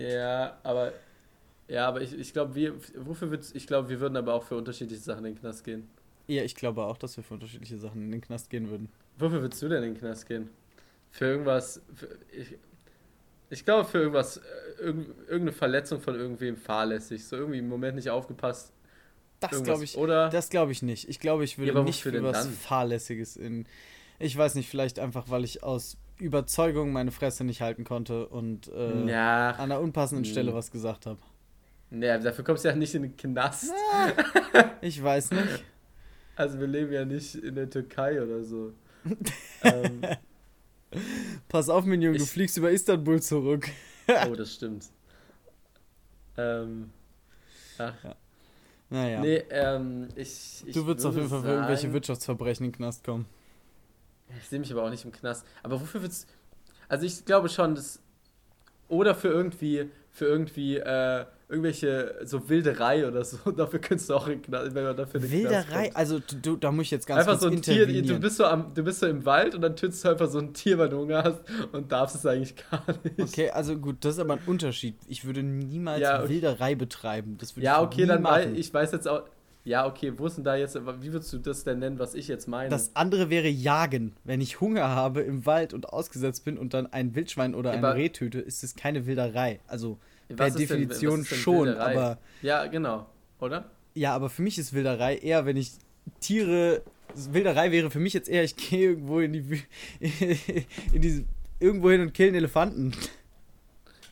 ja, 0.00 0.58
aber 0.62 0.92
ja, 1.68 1.86
aber 1.86 2.00
ich, 2.00 2.18
ich 2.18 2.32
glaube, 2.32 2.54
wir 2.54 2.74
wofür 2.96 3.30
wird 3.30 3.44
ich 3.54 3.66
glaube, 3.66 3.88
wir 3.88 4.00
würden 4.00 4.16
aber 4.16 4.34
auch 4.34 4.44
für 4.44 4.56
unterschiedliche 4.56 5.02
Sachen 5.02 5.24
in 5.24 5.34
den 5.34 5.40
Knast 5.40 5.64
gehen. 5.64 5.88
Ja, 6.26 6.42
ich 6.42 6.54
glaube 6.54 6.82
auch, 6.84 6.96
dass 6.96 7.16
wir 7.16 7.24
für 7.24 7.34
unterschiedliche 7.34 7.78
Sachen 7.78 8.02
in 8.02 8.10
den 8.10 8.20
Knast 8.20 8.50
gehen 8.50 8.70
würden. 8.70 8.88
Wofür 9.18 9.42
würdest 9.42 9.62
du 9.62 9.68
denn 9.68 9.82
in 9.82 9.94
den 9.94 9.98
Knast 10.00 10.26
gehen? 10.26 10.50
Für 11.10 11.26
irgendwas 11.26 11.82
für, 11.94 12.08
ich, 12.32 12.54
ich 13.50 13.64
glaube 13.64 13.88
für 13.88 13.98
irgendwas 13.98 14.38
äh, 14.38 14.40
irgendeine 14.80 15.52
Verletzung 15.52 16.00
von 16.00 16.14
irgendwem 16.14 16.56
fahrlässig, 16.56 17.26
so 17.26 17.36
irgendwie 17.36 17.58
im 17.58 17.68
Moment 17.68 17.96
nicht 17.96 18.10
aufgepasst 18.10 18.72
das 19.40 19.62
glaube 19.62 19.84
ich, 19.84 19.96
oder? 19.96 20.30
Das 20.30 20.50
glaube 20.50 20.72
ich 20.72 20.82
nicht. 20.82 21.08
Ich 21.08 21.20
glaube, 21.20 21.44
ich 21.44 21.58
würde 21.58 21.72
ja, 21.72 21.82
nicht 21.82 22.02
für 22.02 22.22
was? 22.22 22.46
Fahrlässiges 22.48 23.36
in. 23.36 23.66
Ich 24.18 24.36
weiß 24.36 24.56
nicht, 24.56 24.68
vielleicht 24.68 24.98
einfach, 24.98 25.30
weil 25.30 25.44
ich 25.44 25.62
aus 25.62 25.96
Überzeugung 26.18 26.92
meine 26.92 27.10
Fresse 27.10 27.44
nicht 27.44 27.60
halten 27.60 27.84
konnte 27.84 28.28
und 28.28 28.68
äh, 28.68 29.06
ja. 29.06 29.50
an 29.50 29.72
einer 29.72 29.80
unpassenden 29.80 30.24
hm. 30.24 30.30
Stelle 30.30 30.54
was 30.54 30.70
gesagt 30.70 31.06
habe. 31.06 31.18
Naja, 31.90 32.18
dafür 32.18 32.44
kommst 32.44 32.64
du 32.64 32.68
ja 32.68 32.76
nicht 32.76 32.94
in 32.94 33.02
den 33.02 33.16
Knast. 33.16 33.72
ich 34.80 35.02
weiß 35.02 35.30
nicht. 35.30 35.64
Also 36.36 36.60
wir 36.60 36.66
leben 36.66 36.92
ja 36.92 37.04
nicht 37.04 37.34
in 37.34 37.54
der 37.54 37.68
Türkei 37.70 38.22
oder 38.22 38.44
so. 38.44 38.72
ähm, 39.62 40.02
Pass 41.48 41.68
auf, 41.68 41.84
mein 41.84 42.00
Junge, 42.00 42.18
du 42.18 42.24
fliegst 42.24 42.56
über 42.56 42.70
Istanbul 42.70 43.20
zurück. 43.20 43.68
oh, 44.30 44.34
das 44.34 44.54
stimmt. 44.54 44.86
Ähm, 46.36 46.90
ach, 47.78 47.94
ja. 48.04 48.16
Naja. 48.90 49.20
Nee, 49.20 49.42
ähm, 49.50 50.08
ich, 50.14 50.64
ich 50.66 50.74
Du 50.74 50.86
würdest 50.86 51.06
auf 51.06 51.14
jeden 51.14 51.28
Fall 51.28 51.42
für 51.42 51.48
irgendwelche 51.48 51.92
Wirtschaftsverbrechen 51.92 52.66
in 52.66 52.72
den 52.72 52.76
Knast 52.76 53.04
kommen. 53.04 53.26
Ich 54.40 54.48
sehe 54.48 54.58
mich 54.58 54.72
aber 54.72 54.84
auch 54.84 54.90
nicht 54.90 55.04
im 55.04 55.12
Knast. 55.12 55.46
Aber 55.62 55.80
wofür 55.80 56.02
würdest 56.02 56.28
Also 56.88 57.06
ich 57.06 57.24
glaube 57.24 57.48
schon, 57.48 57.74
dass. 57.74 58.00
Oder 58.88 59.14
für 59.14 59.28
irgendwie, 59.28 59.90
für 60.10 60.24
irgendwie, 60.26 60.76
äh, 60.76 61.26
irgendwelche 61.48 62.14
so 62.24 62.48
Wilderei 62.48 63.06
oder 63.06 63.24
so. 63.24 63.50
Dafür 63.56 63.78
könntest 63.78 64.10
du 64.10 64.14
auch 64.14 64.28
in 64.28 64.42
Knast, 64.42 64.74
wenn 64.74 64.84
man 64.84 64.96
dafür 64.96 65.20
eine 65.20 65.30
Wilderei? 65.30 65.94
Also 65.94 66.20
du, 66.42 66.56
da 66.56 66.70
muss 66.70 66.86
ich 66.86 66.90
jetzt 66.90 67.06
ganz 67.06 67.20
einfach 67.20 67.40
so 67.40 67.48
ein 67.48 67.62
Tier, 67.62 67.86
du 67.86 68.20
bist 68.20 68.36
so 68.36 68.44
am, 68.44 68.72
du 68.74 68.82
bist 68.82 69.00
so 69.00 69.06
im 69.06 69.24
Wald 69.24 69.54
und 69.54 69.62
dann 69.62 69.74
tötest 69.74 70.04
du 70.04 70.10
einfach 70.10 70.28
so 70.28 70.38
ein 70.38 70.52
Tier, 70.52 70.78
weil 70.78 70.90
du 70.90 70.98
Hunger 70.98 71.24
hast 71.24 71.40
und 71.72 71.90
darfst 71.90 72.16
es 72.16 72.26
eigentlich 72.26 72.54
gar 72.70 72.84
nicht. 73.02 73.18
Okay, 73.18 73.50
also 73.50 73.76
gut, 73.76 73.96
das 74.04 74.14
ist 74.14 74.20
aber 74.20 74.34
ein 74.34 74.42
Unterschied. 74.46 74.96
Ich 75.06 75.24
würde 75.24 75.42
niemals 75.42 76.00
ja, 76.00 76.20
okay. 76.20 76.28
Wilderei 76.28 76.74
betreiben. 76.74 77.38
Das 77.38 77.56
würde 77.56 77.64
ja, 77.64 77.80
okay, 77.80 78.04
dann 78.04 78.22
machen. 78.22 78.54
ich 78.54 78.72
weiß 78.72 78.92
jetzt 78.92 79.08
auch. 79.08 79.22
Ja, 79.68 79.86
okay, 79.86 80.14
wo 80.16 80.24
ist 80.24 80.38
denn 80.38 80.44
da 80.44 80.56
jetzt, 80.56 80.76
wie 80.76 81.12
würdest 81.12 81.30
du 81.30 81.36
das 81.36 81.62
denn 81.62 81.80
nennen, 81.80 81.98
was 81.98 82.14
ich 82.14 82.26
jetzt 82.26 82.48
meine? 82.48 82.70
Das 82.70 82.96
andere 82.96 83.28
wäre 83.28 83.48
Jagen. 83.48 84.16
Wenn 84.24 84.40
ich 84.40 84.62
Hunger 84.62 84.88
habe 84.88 85.20
im 85.20 85.44
Wald 85.44 85.74
und 85.74 85.90
ausgesetzt 85.90 86.46
bin 86.46 86.56
und 86.56 86.72
dann 86.72 86.86
ein 86.86 87.14
Wildschwein 87.14 87.54
oder 87.54 87.72
ein 87.72 87.84
Reh 87.84 88.08
töte, 88.08 88.40
ist 88.40 88.64
es 88.64 88.76
keine 88.76 89.04
Wilderei. 89.04 89.60
Also 89.66 89.98
Per 90.34 90.50
Definition 90.50 91.16
denn, 91.16 91.38
schon, 91.38 91.68
aber. 91.68 92.16
Ja, 92.40 92.64
genau, 92.64 93.10
oder? 93.40 93.70
Ja, 93.92 94.14
aber 94.14 94.30
für 94.30 94.40
mich 94.40 94.58
ist 94.58 94.72
Wilderei 94.72 95.16
eher, 95.18 95.44
wenn 95.44 95.58
ich 95.58 95.72
Tiere. 96.20 96.80
Wilderei 97.30 97.70
wäre 97.70 97.90
für 97.90 98.00
mich 98.00 98.14
jetzt 98.14 98.30
eher, 98.30 98.44
ich 98.44 98.56
gehe 98.56 98.88
irgendwo 98.88 99.20
in 99.20 99.34
die. 99.34 99.62
in 100.94 101.02
diese, 101.02 101.24
irgendwo 101.60 101.90
hin 101.90 102.00
und 102.00 102.14
kill 102.14 102.28
einen 102.28 102.36
Elefanten. 102.36 102.92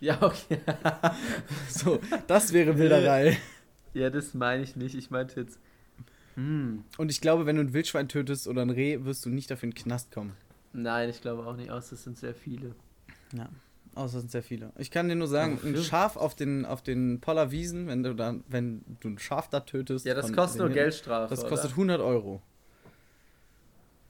Ja, 0.01 0.21
okay. 0.21 0.59
so, 1.71 1.99
das 2.27 2.53
wäre 2.53 2.77
Wilderei. 2.77 3.39
Ja, 3.97 4.11
das 4.11 4.35
meine 4.35 4.63
ich 4.63 4.77
nicht. 4.77 4.95
Ich 4.95 5.11
meinte 5.11 5.41
jetzt. 5.41 5.59
Hm. 6.35 6.85
Und 6.99 7.11
ich 7.11 7.23
glaube, 7.23 7.47
wenn 7.47 7.57
du 7.57 7.63
ein 7.63 7.73
Wildschwein 7.73 8.09
tötest 8.09 8.47
oder 8.47 8.61
ein 8.61 8.69
Reh, 8.69 9.05
wirst 9.05 9.25
du 9.25 9.31
nicht 9.31 9.51
dafür 9.51 9.69
in 9.69 9.71
den 9.71 9.83
Knast 9.83 10.13
kommen. 10.13 10.35
Nein, 10.75 11.09
ich 11.09 11.23
glaube 11.23 11.47
auch 11.47 11.57
nicht, 11.57 11.71
außer 11.71 11.95
es 11.95 12.05
sind 12.05 12.19
sehr 12.19 12.35
viele. 12.35 12.75
Ja. 13.33 13.49
Außer 13.95 14.17
es 14.17 14.23
sind 14.25 14.31
sehr 14.31 14.43
viele. 14.43 14.71
Ich 14.77 14.91
kann 14.91 15.09
dir 15.09 15.15
nur 15.15 15.29
sagen, 15.29 15.59
ein 15.65 15.77
Schaf 15.79 16.17
auf 16.19 16.35
den, 16.35 16.67
auf 16.67 16.83
den 16.83 17.21
Pollerwiesen, 17.23 17.87
wenn 17.87 18.03
du 18.03 18.15
dann, 18.15 18.45
wenn 18.49 18.85
du 19.01 19.09
ein 19.09 19.19
Schaf 19.19 19.49
da 19.49 19.61
tötest. 19.61 20.05
Ja, 20.05 20.13
das 20.13 20.31
kostet 20.31 20.61
nur 20.61 20.69
Geldstrafe. 20.69 21.35
Das 21.35 21.47
kostet 21.47 21.71
oder? 21.71 21.97
100 21.97 22.01
Euro. 22.03 22.43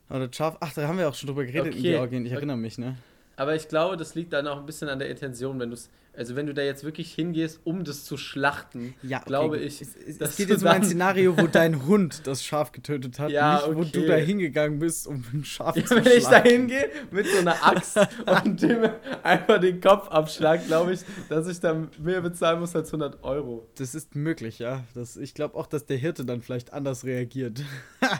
Das 0.09 0.35
Schaf, 0.35 0.57
ach, 0.59 0.73
da 0.73 0.89
haben 0.89 0.99
wir 0.99 1.09
auch 1.09 1.15
schon 1.15 1.29
drüber 1.29 1.45
geredet 1.45 1.75
okay. 1.75 1.77
in 1.77 1.83
Georgien, 1.83 2.27
ich 2.27 2.33
erinnere 2.33 2.57
mich, 2.57 2.77
ne? 2.79 2.97
Aber 3.37 3.55
ich 3.55 3.69
glaube, 3.69 3.97
das 3.97 4.15
liegt 4.15 4.33
dann 4.33 4.49
auch 4.49 4.59
ein 4.59 4.67
bisschen 4.67 4.89
an 4.89 4.99
der 4.99 5.11
Intention, 5.11 5.61
wenn 5.61 5.71
du 5.71 5.75
es 5.75 5.91
also 6.17 6.35
wenn 6.35 6.47
du 6.47 6.55
da 6.55 6.63
jetzt 6.63 6.83
wirklich 6.83 7.13
hingehst, 7.13 7.61
um 7.65 7.85
das 7.85 8.05
zu 8.05 8.17
schlachten, 8.17 8.95
ja, 9.03 9.19
okay, 9.19 9.27
glaube 9.27 9.59
ich. 9.59 9.83
Es, 9.83 9.97
es, 9.97 10.19
es 10.19 10.37
geht 10.37 10.49
jetzt 10.49 10.63
um 10.63 10.69
ein 10.69 10.83
Szenario, 10.85 11.37
wo 11.37 11.47
dein 11.47 11.87
Hund 11.87 12.27
das 12.27 12.43
Schaf 12.43 12.73
getötet 12.73 13.19
hat, 13.19 13.31
ja, 13.31 13.57
nicht, 13.57 13.77
wo 13.77 13.81
okay. 13.81 13.91
du 13.93 14.07
da 14.07 14.15
hingegangen 14.15 14.79
bist, 14.79 15.07
um 15.07 15.23
ein 15.33 15.45
Schaf 15.45 15.77
ja, 15.77 15.85
zu 15.85 15.97
wenn 15.97 16.05
schlagen. 16.05 16.13
Wenn 16.13 16.19
ich 16.19 16.29
da 16.29 16.43
hingehe 16.43 16.91
mit 17.11 17.27
so 17.27 17.39
einer 17.39 17.67
Axt 17.67 17.99
und 18.45 18.63
dem 18.63 18.89
einfach 19.23 19.61
den 19.61 19.81
Kopf 19.81 20.09
abschlag, 20.09 20.67
glaube 20.67 20.95
ich, 20.95 21.01
dass 21.29 21.47
ich 21.49 21.61
dann 21.61 21.91
mehr 21.99 22.23
bezahlen 22.23 22.61
muss 22.61 22.75
als 22.75 22.89
100 22.89 23.23
Euro. 23.23 23.69
Das 23.77 23.95
ist 23.95 24.15
möglich, 24.15 24.59
ja. 24.59 24.85
Das, 24.95 25.17
ich 25.19 25.35
glaube 25.35 25.55
auch, 25.57 25.67
dass 25.67 25.85
der 25.85 25.99
Hirte 25.99 26.25
dann 26.25 26.41
vielleicht 26.41 26.73
anders 26.73 27.05
reagiert. 27.05 27.63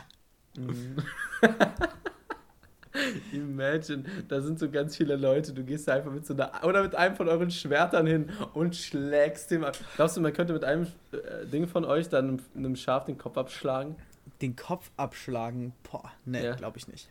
Mhm. 0.59 0.95
Imagine, 3.31 4.03
da 4.27 4.41
sind 4.41 4.59
so 4.59 4.69
ganz 4.69 4.95
viele 4.95 5.15
Leute, 5.15 5.53
du 5.53 5.63
gehst 5.63 5.87
da 5.87 5.93
einfach 5.93 6.11
mit 6.11 6.25
so 6.25 6.33
einer, 6.33 6.51
oder 6.63 6.83
mit 6.83 6.95
einem 6.95 7.15
von 7.15 7.27
euren 7.27 7.51
Schwertern 7.51 8.07
hin 8.07 8.29
und 8.53 8.75
schlägst 8.75 9.51
dem 9.51 9.63
ab. 9.63 9.77
Glaubst 9.95 10.17
du, 10.17 10.21
man 10.21 10.33
könnte 10.33 10.53
mit 10.53 10.63
einem 10.63 10.87
äh, 11.11 11.45
Ding 11.51 11.67
von 11.67 11.85
euch 11.85 12.09
dann 12.09 12.41
einem 12.55 12.75
Schaf 12.75 13.05
den 13.05 13.17
Kopf 13.17 13.37
abschlagen? 13.37 13.95
Den 14.41 14.55
Kopf 14.55 14.91
abschlagen? 14.97 15.73
Boah, 15.89 16.11
ne, 16.25 16.43
ja. 16.43 16.55
glaube 16.55 16.77
ich 16.77 16.87
nicht. 16.87 17.09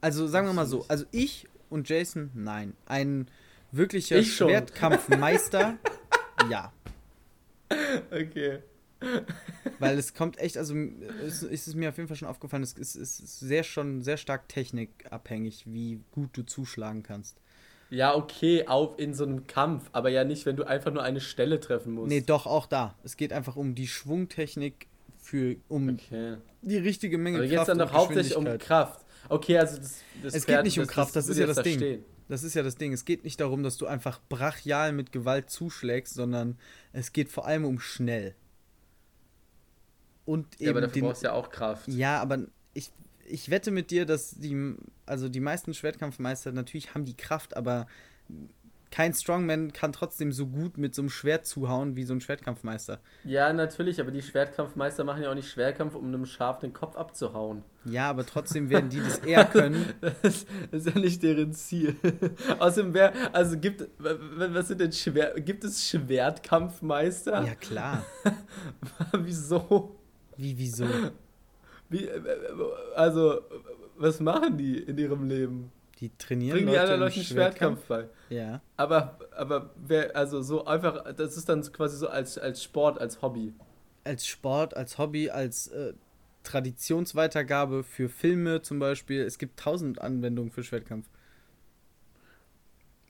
Also 0.00 0.26
sagen 0.26 0.46
wir 0.46 0.54
mal 0.54 0.66
so, 0.66 0.84
also 0.88 1.04
ich 1.10 1.46
und 1.68 1.88
Jason, 1.88 2.30
nein. 2.34 2.74
Ein 2.86 3.28
wirklicher 3.72 4.22
Schwertkampfmeister, 4.22 5.76
ja. 6.50 6.72
Okay. 8.10 8.60
Weil 9.78 9.98
es 9.98 10.14
kommt 10.14 10.38
echt, 10.38 10.56
also 10.56 10.74
es 11.24 11.42
ist 11.42 11.66
es 11.66 11.74
mir 11.74 11.88
auf 11.88 11.96
jeden 11.96 12.08
Fall 12.08 12.16
schon 12.16 12.28
aufgefallen, 12.28 12.62
es 12.62 12.74
ist, 12.74 12.96
ist 12.96 13.40
sehr 13.40 13.62
schon 13.62 14.02
sehr 14.02 14.16
stark 14.16 14.48
technikabhängig, 14.48 15.64
wie 15.66 16.00
gut 16.12 16.30
du 16.36 16.42
zuschlagen 16.42 17.02
kannst. 17.02 17.40
Ja, 17.90 18.14
okay, 18.14 18.66
auf 18.68 18.98
in 18.98 19.14
so 19.14 19.24
einem 19.24 19.46
Kampf, 19.48 19.88
aber 19.92 20.10
ja 20.10 20.22
nicht, 20.22 20.46
wenn 20.46 20.56
du 20.56 20.64
einfach 20.64 20.92
nur 20.92 21.02
eine 21.02 21.20
Stelle 21.20 21.58
treffen 21.58 21.94
musst. 21.94 22.08
Nee, 22.08 22.20
doch, 22.20 22.46
auch 22.46 22.66
da. 22.66 22.94
Es 23.02 23.16
geht 23.16 23.32
einfach 23.32 23.56
um 23.56 23.74
die 23.74 23.88
Schwungtechnik 23.88 24.86
für, 25.18 25.56
um 25.68 25.88
okay. 25.88 26.36
die 26.62 26.76
richtige 26.76 27.18
Menge 27.18 27.38
aber 27.38 27.48
Kraft. 27.48 27.58
Aber 27.58 27.66
geht 27.66 27.80
dann 27.80 27.88
doch 27.88 27.92
hauptsächlich 27.92 28.36
um 28.36 28.58
Kraft. 28.58 29.04
Okay, 29.28 29.58
also 29.58 29.78
das, 29.78 30.02
das 30.22 30.34
Es 30.34 30.44
Pferd, 30.44 30.58
geht 30.58 30.64
nicht 30.66 30.78
um 30.78 30.84
das, 30.84 30.94
Kraft, 30.94 31.16
das, 31.16 31.26
das 31.26 31.36
ist 31.36 31.40
ja 31.40 31.46
das 31.46 31.62
Ding. 31.62 31.78
Stehen. 31.78 32.04
Das 32.28 32.44
ist 32.44 32.54
ja 32.54 32.62
das 32.62 32.76
Ding. 32.76 32.92
Es 32.92 33.04
geht 33.04 33.24
nicht 33.24 33.40
darum, 33.40 33.64
dass 33.64 33.76
du 33.76 33.86
einfach 33.86 34.20
brachial 34.28 34.92
mit 34.92 35.10
Gewalt 35.10 35.50
zuschlägst, 35.50 36.14
sondern 36.14 36.58
es 36.92 37.12
geht 37.12 37.28
vor 37.28 37.44
allem 37.44 37.64
um 37.64 37.80
schnell 37.80 38.36
und. 40.30 40.60
Ja, 40.60 40.70
aber 40.70 40.80
dafür 40.80 40.94
den, 40.94 41.04
brauchst 41.04 41.22
du 41.22 41.26
ja 41.26 41.32
auch 41.32 41.50
Kraft. 41.50 41.88
Ja, 41.88 42.20
aber 42.20 42.38
ich, 42.72 42.90
ich 43.26 43.50
wette 43.50 43.70
mit 43.70 43.90
dir, 43.90 44.06
dass 44.06 44.30
die, 44.38 44.76
also 45.06 45.28
die 45.28 45.40
meisten 45.40 45.74
Schwertkampfmeister 45.74 46.52
natürlich 46.52 46.94
haben 46.94 47.04
die 47.04 47.16
Kraft, 47.16 47.56
aber 47.56 47.86
kein 48.90 49.14
Strongman 49.14 49.72
kann 49.72 49.92
trotzdem 49.92 50.32
so 50.32 50.48
gut 50.48 50.76
mit 50.76 50.94
so 50.94 51.02
einem 51.02 51.10
Schwert 51.10 51.46
zuhauen 51.46 51.94
wie 51.94 52.04
so 52.04 52.12
ein 52.12 52.20
Schwertkampfmeister. 52.20 53.00
Ja, 53.24 53.52
natürlich, 53.52 54.00
aber 54.00 54.10
die 54.10 54.22
Schwertkampfmeister 54.22 55.04
machen 55.04 55.22
ja 55.22 55.30
auch 55.30 55.34
nicht 55.34 55.48
Schwerkampf, 55.48 55.94
um 55.94 56.06
einem 56.06 56.26
Schaf 56.26 56.58
den 56.58 56.72
Kopf 56.72 56.96
abzuhauen. 56.96 57.62
Ja, 57.84 58.10
aber 58.10 58.26
trotzdem 58.26 58.68
werden 58.68 58.90
die 58.90 58.98
das 58.98 59.18
eher 59.18 59.44
können. 59.52 59.94
das, 60.00 60.44
ist 60.72 60.86
ja 60.86 60.98
nicht 60.98 61.22
deren 61.22 61.52
Ziel. 61.52 61.96
Außerdem 62.58 62.92
wäre, 62.92 63.12
also 63.32 63.58
gibt, 63.58 63.88
was 63.98 64.68
sind 64.68 64.80
denn 64.80 64.92
Schwer, 64.92 65.34
gibt 65.40 65.62
es 65.62 65.88
Schwertkampfmeister? 65.88 67.44
Ja, 67.44 67.54
klar. 67.54 68.04
Wieso? 69.12 69.99
Wie, 70.40 70.56
wieso? 70.58 70.86
Wie, 71.88 72.04
äh, 72.06 72.20
also, 72.94 73.40
was 73.96 74.20
machen 74.20 74.56
die 74.56 74.78
in 74.78 74.96
ihrem 74.96 75.28
Leben? 75.28 75.72
Die 75.98 76.10
trainieren 76.16 76.56
Bringen 76.56 76.68
die 76.68 76.76
Leute 76.76 76.92
anderen 76.92 77.00
Leuten 77.00 77.20
Schwertkampf 77.20 77.84
bei. 77.86 78.08
Ja. 78.30 78.62
Aber, 78.76 79.18
aber 79.36 79.70
wer, 79.76 80.16
also 80.16 80.40
so 80.40 80.64
einfach, 80.64 81.12
das 81.14 81.36
ist 81.36 81.48
dann 81.48 81.60
quasi 81.72 81.98
so 81.98 82.08
als, 82.08 82.38
als 82.38 82.62
Sport, 82.62 82.98
als 82.98 83.20
Hobby. 83.20 83.52
Als 84.04 84.26
Sport, 84.26 84.74
als 84.74 84.96
Hobby, 84.96 85.28
als 85.28 85.66
äh, 85.66 85.92
Traditionsweitergabe 86.42 87.82
für 87.82 88.08
Filme 88.08 88.62
zum 88.62 88.78
Beispiel. 88.78 89.22
Es 89.22 89.36
gibt 89.36 89.60
tausend 89.60 90.00
Anwendungen 90.00 90.50
für 90.50 90.64
Schwertkampf. 90.64 91.06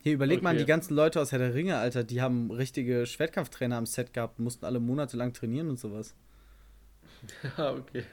Hier 0.03 0.13
überleg 0.13 0.39
okay. 0.39 0.43
mal 0.43 0.57
die 0.57 0.65
ganzen 0.65 0.95
Leute 0.95 1.21
aus 1.21 1.31
Herr 1.31 1.39
der 1.39 1.53
Ringe, 1.53 1.77
Alter, 1.77 2.03
die 2.03 2.21
haben 2.21 2.51
richtige 2.51 3.05
Schwertkampftrainer 3.05 3.77
am 3.77 3.85
Set 3.85 4.13
gehabt, 4.13 4.39
mussten 4.39 4.65
alle 4.65 4.79
monatelang 4.79 5.31
trainieren 5.31 5.69
und 5.69 5.79
sowas. 5.79 6.15
Ja, 7.57 7.73
okay. 7.73 8.03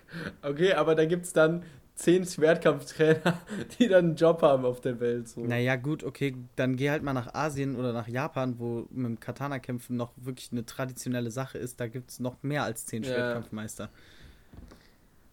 Okay, 0.43 0.73
aber 0.73 0.95
da 0.95 1.05
gibt 1.05 1.27
es 1.27 1.33
dann 1.33 1.65
zehn 1.99 2.25
Schwertkampftrainer, 2.25 3.39
die 3.79 3.89
dann 3.89 4.07
einen 4.07 4.17
Job 4.17 4.41
haben 4.43 4.65
auf 4.65 4.81
der 4.81 5.01
Welt. 5.01 5.29
So. 5.29 5.41
Naja, 5.41 5.77
gut, 5.77 6.03
okay, 6.05 6.35
dann 6.57 6.77
geh 6.77 6.89
halt 6.91 7.03
mal 7.03 7.13
nach 7.13 7.35
Asien 7.35 7.77
oder 7.77 7.93
nach 7.93 8.09
Japan, 8.09 8.59
wo 8.59 8.87
mit 8.91 9.07
dem 9.07 9.21
Katana-Kämpfen 9.21 9.95
noch 9.97 10.13
wirklich 10.17 10.51
eine 10.53 10.65
traditionelle 10.65 11.31
Sache 11.31 11.59
ist. 11.59 11.79
Da 11.81 11.89
gibt 11.89 12.09
es 12.11 12.21
noch 12.21 12.43
mehr 12.43 12.63
als 12.63 12.87
zehn 12.87 13.03
ja. 13.03 13.11
Schwertkampfmeister. 13.11 13.91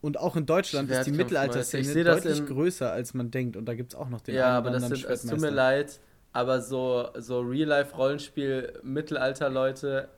Und 0.02 0.20
auch 0.20 0.36
in 0.36 0.46
Deutschland 0.46 0.92
ist 0.92 1.06
die 1.06 1.12
Mittelalterszene 1.12 2.04
deutlich 2.04 2.40
in... 2.40 2.46
größer, 2.46 2.92
als 2.92 3.16
man 3.16 3.32
denkt. 3.32 3.56
Und 3.58 3.66
da 3.66 3.74
gibt 3.74 3.94
es 3.94 4.00
auch 4.00 4.10
noch 4.10 4.22
den 4.22 4.36
Ja, 4.36 4.56
aber 4.58 4.70
das 4.72 4.88
sind, 4.88 5.04
es 5.04 5.24
tut 5.24 5.42
mir 5.42 5.50
leid, 5.50 6.00
aber 6.32 6.62
so, 6.62 7.10
so 7.18 7.40
Real-Life-Rollenspiel-Mittelalter-Leute, 7.40 10.10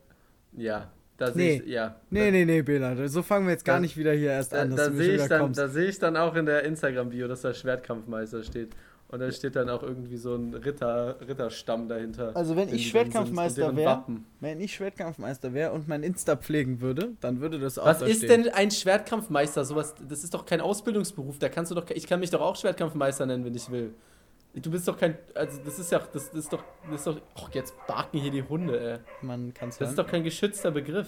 ja, 0.54 0.92
da 1.18 1.32
nee. 1.34 1.62
Ich, 1.64 1.72
ja. 1.72 1.96
Nee, 2.10 2.32
nee, 2.32 2.46
nee, 2.46 2.62
Bela. 2.62 3.08
So 3.08 3.24
fangen 3.24 3.48
wir 3.48 3.54
jetzt 3.54 3.66
gar 3.66 3.78
da, 3.78 3.80
nicht 3.82 3.98
wieder 3.98 4.14
hier 4.14 4.32
erst 4.32 4.54
da, 4.54 4.62
an. 4.62 4.76
Da, 4.76 4.92
sehe 4.92 5.16
ich, 5.16 5.28
dann, 5.28 5.54
da 5.54 5.68
seh 5.68 5.86
ich 5.86 6.00
dann 6.00 6.16
auch 6.16 6.36
in 6.36 6.46
der 6.46 6.64
Instagram-Bio, 6.64 7.28
dass 7.28 7.42
da 7.42 7.54
Schwertkampfmeister 7.54 8.44
steht. 8.44 8.76
Und 9.10 9.20
da 9.20 9.32
steht 9.32 9.56
dann 9.56 9.70
auch 9.70 9.84
irgendwie 9.84 10.18
so 10.18 10.36
ein 10.36 10.54
Ritter, 10.54 11.16
Ritterstamm 11.26 11.88
dahinter. 11.88 12.36
Also 12.36 12.58
wenn 12.58 12.68
ich 12.74 12.90
Schwertkampfmeister 12.90 13.76
wäre, 13.76 14.04
wenn 14.42 14.60
ich 14.60 14.76
Schwertkampfmeister 14.76 15.54
wäre 15.54 15.72
und 15.72 15.88
mein 15.88 16.04
Insta 16.04 16.36
pflegen 16.36 16.82
würde, 16.82 17.14
dann 17.22 17.40
würde 17.40 17.58
das 17.58 17.80
auch 17.80 17.86
Was 17.86 18.00
da 18.00 18.06
ist 18.06 18.18
stehen. 18.18 18.44
denn 18.44 18.54
ein 18.54 18.70
Schwertkampfmeister? 18.70 19.64
Sowas, 19.64 19.96
das 20.08 20.26
ist 20.26 20.34
doch 20.34 20.46
kein 20.46 20.60
Ausbildungsberuf. 20.60 21.40
Da 21.40 21.48
kannst 21.48 21.72
du 21.72 21.76
doch, 21.76 21.90
ich 21.90 22.06
kann 22.06 22.20
mich 22.20 22.32
doch 22.32 22.42
auch 22.42 22.58
Schwertkampfmeister 22.58 23.26
nennen, 23.26 23.46
wenn 23.46 23.56
ich 23.56 23.72
will. 23.72 23.94
Du 24.62 24.72
bist 24.72 24.88
doch 24.88 24.98
kein. 24.98 25.18
Also, 25.34 25.60
das 25.64 25.80
ist 25.80 25.92
ja. 25.92 26.00
Das, 26.00 26.30
das 26.32 26.40
ist 26.40 26.54
doch. 26.54 26.64
Das 26.90 27.02
ist 27.02 27.08
doch. 27.08 27.18
Och, 27.38 27.50
jetzt 27.54 27.76
barken 27.86 28.20
hier 28.20 28.32
die 28.32 28.44
Hunde, 28.44 28.80
ey. 28.80 29.00
Man 29.22 29.54
kann 29.54 29.70
Das 29.78 29.90
ist 29.90 29.98
doch 29.98 30.08
kein 30.08 30.24
geschützter 30.24 30.72
Begriff. 30.72 31.08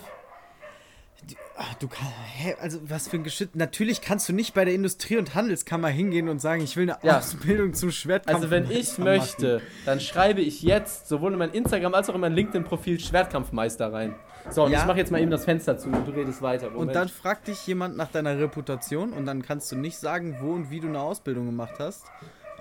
Du, 1.28 1.36
ach, 1.58 1.74
du 1.76 1.88
kannst. 1.88 2.14
Hä, 2.38 2.56
also, 2.62 2.80
was 2.84 3.08
für 3.08 3.18
ein 3.18 3.24
geschützt. 3.24 3.56
Natürlich 3.56 4.02
kannst 4.02 4.30
du 4.30 4.34
nicht 4.34 4.54
bei 4.54 4.66
der 4.66 4.74
Industrie- 4.74 5.18
und 5.18 5.36
Handelskammer 5.36 5.90
hingehen 5.90 6.30
und 6.30 6.40
sagen, 6.40 6.64
ich 6.64 6.78
will 6.78 6.90
eine 6.90 7.00
ja. 7.04 7.18
Ausbildung 7.18 7.74
zum 7.74 7.92
Schwertkampf. 7.92 8.38
Also, 8.38 8.52
wenn 8.52 8.70
ich 8.70 8.98
möchte, 8.98 9.62
dann 9.86 10.00
schreibe 10.00 10.42
ich 10.42 10.62
jetzt 10.62 11.10
sowohl 11.10 11.34
in 11.34 11.40
mein 11.40 11.52
Instagram 11.52 11.94
als 11.94 12.10
auch 12.10 12.16
in 12.16 12.22
mein 12.22 12.34
LinkedIn-Profil 12.34 13.00
Schwertkampfmeister 13.00 13.92
rein. 13.92 14.16
So, 14.50 14.64
und 14.64 14.72
ja. 14.72 14.80
ich 14.80 14.86
mache 14.86 14.98
jetzt 14.98 15.12
mal 15.12 15.22
eben 15.22 15.32
das 15.32 15.46
Fenster 15.46 15.78
zu 15.78 15.90
und 15.90 16.08
du 16.08 16.12
redest 16.12 16.42
weiter. 16.42 16.70
Moment. 16.70 16.90
Und 16.90 16.96
dann 16.96 17.10
fragt 17.10 17.48
dich 17.48 17.68
jemand 17.68 17.98
nach 17.98 18.10
deiner 18.10 18.40
Reputation 18.40 19.12
und 19.12 19.26
dann 19.26 19.42
kannst 19.42 19.72
du 19.72 19.76
nicht 19.76 19.98
sagen, 19.98 20.38
wo 20.40 20.54
und 20.54 20.72
wie 20.72 20.80
du 20.80 20.88
eine 20.88 21.02
Ausbildung 21.02 21.46
gemacht 21.48 21.76
hast. 21.80 22.06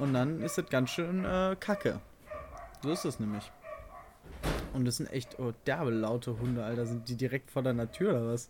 Und 0.01 0.15
dann 0.15 0.43
ist 0.43 0.59
es 0.59 0.69
ganz 0.69 0.91
schön 0.91 1.25
äh, 1.25 1.57
kacke. 1.59 2.01
So 2.83 2.91
ist 2.91 3.05
es 3.05 3.19
nämlich. 3.19 3.51
Und 4.73 4.85
das 4.85 4.99
sind 4.99 5.11
echt 5.13 5.39
oh, 5.41 5.53
derbe 5.67 5.91
laute 5.91 6.39
Hunde, 6.39 6.63
Alter. 6.65 6.87
Sind 6.87 7.09
die 7.09 7.17
direkt 7.17 7.51
vor 7.51 7.63
deiner 7.63 7.91
Tür 7.91 8.11
oder 8.11 8.33
was? 8.33 8.49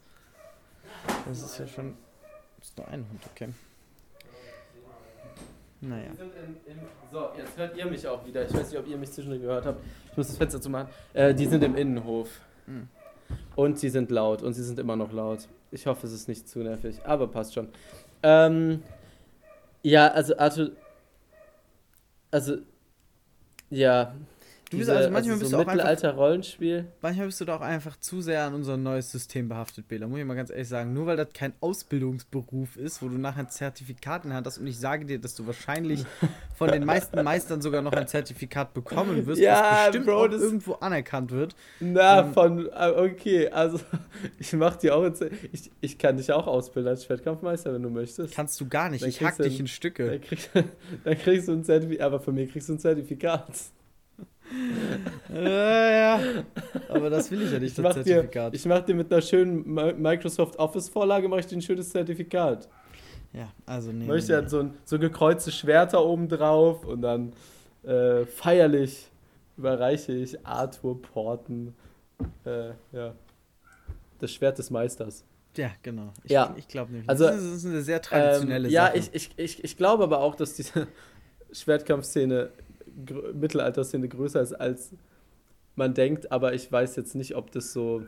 Das 1.26 1.42
ist 1.42 1.59
ja 1.59 1.66
schon. 1.66 1.94
Das 2.59 2.68
ist 2.68 2.78
nur 2.78 2.88
ein 2.88 3.07
Hund, 3.09 3.20
okay. 3.32 3.49
Naja. 5.80 6.11
So, 7.12 7.28
jetzt 7.36 7.57
hört 7.57 7.76
ihr 7.76 7.86
mich 7.86 8.07
auch 8.07 8.26
wieder. 8.26 8.44
Ich 8.44 8.53
weiß 8.53 8.70
nicht, 8.70 8.78
ob 8.78 8.86
ihr 8.88 8.96
mich 8.96 9.12
zwischendurch 9.12 9.42
gehört 9.42 9.64
habt. 9.64 9.84
Ich 10.11 10.16
muss 10.16 10.26
das 10.26 10.36
Fenster 10.36 10.61
zumachen. 10.61 10.88
Äh, 11.14 11.34
die 11.34 11.46
sind 11.46 11.62
im 11.62 11.76
Innenhof. 11.76 12.40
Mhm. 12.66 12.88
Und 13.55 13.78
sie 13.78 13.88
sind 13.88 14.11
laut. 14.11 14.42
Und 14.42 14.55
sie 14.55 14.64
sind 14.64 14.78
immer 14.78 14.96
noch 14.96 15.12
laut. 15.12 15.46
Ich 15.70 15.86
hoffe, 15.86 16.07
es 16.07 16.12
ist 16.12 16.28
nicht 16.28 16.49
zu 16.49 16.59
nervig. 16.59 17.01
Aber 17.05 17.28
passt 17.28 17.55
schon. 17.55 17.68
Ähm, 18.24 18.82
ja, 19.82 20.09
also 20.09 20.36
Arthur, 20.36 20.72
also, 22.31 22.59
ja, 23.70 24.14
Du 24.71 24.77
bist 24.77 24.91
also 24.91 25.11
manchmal 25.11 25.33
also 25.33 25.41
bist 25.41 25.51
so 25.51 25.57
du 25.57 25.62
auch 25.62 25.66
Mittelalter 25.66 26.09
einfach, 26.11 26.21
Rollenspiel. 26.21 26.87
Manchmal 27.01 27.27
bist 27.27 27.41
du 27.41 27.45
doch 27.47 27.61
einfach 27.62 27.99
zu 27.99 28.21
sehr 28.21 28.45
an 28.45 28.55
unser 28.55 28.77
neues 28.77 29.11
System 29.11 29.49
behaftet, 29.49 29.89
Bela. 29.89 30.07
Muss 30.07 30.19
ich 30.19 30.27
mal 30.27 30.35
ganz 30.35 30.51
ehrlich 30.51 30.69
sagen. 30.69 30.93
Nur 30.93 31.07
weil 31.07 31.16
das 31.16 31.29
kein 31.33 31.55
Ausbildungsberuf 31.61 32.77
ist, 32.77 33.01
wo 33.01 33.09
du 33.09 33.16
nachher 33.16 33.41
ein 33.41 33.51
Zertifikat 33.51 34.27
in 34.27 34.35
Hand 34.35 34.47
hast 34.47 34.59
und 34.59 34.66
ich 34.66 34.79
sage 34.79 35.07
dir, 35.07 35.19
dass 35.19 35.35
du 35.35 35.47
wahrscheinlich 35.47 36.05
von 36.57 36.71
den 36.71 36.85
meisten 36.85 37.23
Meistern 37.23 37.62
sogar 37.62 37.81
noch 37.81 37.93
ein 37.93 38.07
Zertifikat 38.07 38.75
bekommen 38.75 39.27
wirst, 39.27 39.41
ja, 39.41 39.87
bestimmt 39.87 40.07
Bro, 40.07 40.29
das 40.29 40.43
irgendwo 40.43 40.75
anerkannt 40.75 41.31
wird. 41.31 41.55
Na, 41.81 42.21
ähm, 42.21 42.35
von 42.35 42.71
ah, 42.73 42.91
okay, 42.91 43.49
also 43.49 43.81
ich 44.39 44.53
mach 44.53 44.77
dir 44.77 44.95
auch 44.95 45.05
jetzt, 45.05 45.25
ich, 45.53 45.71
ich 45.81 45.97
kann 45.97 46.19
dich 46.19 46.31
auch 46.31 46.47
ausbilden 46.47 46.91
als 46.91 47.05
Schwertkampfmeister, 47.05 47.73
wenn 47.73 47.83
du 47.83 47.91
möchtest. 47.91 48.35
Kannst 48.35 48.61
du 48.61 48.69
gar 48.69 48.91
nicht. 48.91 49.03
Dann 49.03 49.09
ich 49.09 49.23
hack 49.23 49.39
dich 49.39 49.59
in 49.59 49.66
Stücke. 49.66 50.11
Dann 50.11 50.21
kriegst, 50.21 50.51
dann 51.05 51.19
kriegst 51.19 51.49
du 51.49 51.53
ein 51.53 51.64
Zertifikat, 51.64 52.07
aber 52.07 52.21
von 52.21 52.35
mir 52.35 52.47
kriegst 52.47 52.69
du 52.69 52.75
ein 52.75 52.79
Zertifikat 52.79 53.47
ja, 55.32 55.90
ja. 55.90 56.20
Aber 56.88 57.11
das 57.11 57.30
will 57.30 57.42
ich 57.42 57.53
ja 57.53 57.59
nicht, 57.59 57.76
ich 57.76 57.82
das 57.82 57.94
Zertifikat. 57.94 58.53
Dir, 58.53 58.57
ich 58.57 58.66
mache 58.66 58.82
dir 58.82 58.94
mit 58.94 59.12
einer 59.12 59.22
schönen 59.22 59.64
Microsoft 60.01 60.59
Office-Vorlage 60.59 61.28
mache 61.28 61.40
ich 61.40 61.46
dir 61.46 61.57
ein 61.57 61.62
schönes 61.62 61.90
Zertifikat. 61.90 62.68
Ja, 63.32 63.53
also 63.66 63.92
nee. 63.92 64.07
Möchte 64.07 64.32
nee. 64.32 64.42
ja 64.42 64.49
so, 64.49 64.70
so 64.84 64.99
gekreuzte 64.99 65.53
Schwerter 65.53 66.05
oben 66.05 66.28
drauf 66.28 66.84
und 66.84 67.03
dann 67.03 67.32
äh, 67.84 68.24
feierlich 68.24 69.11
überreiche 69.57 70.12
ich 70.12 70.46
Arthur 70.46 71.01
Porten 71.03 71.74
äh, 72.44 72.70
ja, 72.92 73.14
das 74.18 74.32
Schwert 74.32 74.59
des 74.59 74.70
Meisters. 74.70 75.24
Ja, 75.57 75.70
genau. 75.82 76.12
Ich, 76.22 76.30
ja. 76.30 76.55
ich 76.57 76.68
glaube 76.68 76.92
nämlich. 76.92 77.09
Also, 77.09 77.24
das 77.24 77.42
ist 77.42 77.66
eine 77.66 77.82
sehr 77.82 78.01
traditionelle 78.01 78.68
ähm, 78.68 78.72
ja, 78.72 78.86
Sache. 78.86 78.96
Ja, 78.96 79.03
ich, 79.03 79.14
ich, 79.14 79.30
ich, 79.36 79.64
ich 79.64 79.76
glaube 79.76 80.05
aber 80.05 80.20
auch, 80.20 80.36
dass 80.36 80.55
diese 80.55 80.86
Schwertkampfszene, 81.53 82.51
Mittelalterszene 83.34 84.09
größer 84.09 84.40
ist, 84.40 84.55
als 84.55 84.92
man 85.74 85.94
denkt, 85.94 86.30
aber 86.32 86.55
ich 86.55 86.70
weiß 86.70 86.96
jetzt 86.96 87.14
nicht, 87.14 87.36
ob 87.36 87.51
das 87.53 87.72
so. 87.72 88.03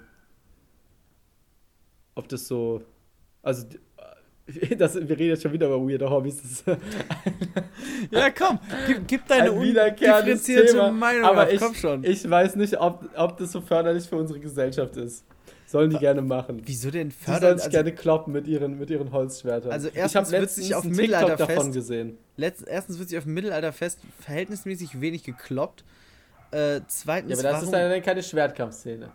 Ob 2.14 2.28
das 2.28 2.48
so. 2.48 2.82
Also, 3.42 3.66
das, 4.78 4.96
wir 4.96 5.10
reden 5.10 5.30
jetzt 5.30 5.42
schon 5.42 5.52
wieder 5.52 5.68
über 5.68 5.80
weirde 5.80 6.10
Hobbys. 6.10 6.64
ja, 8.10 8.30
komm, 8.30 8.58
gib, 8.86 9.06
gib 9.06 9.26
deine 9.26 9.52
undifferenzierte 9.52 10.90
Meinung 10.92 11.24
aber 11.24 11.42
ab, 11.42 11.52
ich, 11.52 11.60
komm 11.60 11.74
schon. 11.74 12.04
Ich 12.04 12.28
weiß 12.28 12.56
nicht, 12.56 12.78
ob, 12.78 13.08
ob 13.16 13.36
das 13.38 13.52
so 13.52 13.60
förderlich 13.60 14.08
für 14.08 14.16
unsere 14.16 14.40
Gesellschaft 14.40 14.96
ist. 14.96 15.24
Sollen 15.70 15.90
die 15.90 15.98
gerne 15.98 16.20
machen. 16.20 16.62
Wieso 16.64 16.90
denn 16.90 17.12
förderlich? 17.12 17.38
Die 17.38 17.46
sollen 17.46 17.58
sich 17.58 17.64
also, 17.66 17.76
gerne 17.76 17.92
kloppen 17.94 18.32
mit 18.32 18.48
ihren, 18.48 18.76
mit 18.76 18.90
ihren 18.90 19.12
Holzschwertern. 19.12 19.70
Also 19.70 19.88
erstens 19.94 20.32
wird 20.32 20.50
sich 20.50 20.74
auf 20.74 20.82
Mittelalterfest 20.82 21.48
davon 21.48 21.72
gesehen. 21.72 22.18
Letzt, 22.36 22.66
erstens 22.66 22.98
wird 22.98 23.08
sich 23.08 23.18
auf 23.18 23.24
Mittelalterfest 23.24 24.00
verhältnismäßig 24.18 25.00
wenig 25.00 25.22
gekloppt. 25.22 25.84
Äh, 26.50 26.80
zweitens. 26.88 27.40
Ja, 27.40 27.48
aber 27.48 27.56
das 27.56 27.62
ist 27.62 27.72
dann 27.72 28.02
keine 28.02 28.22
Schwertkampfszene. 28.24 29.12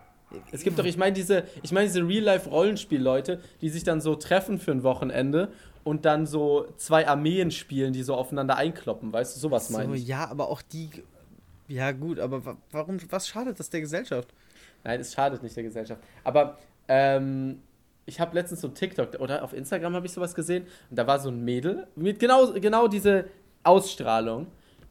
Es 0.53 0.63
gibt 0.63 0.79
doch, 0.79 0.85
ich 0.85 0.95
meine, 0.95 1.11
diese, 1.11 1.43
ich 1.61 1.73
meine, 1.73 1.87
diese 1.87 2.07
Real-Life-Rollenspiel-Leute, 2.07 3.41
die 3.59 3.69
sich 3.69 3.83
dann 3.83 3.99
so 3.99 4.15
treffen 4.15 4.57
für 4.57 4.71
ein 4.71 4.83
Wochenende 4.83 5.51
und 5.83 6.05
dann 6.05 6.25
so 6.25 6.67
zwei 6.77 7.05
Armeen 7.05 7.51
spielen, 7.51 7.91
die 7.91 8.01
so 8.01 8.15
aufeinander 8.15 8.55
einkloppen, 8.55 9.11
weißt 9.11 9.35
du, 9.35 9.41
sowas 9.41 9.71
meine 9.71 9.89
so, 9.89 9.93
ich. 9.95 10.07
Ja, 10.07 10.29
aber 10.29 10.47
auch 10.47 10.61
die. 10.61 10.89
Ja, 11.67 11.91
gut, 11.91 12.19
aber 12.19 12.57
warum, 12.71 12.97
was 13.09 13.27
schadet 13.27 13.59
das 13.59 13.69
der 13.69 13.81
Gesellschaft? 13.81 14.33
Nein, 14.85 14.99
es 15.01 15.13
schadet 15.13 15.43
nicht 15.43 15.55
der 15.55 15.63
Gesellschaft. 15.63 16.01
Aber 16.23 16.57
ähm, 16.87 17.61
ich 18.05 18.19
habe 18.19 18.35
letztens 18.35 18.61
so 18.61 18.67
TikTok 18.69 19.19
oder 19.19 19.43
auf 19.43 19.51
Instagram 19.51 19.95
habe 19.95 20.05
ich 20.05 20.13
sowas 20.13 20.35
gesehen 20.35 20.67
und 20.89 20.97
da 20.97 21.07
war 21.07 21.19
so 21.19 21.29
ein 21.29 21.43
Mädel 21.43 21.87
mit 21.95 22.19
genau, 22.19 22.53
genau 22.53 22.87
diese 22.87 23.25
Ausstrahlung, 23.63 24.47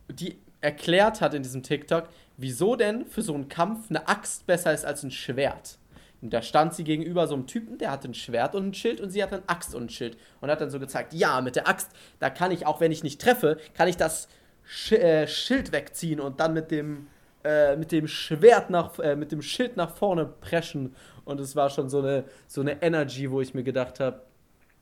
die 0.08 0.36
erklärt 0.60 1.20
hat 1.20 1.32
in 1.34 1.42
diesem 1.42 1.62
TikTok, 1.62 2.08
wieso 2.36 2.74
denn 2.74 3.06
für 3.06 3.22
so 3.22 3.34
einen 3.34 3.48
Kampf 3.48 3.88
eine 3.88 4.08
Axt 4.08 4.46
besser 4.46 4.74
ist 4.74 4.84
als 4.84 5.04
ein 5.04 5.12
Schwert. 5.12 5.78
Und 6.20 6.32
da 6.32 6.42
stand 6.42 6.74
sie 6.74 6.84
gegenüber 6.84 7.28
so 7.28 7.34
einem 7.34 7.46
Typen, 7.46 7.78
der 7.78 7.92
hatte 7.92 8.08
ein 8.08 8.14
Schwert 8.14 8.54
und 8.54 8.68
ein 8.68 8.74
Schild 8.74 9.00
und 9.00 9.10
sie 9.10 9.22
hat 9.22 9.32
eine 9.32 9.42
Axt 9.46 9.74
und 9.74 9.84
ein 9.84 9.88
Schild. 9.90 10.16
Und 10.40 10.50
hat 10.50 10.60
dann 10.60 10.70
so 10.70 10.80
gezeigt, 10.80 11.12
ja, 11.12 11.40
mit 11.42 11.54
der 11.54 11.68
Axt, 11.68 11.90
da 12.18 12.30
kann 12.30 12.50
ich, 12.50 12.66
auch 12.66 12.80
wenn 12.80 12.90
ich 12.90 13.04
nicht 13.04 13.20
treffe, 13.20 13.58
kann 13.74 13.88
ich 13.88 13.98
das 13.98 14.26
Sch 14.64 14.92
äh, 14.92 15.28
Schild 15.28 15.70
wegziehen 15.70 16.20
und 16.20 16.40
dann 16.40 16.54
mit 16.54 16.70
dem, 16.70 17.08
äh, 17.44 17.76
mit 17.76 17.92
dem 17.92 18.08
Schwert 18.08 18.70
nach, 18.70 18.98
äh, 18.98 19.16
mit 19.16 19.32
dem 19.32 19.42
Schild 19.42 19.76
nach 19.76 19.94
vorne 19.94 20.26
preschen. 20.26 20.94
Und 21.24 21.40
es 21.40 21.56
war 21.56 21.70
schon 21.70 21.88
so 21.88 22.00
eine, 22.00 22.24
so 22.46 22.60
eine 22.60 22.82
Energy, 22.82 23.30
wo 23.30 23.40
ich 23.40 23.54
mir 23.54 23.62
gedacht 23.62 24.00
habe, 24.00 24.22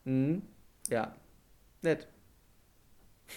hm, 0.05 0.43
ja, 0.89 1.15
nett 1.83 2.09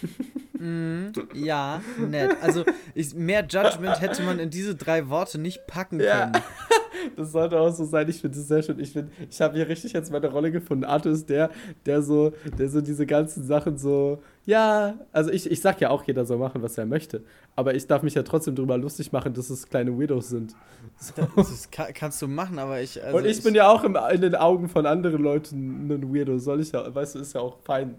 mm, 0.59 1.07
ja, 1.33 1.81
nett. 1.97 2.37
Also 2.41 2.65
ich, 2.93 3.13
mehr 3.13 3.45
Judgment 3.47 4.01
hätte 4.01 4.23
man 4.23 4.39
in 4.39 4.49
diese 4.49 4.75
drei 4.75 5.09
Worte 5.09 5.37
nicht 5.37 5.67
packen 5.67 5.99
können. 5.99 6.33
Ja. 6.33 6.41
Das 7.15 7.31
sollte 7.31 7.59
auch 7.59 7.71
so 7.71 7.85
sein. 7.85 8.07
Ich 8.09 8.21
finde 8.21 8.37
es 8.37 8.47
sehr 8.47 8.63
schön. 8.63 8.79
Ich 8.79 8.91
finde, 8.91 9.11
ich 9.29 9.41
habe 9.41 9.55
hier 9.55 9.67
richtig 9.67 9.93
jetzt 9.93 10.11
meine 10.11 10.29
Rolle 10.29 10.51
gefunden. 10.51 10.83
Arthur 10.83 11.11
ist 11.11 11.29
der, 11.29 11.49
der 11.85 12.01
so, 12.01 12.33
der 12.57 12.69
so 12.69 12.81
diese 12.81 13.05
ganzen 13.05 13.43
Sachen 13.43 13.77
so, 13.77 14.19
ja, 14.45 14.95
also 15.11 15.31
ich, 15.31 15.49
ich 15.49 15.61
sag 15.61 15.81
ja 15.81 15.89
auch, 15.89 16.03
jeder 16.03 16.25
soll 16.25 16.37
machen, 16.37 16.61
was 16.61 16.77
er 16.77 16.85
möchte. 16.85 17.23
Aber 17.55 17.73
ich 17.73 17.87
darf 17.87 18.03
mich 18.03 18.15
ja 18.15 18.23
trotzdem 18.23 18.55
darüber 18.55 18.77
lustig 18.77 19.11
machen, 19.11 19.33
dass 19.33 19.49
es 19.49 19.67
kleine 19.67 19.97
Widows 19.97 20.29
sind. 20.29 20.55
So. 20.97 21.27
Das 21.35 21.71
kann, 21.71 21.93
kannst 21.93 22.21
du 22.21 22.27
machen, 22.27 22.59
aber 22.59 22.81
ich. 22.81 23.03
Also 23.03 23.17
Und 23.17 23.25
ich, 23.25 23.37
ich, 23.37 23.43
bin 23.43 23.55
ja 23.55 23.69
auch 23.69 23.83
im, 23.83 23.97
in 24.13 24.21
den 24.21 24.35
Augen 24.35 24.69
von 24.69 24.85
anderen 24.85 25.21
Leuten 25.21 25.87
ein 25.87 26.13
Weirdo. 26.13 26.37
Soll 26.37 26.61
ich 26.61 26.71
ja, 26.71 26.93
weißt 26.93 27.15
du, 27.15 27.19
ist 27.19 27.33
ja 27.33 27.41
auch 27.41 27.57
fein. 27.63 27.95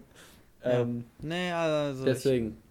Ähm, 0.63 1.05
nee, 1.21 1.51
also 1.51 2.05
deswegen. 2.05 2.47
Ich, 2.47 2.66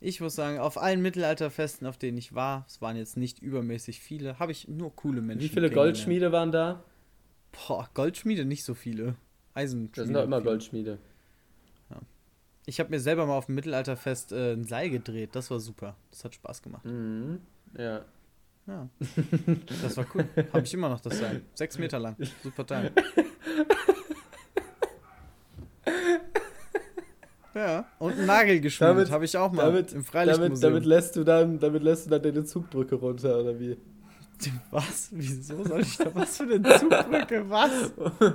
ich, 0.00 0.20
muss 0.20 0.34
sagen, 0.34 0.58
auf 0.58 0.80
allen 0.80 1.00
Mittelalterfesten, 1.02 1.86
auf 1.86 1.96
denen 1.96 2.18
ich 2.18 2.34
war, 2.34 2.64
es 2.68 2.82
waren 2.82 2.96
jetzt 2.96 3.16
nicht 3.16 3.40
übermäßig 3.40 4.00
viele, 4.00 4.38
habe 4.38 4.52
ich 4.52 4.68
nur 4.68 4.94
coole 4.94 5.22
Menschen. 5.22 5.44
Wie 5.44 5.52
viele 5.52 5.70
Goldschmiede 5.70 6.32
waren 6.32 6.52
da? 6.52 6.82
Boah, 7.52 7.88
Goldschmiede 7.94 8.44
nicht 8.44 8.64
so 8.64 8.74
viele. 8.74 9.16
Eisenschmiede. 9.54 9.92
Das 9.94 10.06
sind 10.06 10.14
doch 10.14 10.24
immer 10.24 10.38
viele. 10.38 10.50
Goldschmiede. 10.50 10.98
Ja. 11.90 11.96
Ich 12.66 12.78
habe 12.78 12.90
mir 12.90 13.00
selber 13.00 13.26
mal 13.26 13.36
auf 13.36 13.46
dem 13.46 13.54
Mittelalterfest 13.54 14.32
äh, 14.32 14.52
ein 14.52 14.64
Seil 14.64 14.90
gedreht. 14.90 15.30
Das 15.32 15.50
war 15.50 15.60
super. 15.60 15.96
Das 16.10 16.24
hat 16.24 16.34
Spaß 16.34 16.62
gemacht. 16.62 16.84
Mhm. 16.84 17.40
Ja. 17.78 18.04
Ja. 18.66 18.88
Das 19.82 19.96
war 19.96 20.06
cool. 20.14 20.28
habe 20.52 20.64
ich 20.64 20.74
immer 20.74 20.88
noch 20.88 21.00
das 21.00 21.18
Seil. 21.18 21.42
Sechs 21.54 21.78
Meter 21.78 21.98
lang. 21.98 22.16
Super 22.42 22.66
Teil. 22.66 22.92
Ja, 27.56 27.86
und 27.98 28.12
einen 28.12 28.26
Nagel 28.26 28.60
geschmiert, 28.60 29.10
habe 29.10 29.24
ich 29.24 29.34
auch 29.38 29.50
mal 29.50 29.64
damit, 29.64 29.94
im 29.94 30.04
Freilichtmuseum. 30.04 30.60
Damit, 30.60 30.62
damit, 30.62 30.84
lässt 30.84 31.16
du 31.16 31.24
dann, 31.24 31.58
damit 31.58 31.82
lässt 31.82 32.04
du 32.04 32.10
dann 32.10 32.20
deine 32.20 32.44
Zugbrücke 32.44 32.96
runter, 32.96 33.40
oder 33.40 33.58
wie? 33.58 33.78
Was? 34.70 35.08
Wieso 35.12 35.64
soll 35.64 35.80
ich 35.80 35.96
da 35.96 36.14
was 36.14 36.36
für 36.36 36.42
eine 36.42 36.62
Zugbrücke? 36.62 37.48
Was? 37.48 37.70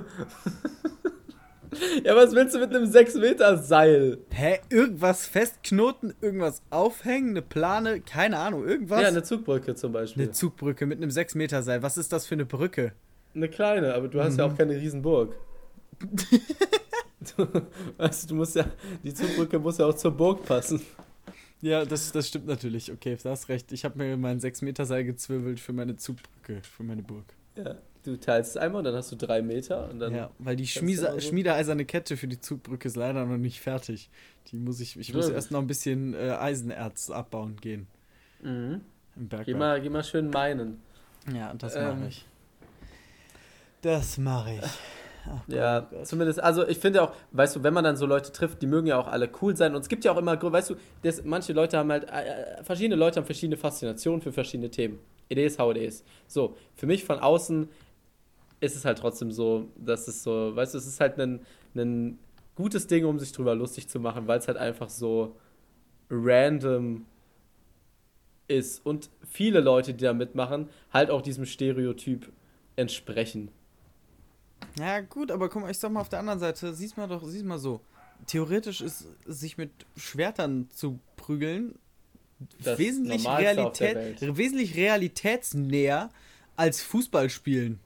ja, 2.04 2.16
was 2.16 2.34
willst 2.34 2.56
du 2.56 2.58
mit 2.58 2.74
einem 2.74 2.90
6-Meter-Seil? 2.90 4.18
Hä? 4.30 4.58
Irgendwas 4.68 5.26
festknoten, 5.26 6.14
irgendwas 6.20 6.60
aufhängen, 6.70 7.30
eine 7.30 7.42
Plane, 7.42 8.00
keine 8.00 8.38
Ahnung, 8.38 8.66
irgendwas? 8.66 9.02
Ja, 9.02 9.06
eine 9.06 9.22
Zugbrücke 9.22 9.76
zum 9.76 9.92
Beispiel. 9.92 10.24
Eine 10.24 10.32
Zugbrücke 10.32 10.86
mit 10.86 10.98
einem 10.98 11.10
6-Meter-Seil. 11.10 11.84
Was 11.84 11.96
ist 11.96 12.12
das 12.12 12.26
für 12.26 12.34
eine 12.34 12.46
Brücke? 12.46 12.90
Eine 13.36 13.48
kleine, 13.48 13.94
aber 13.94 14.08
du 14.08 14.20
hast 14.20 14.32
mhm. 14.32 14.38
ja 14.40 14.46
auch 14.46 14.58
keine 14.58 14.74
Riesenburg. 14.74 15.36
Du, 17.36 17.46
weißt 17.98 18.30
du, 18.30 18.34
musst 18.34 18.56
ja, 18.56 18.66
die 19.02 19.14
Zugbrücke 19.14 19.58
muss 19.58 19.78
ja 19.78 19.86
auch 19.86 19.94
zur 19.94 20.10
Burg 20.10 20.44
passen. 20.44 20.80
Ja, 21.60 21.84
das, 21.84 22.10
das 22.10 22.28
stimmt 22.28 22.46
natürlich. 22.46 22.90
Okay, 22.90 23.16
du 23.22 23.30
hast 23.30 23.48
recht. 23.48 23.70
Ich 23.70 23.84
habe 23.84 23.96
mir 23.98 24.16
mein 24.16 24.40
6-Meter-Seil 24.40 25.04
gezwirbelt 25.04 25.60
für 25.60 25.72
meine 25.72 25.96
Zugbrücke, 25.96 26.60
für 26.62 26.82
meine 26.82 27.02
Burg. 27.02 27.24
Ja, 27.56 27.76
du 28.02 28.18
teilst 28.18 28.50
es 28.50 28.56
einmal, 28.56 28.82
dann 28.82 28.94
hast 28.94 29.12
du 29.12 29.16
drei 29.16 29.42
Meter 29.42 29.88
und 29.88 30.00
dann. 30.00 30.14
Ja, 30.14 30.30
weil 30.38 30.56
die 30.56 30.66
Schmiese, 30.66 31.12
so 31.12 31.20
schmiedeeiserne 31.20 31.84
Kette 31.84 32.16
für 32.16 32.26
die 32.26 32.40
Zugbrücke 32.40 32.88
ist 32.88 32.96
leider 32.96 33.24
noch 33.24 33.36
nicht 33.36 33.60
fertig. 33.60 34.10
Die 34.48 34.56
muss 34.56 34.80
ich, 34.80 34.98
ich 34.98 35.14
muss 35.14 35.28
erst 35.28 35.52
noch 35.52 35.60
ein 35.60 35.68
bisschen 35.68 36.14
äh, 36.14 36.30
Eisenerz 36.30 37.10
abbauen 37.10 37.56
gehen. 37.60 37.86
Mhm. 38.42 38.80
Im 39.14 39.28
Bergwerk. 39.28 39.46
Geh 39.46 39.54
mal, 39.54 39.80
geh 39.80 39.88
mal 39.88 40.02
schön 40.02 40.30
meinen. 40.30 40.80
Ja, 41.32 41.54
das 41.54 41.76
ähm, 41.76 41.84
mache 41.84 42.08
ich. 42.08 42.26
Das 43.82 44.18
mache 44.18 44.54
ich. 44.54 44.70
Ach, 45.24 45.48
ja, 45.48 45.80
Gott. 45.80 46.06
zumindest, 46.06 46.42
also 46.42 46.66
ich 46.66 46.78
finde 46.78 47.02
auch, 47.02 47.12
weißt 47.32 47.56
du, 47.56 47.62
wenn 47.62 47.74
man 47.74 47.84
dann 47.84 47.96
so 47.96 48.06
Leute 48.06 48.32
trifft, 48.32 48.60
die 48.62 48.66
mögen 48.66 48.86
ja 48.86 48.98
auch 48.98 49.06
alle 49.06 49.30
cool 49.40 49.56
sein. 49.56 49.74
Und 49.74 49.82
es 49.82 49.88
gibt 49.88 50.04
ja 50.04 50.12
auch 50.12 50.16
immer, 50.16 50.40
weißt 50.40 50.70
du, 50.70 50.76
das, 51.02 51.24
manche 51.24 51.52
Leute 51.52 51.78
haben 51.78 51.90
halt, 51.90 52.10
äh, 52.10 52.60
äh, 52.60 52.64
verschiedene 52.64 52.96
Leute 52.96 53.20
haben 53.20 53.26
verschiedene 53.26 53.56
Faszinationen 53.56 54.20
für 54.20 54.32
verschiedene 54.32 54.70
Themen. 54.70 54.98
It 55.28 55.38
is 55.38 55.58
how 55.58 55.74
it 55.74 55.80
is. 55.80 56.04
So, 56.26 56.56
für 56.74 56.86
mich 56.86 57.04
von 57.04 57.18
außen 57.18 57.68
ist 58.60 58.76
es 58.76 58.84
halt 58.84 58.98
trotzdem 58.98 59.32
so, 59.32 59.68
dass 59.76 60.08
es 60.08 60.22
so, 60.22 60.54
weißt 60.54 60.74
du, 60.74 60.78
es 60.78 60.86
ist 60.86 61.00
halt 61.00 61.18
ein, 61.18 61.40
ein 61.74 62.18
gutes 62.54 62.86
Ding, 62.86 63.04
um 63.04 63.18
sich 63.18 63.32
drüber 63.32 63.54
lustig 63.54 63.88
zu 63.88 63.98
machen, 64.00 64.26
weil 64.26 64.38
es 64.38 64.48
halt 64.48 64.58
einfach 64.58 64.88
so 64.88 65.36
random 66.10 67.06
ist 68.48 68.84
und 68.84 69.08
viele 69.28 69.60
Leute, 69.60 69.94
die 69.94 70.04
da 70.04 70.12
mitmachen, 70.12 70.68
halt 70.92 71.10
auch 71.10 71.22
diesem 71.22 71.46
Stereotyp 71.46 72.30
entsprechen. 72.76 73.50
Ja, 74.78 75.00
gut, 75.00 75.30
aber 75.30 75.48
guck 75.48 75.62
mal, 75.62 75.70
ich 75.70 75.78
sag 75.78 75.92
mal 75.92 76.00
auf 76.00 76.08
der 76.08 76.18
anderen 76.18 76.38
Seite, 76.38 76.74
siehst 76.74 76.96
mal 76.96 77.08
doch, 77.08 77.22
siehst 77.24 77.44
mal 77.44 77.58
so. 77.58 77.80
Theoretisch 78.26 78.80
ist 78.80 79.06
sich 79.26 79.58
mit 79.58 79.70
Schwertern 79.96 80.68
zu 80.70 80.98
prügeln 81.16 81.78
das 82.62 82.78
wesentlich, 82.78 83.26
Realität, 83.26 84.36
wesentlich 84.36 84.76
realitätsnäher 84.76 86.10
als 86.56 86.82
Fußballspielen. 86.82 87.80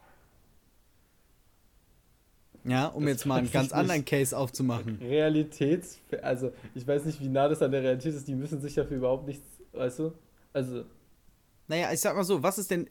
Ja, 2.64 2.87
um 2.87 3.05
das 3.05 3.12
jetzt 3.12 3.27
mal 3.27 3.39
einen 3.39 3.51
ganz 3.51 3.72
anderen 3.72 4.05
Case 4.05 4.37
aufzumachen. 4.37 4.99
Realitäts, 5.01 6.01
also 6.22 6.53
ich 6.74 6.87
weiß 6.87 7.05
nicht, 7.05 7.20
wie 7.20 7.29
nah 7.29 7.49
das 7.49 7.62
an 7.62 7.70
der 7.70 7.83
Realität 7.83 8.14
ist, 8.14 8.27
die 8.27 8.35
müssen 8.35 8.61
sich 8.61 8.74
dafür 8.74 8.97
überhaupt 8.97 9.27
nichts, 9.27 9.47
weißt 9.72 10.01
du? 10.01 10.12
Also. 10.53 10.85
Naja, 11.68 11.93
ich 11.93 12.01
sag 12.01 12.16
mal 12.16 12.24
so, 12.24 12.43
was 12.43 12.59
ist 12.59 12.70
denn 12.70 12.89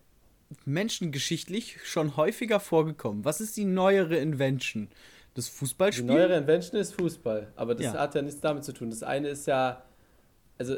menschengeschichtlich 0.65 1.77
schon 1.83 2.17
häufiger 2.17 2.59
vorgekommen. 2.59 3.25
Was 3.25 3.41
ist 3.41 3.57
die 3.57 3.65
neuere 3.65 4.17
Invention? 4.17 4.89
Das 5.33 5.49
Fußballspiel? 5.49 6.07
Die 6.07 6.13
neuere 6.13 6.37
Invention 6.37 6.79
ist 6.79 6.93
Fußball, 6.93 7.51
aber 7.55 7.75
das 7.75 7.85
ja. 7.85 7.93
hat 7.93 8.15
ja 8.15 8.21
nichts 8.21 8.41
damit 8.41 8.63
zu 8.63 8.73
tun. 8.73 8.89
Das 8.89 9.03
eine 9.03 9.29
ist 9.29 9.47
ja, 9.47 9.83
also 10.57 10.77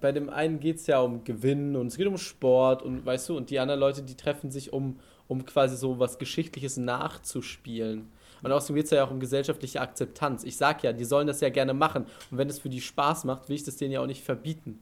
bei 0.00 0.12
dem 0.12 0.28
einen 0.28 0.60
geht 0.60 0.76
es 0.76 0.86
ja 0.86 1.00
um 1.00 1.24
Gewinnen 1.24 1.76
und 1.76 1.88
es 1.88 1.96
geht 1.96 2.06
um 2.06 2.18
Sport 2.18 2.82
und 2.82 3.06
weißt 3.06 3.28
du, 3.28 3.36
und 3.36 3.50
die 3.50 3.58
anderen 3.58 3.80
Leute, 3.80 4.02
die 4.02 4.16
treffen 4.16 4.50
sich, 4.50 4.72
um, 4.72 4.98
um 5.28 5.46
quasi 5.46 5.76
so 5.76 5.98
was 5.98 6.18
Geschichtliches 6.18 6.76
nachzuspielen. 6.76 8.08
Und 8.42 8.52
außerdem 8.52 8.76
geht 8.76 8.84
es 8.84 8.90
ja 8.90 9.04
auch 9.04 9.10
um 9.10 9.18
gesellschaftliche 9.18 9.80
Akzeptanz. 9.80 10.44
Ich 10.44 10.56
sag 10.56 10.82
ja, 10.82 10.92
die 10.92 11.04
sollen 11.04 11.26
das 11.26 11.40
ja 11.40 11.48
gerne 11.48 11.72
machen. 11.72 12.04
Und 12.30 12.38
wenn 12.38 12.48
es 12.48 12.58
für 12.58 12.68
die 12.68 12.82
Spaß 12.82 13.24
macht, 13.24 13.48
will 13.48 13.56
ich 13.56 13.64
das 13.64 13.76
denen 13.76 13.92
ja 13.92 14.00
auch 14.00 14.06
nicht 14.06 14.22
verbieten. 14.22 14.80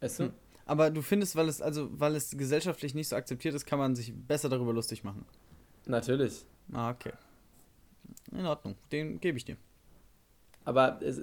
Weißt 0.00 0.20
du? 0.20 0.24
Hm. 0.24 0.32
Aber 0.66 0.90
du 0.90 1.02
findest, 1.02 1.36
weil 1.36 1.48
es, 1.48 1.60
also, 1.60 1.88
weil 1.92 2.16
es 2.16 2.30
gesellschaftlich 2.30 2.94
nicht 2.94 3.08
so 3.08 3.16
akzeptiert 3.16 3.54
ist, 3.54 3.66
kann 3.66 3.78
man 3.78 3.94
sich 3.94 4.14
besser 4.14 4.48
darüber 4.48 4.72
lustig 4.72 5.04
machen. 5.04 5.24
Natürlich. 5.86 6.46
Ah, 6.72 6.90
okay. 6.90 7.12
In 8.32 8.46
Ordnung, 8.46 8.74
den 8.90 9.20
gebe 9.20 9.36
ich 9.36 9.44
dir. 9.44 9.56
Aber 10.64 10.98
es, 11.02 11.20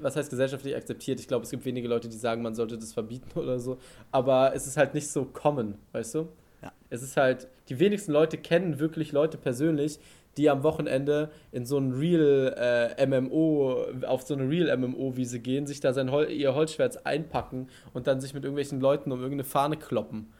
was 0.00 0.16
heißt 0.16 0.28
gesellschaftlich 0.28 0.76
akzeptiert? 0.76 1.18
Ich 1.18 1.28
glaube, 1.28 1.44
es 1.44 1.50
gibt 1.50 1.64
wenige 1.64 1.88
Leute, 1.88 2.08
die 2.08 2.16
sagen, 2.16 2.42
man 2.42 2.54
sollte 2.54 2.76
das 2.76 2.92
verbieten 2.92 3.26
oder 3.38 3.58
so. 3.58 3.78
Aber 4.12 4.54
es 4.54 4.66
ist 4.66 4.76
halt 4.76 4.94
nicht 4.94 5.08
so 5.08 5.24
common, 5.24 5.78
weißt 5.92 6.14
du? 6.16 6.28
Ja. 6.62 6.72
Es 6.90 7.02
ist 7.02 7.16
halt, 7.16 7.48
die 7.68 7.78
wenigsten 7.78 8.12
Leute 8.12 8.36
kennen 8.36 8.78
wirklich 8.78 9.12
Leute 9.12 9.38
persönlich, 9.38 9.98
die 10.36 10.50
am 10.50 10.62
Wochenende 10.62 11.30
in 11.52 11.64
so 11.64 11.78
ein 11.78 11.92
Real 11.92 12.94
äh, 12.98 13.06
MMO, 13.06 13.86
auf 14.06 14.22
so 14.22 14.34
eine 14.34 14.48
Real 14.48 14.76
MMO-Wiese 14.76 15.40
gehen, 15.40 15.66
sich 15.66 15.80
da 15.80 15.92
sein 15.92 16.10
Hol 16.10 16.30
ihr 16.30 16.54
Holzschwert 16.54 17.06
einpacken 17.06 17.68
und 17.94 18.06
dann 18.06 18.20
sich 18.20 18.34
mit 18.34 18.44
irgendwelchen 18.44 18.80
Leuten 18.80 19.12
um 19.12 19.18
irgendeine 19.20 19.44
Fahne 19.44 19.76
kloppen. 19.76 20.32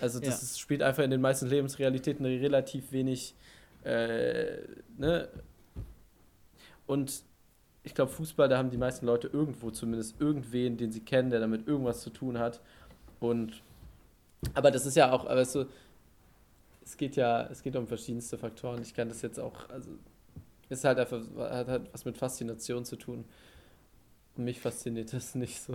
Also 0.00 0.18
das 0.18 0.28
ja. 0.28 0.34
ist, 0.34 0.60
spielt 0.60 0.82
einfach 0.82 1.02
in 1.02 1.10
den 1.10 1.20
meisten 1.20 1.46
Lebensrealitäten 1.46 2.24
relativ 2.24 2.92
wenig, 2.92 3.34
äh, 3.84 4.58
ne? 4.98 5.28
Und 6.86 7.22
ich 7.82 7.94
glaube, 7.94 8.10
Fußball, 8.12 8.48
da 8.48 8.58
haben 8.58 8.70
die 8.70 8.78
meisten 8.78 9.06
Leute 9.06 9.28
irgendwo 9.28 9.70
zumindest 9.70 10.20
irgendwen, 10.20 10.76
den 10.76 10.90
sie 10.90 11.00
kennen, 11.00 11.30
der 11.30 11.40
damit 11.40 11.68
irgendwas 11.68 12.00
zu 12.00 12.10
tun 12.10 12.38
hat. 12.38 12.60
Und 13.20 13.62
aber 14.52 14.70
das 14.70 14.84
ist 14.84 14.96
ja 14.96 15.10
auch, 15.12 15.24
weißt 15.24 15.54
du, 15.54 15.66
es 16.84 16.96
geht 16.96 17.16
ja, 17.16 17.46
es 17.50 17.62
geht 17.62 17.76
um 17.76 17.86
verschiedenste 17.86 18.38
Faktoren. 18.38 18.82
Ich 18.82 18.94
kann 18.94 19.08
das 19.08 19.22
jetzt 19.22 19.40
auch, 19.40 19.68
also 19.70 19.90
ist 20.68 20.84
halt 20.84 20.98
einfach, 20.98 21.20
hat 21.38 21.68
halt 21.68 21.92
was 21.92 22.04
mit 22.04 22.18
Faszination 22.18 22.84
zu 22.84 22.96
tun. 22.96 23.24
Und 24.36 24.44
mich 24.44 24.60
fasziniert 24.60 25.12
das 25.12 25.34
nicht 25.34 25.60
so. 25.60 25.74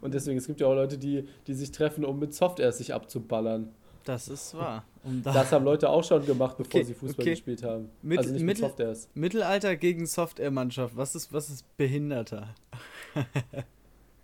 Und 0.00 0.14
deswegen, 0.14 0.38
es 0.38 0.46
gibt 0.46 0.60
ja 0.60 0.66
auch 0.66 0.74
Leute, 0.74 0.98
die, 0.98 1.28
die 1.46 1.54
sich 1.54 1.72
treffen, 1.72 2.04
um 2.04 2.18
mit 2.18 2.34
Software 2.34 2.72
sich 2.72 2.92
abzuballern. 2.92 3.70
Das 4.04 4.28
ist 4.28 4.54
wahr. 4.54 4.84
Um 5.02 5.22
da 5.22 5.32
das 5.32 5.50
haben 5.50 5.64
Leute 5.64 5.88
auch 5.88 6.04
schon 6.04 6.26
gemacht, 6.26 6.58
bevor 6.58 6.80
okay, 6.80 6.84
sie 6.84 6.94
Fußball 6.94 7.22
okay. 7.22 7.30
gespielt 7.30 7.62
haben. 7.62 7.88
Mit, 8.02 8.18
also 8.18 8.32
nicht 8.32 8.42
Mittel, 8.42 8.62
mit 8.62 8.70
Softwares. 8.70 9.08
Mittelalter 9.14 9.76
gegen 9.76 10.06
Software-Mannschaft. 10.06 10.96
Was 10.96 11.14
ist, 11.14 11.32
was 11.32 11.48
ist 11.48 11.76
behinderter? 11.78 12.54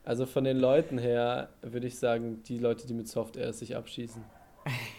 also 0.05 0.27
von 0.27 0.45
den 0.45 0.59
Leuten 0.59 0.99
her 0.99 1.49
würde 1.63 1.87
ich 1.87 1.99
sagen, 1.99 2.43
die 2.43 2.59
Leute, 2.59 2.87
die 2.87 2.93
mit 2.93 3.09
Software 3.09 3.55
sich 3.55 3.75
abschießen. 3.75 4.23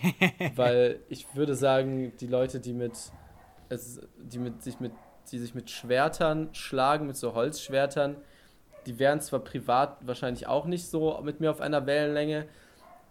Weil 0.56 1.00
ich 1.10 1.36
würde 1.36 1.56
sagen, 1.56 2.14
die 2.20 2.28
Leute, 2.28 2.60
die 2.60 2.74
mit, 2.74 2.94
es, 3.70 4.02
die 4.18 4.40
mit 4.40 4.62
sich 4.62 4.80
mit, 4.80 4.92
die 5.32 5.40
sich 5.40 5.56
mit 5.56 5.70
Schwertern 5.70 6.50
schlagen, 6.54 7.08
mit 7.08 7.16
so 7.16 7.34
Holzschwertern, 7.34 8.18
die 8.86 9.00
wären 9.00 9.22
zwar 9.22 9.40
privat 9.40 10.06
wahrscheinlich 10.06 10.48
auch 10.48 10.66
nicht 10.66 10.88
so 10.88 11.20
mit 11.24 11.40
mir 11.40 11.52
auf 11.52 11.62
einer 11.62 11.86
Wellenlänge, 11.86 12.48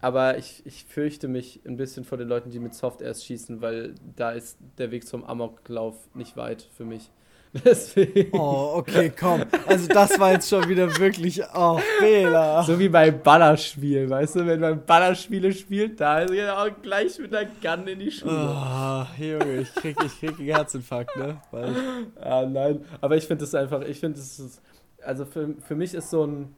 aber 0.00 0.38
ich, 0.38 0.64
ich 0.64 0.84
fürchte 0.84 1.28
mich 1.28 1.60
ein 1.66 1.76
bisschen 1.76 2.04
vor 2.04 2.16
den 2.16 2.28
Leuten, 2.28 2.50
die 2.50 2.58
mit 2.58 2.74
Soft 2.74 3.02
Airs 3.02 3.24
schießen, 3.24 3.60
weil 3.60 3.94
da 4.16 4.30
ist 4.30 4.58
der 4.78 4.90
Weg 4.90 5.06
zum 5.06 5.24
Amoklauf 5.24 6.08
nicht 6.14 6.36
weit 6.36 6.62
für 6.62 6.84
mich. 6.84 7.10
Deswegen. 7.64 8.30
Oh, 8.32 8.74
okay, 8.76 9.10
komm. 9.18 9.42
Also 9.66 9.88
das 9.88 10.18
war 10.20 10.32
jetzt 10.32 10.48
schon 10.48 10.68
wieder 10.68 10.96
wirklich, 10.98 11.42
oh, 11.52 11.80
Fehler. 11.98 12.62
So 12.62 12.78
wie 12.78 12.88
beim 12.88 13.20
Ballerspiel, 13.20 14.08
weißt 14.08 14.36
du, 14.36 14.46
wenn 14.46 14.60
man 14.60 14.84
Ballerspiele 14.84 15.52
spielt, 15.52 16.00
da 16.00 16.20
ist 16.20 16.32
ja 16.32 16.62
auch 16.62 16.70
gleich 16.80 17.18
mit 17.18 17.32
der 17.32 17.46
Gun 17.46 17.88
in 17.88 17.98
die 17.98 18.10
Schule. 18.12 18.32
Oh, 18.32 19.04
Junge, 19.18 19.62
ich 19.62 19.74
krieg, 19.74 19.96
ich 20.04 20.20
krieg 20.20 20.38
einen 20.38 20.46
Herzinfarkt, 20.46 21.16
ne? 21.16 21.40
Weil 21.50 21.74
ah, 22.20 22.46
nein, 22.46 22.84
aber 23.00 23.16
ich 23.16 23.26
finde 23.26 23.44
das 23.44 23.54
einfach, 23.56 23.80
ich 23.82 23.98
finde 23.98 24.18
das 24.18 24.38
ist, 24.38 24.62
also 25.04 25.24
für, 25.24 25.54
für 25.66 25.74
mich 25.74 25.92
ist 25.92 26.10
so 26.10 26.24
ein, 26.24 26.54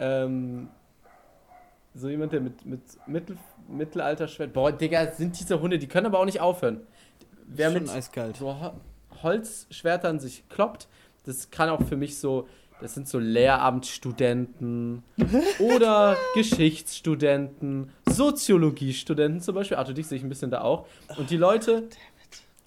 ähm, 0.00 0.68
so 1.94 2.08
jemand, 2.08 2.32
der 2.32 2.40
mit, 2.40 2.66
mit 2.66 2.80
Mittel, 3.06 3.36
Mittelalter-Schwert, 3.68 4.52
boah, 4.52 4.72
Digga, 4.72 5.12
sind 5.12 5.38
diese 5.38 5.60
Hunde, 5.60 5.78
die 5.78 5.86
können 5.86 6.06
aber 6.06 6.18
auch 6.18 6.24
nicht 6.24 6.40
aufhören. 6.40 6.80
Wer 7.46 7.70
Schon 7.70 7.82
mit 7.82 7.92
eiskalt. 7.92 8.38
So, 8.38 8.72
Holzschwertern 9.24 10.20
sich 10.20 10.48
kloppt. 10.48 10.88
Das 11.26 11.50
kann 11.50 11.68
auch 11.68 11.82
für 11.82 11.96
mich 11.96 12.18
so, 12.18 12.46
das 12.80 12.94
sind 12.94 13.08
so 13.08 13.18
Lehramtsstudenten 13.18 15.02
oder 15.58 16.16
Geschichtsstudenten, 16.34 17.90
Soziologiestudenten 18.08 19.40
zum 19.40 19.54
Beispiel. 19.54 19.76
Arthur, 19.76 19.94
dich 19.94 20.06
sehe 20.06 20.18
ich 20.18 20.24
ein 20.24 20.28
bisschen 20.28 20.50
da 20.50 20.60
auch. 20.60 20.86
Und 21.16 21.30
die 21.30 21.36
Leute, 21.36 21.88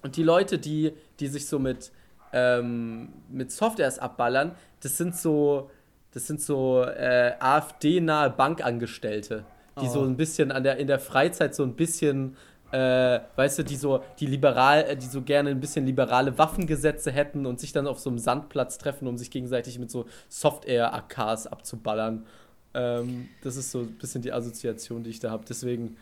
und 0.02 0.16
die 0.16 0.22
Leute, 0.22 0.58
die, 0.58 0.92
die 1.20 1.28
sich 1.28 1.46
so 1.46 1.58
mit, 1.58 1.92
ähm, 2.32 3.10
mit 3.30 3.52
Softwares 3.52 3.98
abballern, 3.98 4.54
das 4.80 4.96
sind 4.96 5.16
so, 5.16 5.70
das 6.12 6.26
sind 6.26 6.40
so 6.40 6.82
äh, 6.82 7.34
AfD-nahe 7.38 8.30
Bankangestellte, 8.30 9.44
die 9.80 9.86
oh. 9.86 9.92
so 9.92 10.02
ein 10.02 10.16
bisschen 10.16 10.52
an 10.52 10.62
der, 10.62 10.78
in 10.78 10.86
der 10.86 10.98
Freizeit 10.98 11.54
so 11.54 11.62
ein 11.62 11.74
bisschen 11.74 12.36
äh, 12.70 13.20
weißt 13.36 13.60
du, 13.60 13.62
die 13.64 13.76
so, 13.76 14.02
die 14.18 14.26
liberal, 14.26 14.84
äh, 14.84 14.96
die 14.96 15.06
so 15.06 15.22
gerne 15.22 15.50
ein 15.50 15.60
bisschen 15.60 15.86
liberale 15.86 16.36
Waffengesetze 16.36 17.10
hätten 17.10 17.46
und 17.46 17.60
sich 17.60 17.72
dann 17.72 17.86
auf 17.86 17.98
so 17.98 18.10
einem 18.10 18.18
Sandplatz 18.18 18.78
treffen, 18.78 19.08
um 19.08 19.16
sich 19.16 19.30
gegenseitig 19.30 19.78
mit 19.78 19.90
so 19.90 20.06
Soft-Air-AKs 20.28 21.46
abzuballern. 21.46 22.26
Ähm, 22.74 23.28
das 23.42 23.56
ist 23.56 23.70
so 23.70 23.80
ein 23.80 23.96
bisschen 23.98 24.22
die 24.22 24.32
Assoziation, 24.32 25.02
die 25.02 25.10
ich 25.10 25.20
da 25.20 25.30
habe. 25.30 25.44
Deswegen 25.48 25.96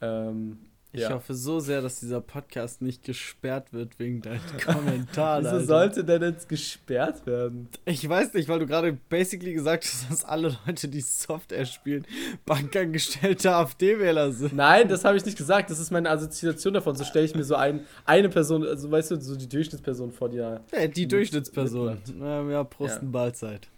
ähm, 0.00 0.58
ich 0.92 1.02
ja. 1.02 1.10
hoffe 1.10 1.34
so 1.34 1.60
sehr, 1.60 1.82
dass 1.82 2.00
dieser 2.00 2.20
Podcast 2.20 2.82
nicht 2.82 3.04
gesperrt 3.04 3.72
wird 3.72 4.00
wegen 4.00 4.22
deinen 4.22 4.40
Kommentaren. 4.64 5.44
Wieso 5.44 5.60
sollte 5.60 6.02
der 6.02 6.20
jetzt 6.20 6.48
gesperrt 6.48 7.26
werden? 7.26 7.68
Ich 7.84 8.08
weiß 8.08 8.34
nicht, 8.34 8.48
weil 8.48 8.58
du 8.58 8.66
gerade 8.66 8.98
basically 9.08 9.52
gesagt 9.52 9.84
hast, 9.84 10.10
dass 10.10 10.24
alle 10.24 10.56
Leute, 10.66 10.88
die 10.88 11.00
Software 11.00 11.64
spielen, 11.64 12.04
bankangestellte 12.44 13.54
AfD-Wähler 13.54 14.32
sind. 14.32 14.56
Nein, 14.56 14.88
das 14.88 15.04
habe 15.04 15.16
ich 15.16 15.24
nicht 15.24 15.38
gesagt. 15.38 15.70
Das 15.70 15.78
ist 15.78 15.92
meine 15.92 16.10
Assoziation 16.10 16.74
davon. 16.74 16.96
So 16.96 17.04
stelle 17.04 17.24
ich 17.24 17.36
mir 17.36 17.44
so 17.44 17.54
ein, 17.54 17.86
eine 18.04 18.28
Person, 18.28 18.66
also 18.66 18.90
weißt 18.90 19.12
du, 19.12 19.20
so 19.20 19.36
die 19.36 19.48
Durchschnittsperson 19.48 20.10
vor 20.10 20.28
dir. 20.28 20.60
Ja, 20.72 20.88
die 20.88 21.06
Durchschnittsperson. 21.06 21.98
Ja, 22.20 22.64
Prost 22.64 23.00
ja. 23.00 23.08
Mahlzeit. 23.08 23.68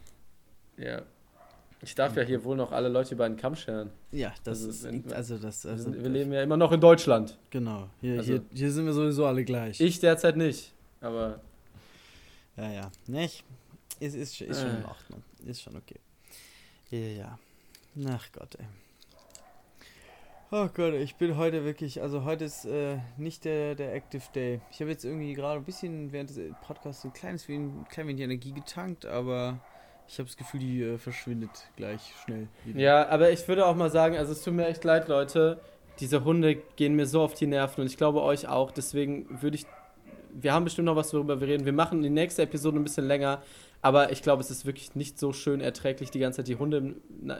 Ja. 0.78 1.02
Ich 1.84 1.96
darf 1.96 2.16
ja 2.16 2.22
hier 2.22 2.44
wohl 2.44 2.56
noch 2.56 2.70
alle 2.70 2.88
Leute 2.88 3.14
über 3.14 3.24
einen 3.24 3.36
Kamm 3.36 3.56
scheren. 3.56 3.90
Ja, 4.12 4.32
das 4.44 4.58
also, 4.58 4.70
ist. 4.70 4.84
Wenn, 4.84 5.12
also 5.12 5.36
das, 5.36 5.66
also, 5.66 5.86
wir, 5.86 5.92
sind, 5.92 6.02
wir 6.04 6.10
leben 6.10 6.32
ja 6.32 6.42
immer 6.42 6.56
noch 6.56 6.70
in 6.70 6.80
Deutschland. 6.80 7.36
Genau. 7.50 7.88
Hier, 8.00 8.18
also, 8.18 8.32
hier, 8.32 8.42
hier 8.54 8.70
sind 8.70 8.86
wir 8.86 8.92
sowieso 8.92 9.26
alle 9.26 9.44
gleich. 9.44 9.80
Ich 9.80 9.98
derzeit 9.98 10.36
nicht, 10.36 10.72
aber. 11.00 11.40
Ja, 12.56 12.70
ja. 12.70 12.92
Nicht? 13.08 13.44
Ist, 13.98 14.14
ist, 14.14 14.40
ist 14.40 14.60
schon 14.60 14.70
in 14.70 14.82
äh. 14.82 14.86
Ordnung. 14.86 15.22
Ist 15.44 15.62
schon 15.62 15.76
okay. 15.76 15.98
Ja, 16.90 16.98
ja. 16.98 17.38
Ach 18.08 18.28
Gott, 18.32 18.54
ey. 18.58 18.66
Oh 20.54 20.68
Gott, 20.68 20.92
ich 20.92 21.16
bin 21.16 21.36
heute 21.38 21.64
wirklich, 21.64 22.02
also 22.02 22.24
heute 22.24 22.44
ist 22.44 22.66
äh, 22.66 22.98
nicht 23.16 23.46
der, 23.46 23.74
der 23.74 23.94
Active 23.94 24.22
Day. 24.34 24.60
Ich 24.70 24.80
habe 24.80 24.90
jetzt 24.90 25.04
irgendwie 25.04 25.32
gerade 25.32 25.58
ein 25.58 25.64
bisschen 25.64 26.12
während 26.12 26.28
des 26.28 26.38
Podcasts 26.62 27.02
so 27.02 27.08
ein 27.08 27.14
kleines 27.14 27.48
wenig, 27.48 27.72
klein 27.88 28.06
wenig 28.06 28.22
Energie 28.22 28.52
getankt, 28.52 29.06
aber 29.06 29.58
ich 30.12 30.18
habe 30.18 30.28
das 30.28 30.36
Gefühl, 30.36 30.60
die 30.60 30.82
äh, 30.82 30.98
verschwindet 30.98 31.70
gleich 31.76 32.12
schnell. 32.22 32.46
Wieder. 32.66 32.78
Ja, 32.78 33.08
aber 33.08 33.30
ich 33.30 33.48
würde 33.48 33.64
auch 33.64 33.74
mal 33.74 33.90
sagen, 33.90 34.14
also 34.18 34.32
es 34.32 34.42
tut 34.42 34.52
mir 34.52 34.66
echt 34.66 34.84
leid, 34.84 35.08
Leute. 35.08 35.58
Diese 36.00 36.22
Hunde 36.22 36.56
gehen 36.76 36.94
mir 36.94 37.06
so 37.06 37.22
auf 37.22 37.32
die 37.32 37.46
Nerven 37.46 37.80
und 37.80 37.86
ich 37.86 37.96
glaube 37.96 38.22
euch 38.22 38.46
auch. 38.46 38.70
Deswegen 38.72 39.40
würde 39.40 39.56
ich. 39.56 39.64
Wir 40.34 40.52
haben 40.52 40.64
bestimmt 40.64 40.86
noch 40.86 40.96
was, 40.96 41.14
worüber 41.14 41.40
wir 41.40 41.48
reden. 41.48 41.64
Wir 41.64 41.72
machen 41.72 42.02
die 42.02 42.10
nächste 42.10 42.42
Episode 42.42 42.78
ein 42.78 42.84
bisschen 42.84 43.06
länger. 43.06 43.42
Aber 43.80 44.12
ich 44.12 44.22
glaube, 44.22 44.42
es 44.42 44.50
ist 44.50 44.66
wirklich 44.66 44.94
nicht 44.94 45.18
so 45.18 45.32
schön 45.32 45.62
erträglich, 45.62 46.10
die 46.10 46.18
ganze 46.18 46.38
Zeit 46.38 46.48
die 46.48 46.56
Hunde 46.56 46.94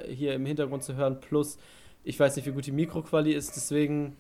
hier 0.09 0.33
im 0.33 0.47
Hintergrund 0.47 0.83
zu 0.83 0.97
hören. 0.97 1.21
Plus, 1.21 1.59
ich 2.05 2.19
weiß 2.19 2.37
nicht, 2.37 2.47
wie 2.47 2.53
gut 2.53 2.65
die 2.65 2.73
Mikroqualität 2.73 3.39
ist. 3.39 3.55
Deswegen 3.55 4.17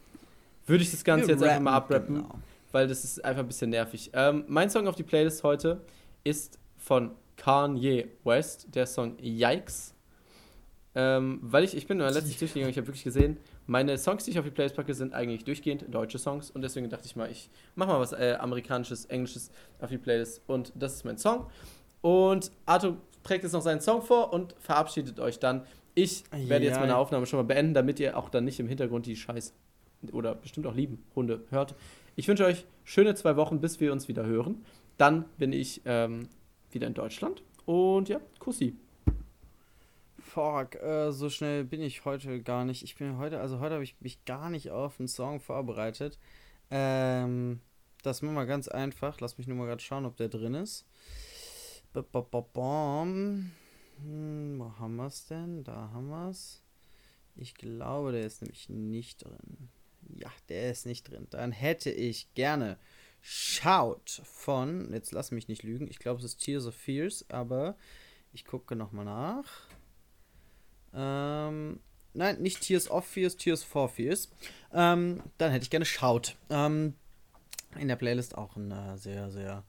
würde 0.67 0.85
ich 0.85 0.91
das 0.91 1.05
Ganze 1.05 1.29
wir 1.29 1.35
jetzt 1.35 1.43
einfach 1.43 1.61
mal 1.63 1.73
abrappen, 1.73 2.17
genau. 2.17 2.35
weil 2.71 2.87
das 2.87 3.03
ist 3.03 3.25
einfach 3.25 3.43
ein 3.43 3.49
bisschen 3.49 3.71
nervig. 3.71 4.11
Ähm, 4.13 4.45
mein 4.47 4.69
Song 4.69 4.87
auf 4.89 4.95
die 4.95 5.05
Playlist 5.05 5.43
heute 5.43 5.81
ist 6.23 6.59
von 6.77 7.13
Kanye 7.43 8.09
West, 8.25 8.69
der 8.75 8.87
Song 8.87 9.17
Yikes. 9.19 9.95
Ähm, 10.95 11.41
weil 11.43 11.65
ich, 11.65 11.77
ich 11.77 11.87
bin 11.87 11.99
letztens 11.99 12.39
durchgegangen, 12.39 12.71
ich 12.71 12.77
habe 12.77 12.87
wirklich 12.87 13.05
gesehen, 13.05 13.39
meine 13.67 13.97
Songs, 13.97 14.25
die 14.25 14.31
ich 14.31 14.39
auf 14.39 14.45
die 14.45 14.51
Playlist 14.51 14.77
packe, 14.77 14.95
sind 14.95 15.15
eigentlich 15.15 15.45
durchgehend 15.45 15.87
deutsche 15.93 16.19
Songs 16.19 16.51
und 16.51 16.63
deswegen 16.63 16.91
dachte 16.91 17.07
ich 17.07 17.17
mal, 17.17 17.31
ich 17.31 17.49
mache 17.75 17.89
mal 17.89 18.01
was 18.01 18.13
äh, 18.13 18.37
amerikanisches, 18.39 19.07
englisches 19.07 19.51
auf 19.81 19.89
die 19.89 19.99
Playlist 19.99 20.43
und 20.47 20.73
das 20.75 20.95
ist 20.95 21.05
mein 21.05 21.19
Song. 21.19 21.47
Und 22.01 22.53
Arthur 22.67 22.99
trägt 23.23 23.45
jetzt 23.45 23.53
noch 23.53 23.63
seinen 23.63 23.81
Song 23.81 24.03
vor 24.03 24.33
und 24.33 24.55
verabschiedet 24.59 25.19
euch 25.19 25.39
dann. 25.39 25.65
Ich 25.95 26.25
werde 26.33 26.65
jetzt 26.65 26.81
meine 26.81 26.97
Aufnahme 26.97 27.27
schon 27.27 27.39
mal 27.39 27.45
beenden, 27.45 27.75
damit 27.75 28.01
ihr 28.01 28.17
auch 28.17 28.29
dann 28.29 28.45
nicht 28.45 28.61
im 28.61 28.69
Hintergrund 28.69 29.07
die 29.07 29.17
Scheiß 29.17 29.55
oder 30.13 30.35
bestimmt 30.35 30.67
auch 30.67 30.75
lieben 30.75 31.05
Hunde 31.15 31.45
hört. 31.51 31.75
Ich 32.17 32.29
wünsche 32.29 32.45
euch 32.45 32.67
schöne 32.85 33.15
zwei 33.15 33.37
Wochen, 33.37 33.61
bis 33.61 33.81
wir 33.81 33.93
uns 33.93 34.09
wieder 34.09 34.27
hören. 34.27 34.65
Dann 34.97 35.25
bin 35.39 35.53
ich 35.53 35.83
ähm, 35.85 36.29
wieder 36.75 36.87
in 36.87 36.95
Deutschland. 36.95 37.43
Und 37.65 38.09
ja, 38.09 38.21
Kussi. 38.39 38.77
Fuck, 40.19 40.77
äh, 40.77 41.13
so 41.13 41.29
schnell 41.29 41.65
bin 41.65 41.83
ich 41.83 42.05
heute 42.05 42.43
gar 42.43 42.65
nicht. 42.65 42.83
Ich 42.83 42.97
bin 42.97 43.19
heute, 43.19 43.41
also 43.41 43.61
heute 43.61 43.75
habe 43.75 43.85
ich 43.85 43.97
mich 44.01 44.25
gar 44.25 44.51
nicht 44.51 44.71
auf 44.71 44.99
einen 44.99 45.09
Song 45.09 45.41
vorbereitet. 45.41 46.19
Ähm, 46.71 47.61
das 48.03 48.23
machen 48.23 48.35
wir 48.35 48.47
ganz 48.47 48.69
einfach. 48.69 49.21
Lass 49.21 49.39
mich 49.39 49.47
nur 49.47 49.57
mal 49.57 49.67
gerade 49.67 49.83
schauen, 49.83 50.07
ob 50.07 50.17
der 50.17 50.29
drin 50.29 50.55
ist. 50.55 50.87
Hm, 54.03 54.59
wo 54.59 54.73
haben 54.79 54.97
wir 54.97 55.07
es 55.07 55.27
denn? 55.27 55.65
Da 55.65 55.91
haben 55.93 56.09
wir 56.09 56.31
es. 56.31 56.63
Ich 57.37 57.55
glaube, 57.55 58.13
der 58.13 58.27
ist 58.27 58.43
nämlich 58.43 58.69
nicht 58.69 59.25
drin. 59.25 59.69
Ja, 60.17 60.31
der 60.49 60.71
ist 60.71 60.87
nicht 60.87 61.11
drin. 61.11 61.27
Dann 61.31 61.53
hätte 61.53 61.91
ich 61.91 62.33
gerne 62.35 62.79
Shout 63.25 64.23
von, 64.25 64.93
jetzt 64.93 65.13
lass 65.13 65.31
mich 65.31 65.47
nicht 65.47 65.63
lügen, 65.63 65.87
ich 65.89 66.01
glaube 66.01 66.19
es 66.19 66.25
ist 66.25 66.39
Tears 66.39 66.67
of 66.67 66.75
Fears, 66.75 67.25
aber 67.31 67.77
ich 68.33 68.45
gucke 68.45 68.75
nochmal 68.75 69.05
nach. 69.05 69.69
Ähm, 70.93 71.79
nein, 72.15 72.43
nicht 72.43 72.61
Tears 72.61 72.91
of 72.91 73.07
Fears, 73.07 73.37
Tears 73.37 73.63
for 73.63 73.89
Fears. 73.89 74.29
Ähm, 74.73 75.23
dann 75.39 75.53
hätte 75.53 75.63
ich 75.63 75.71
gerne 75.71 75.85
Shout. 75.85 76.35
Ähm, 76.51 76.95
in 77.79 77.89
der 77.89 77.97
Playlist 77.97 78.37
auch 78.37 78.57
ein 78.57 78.71
äh, 78.71 78.99
sehr, 78.99 79.31
sehr 79.31 79.65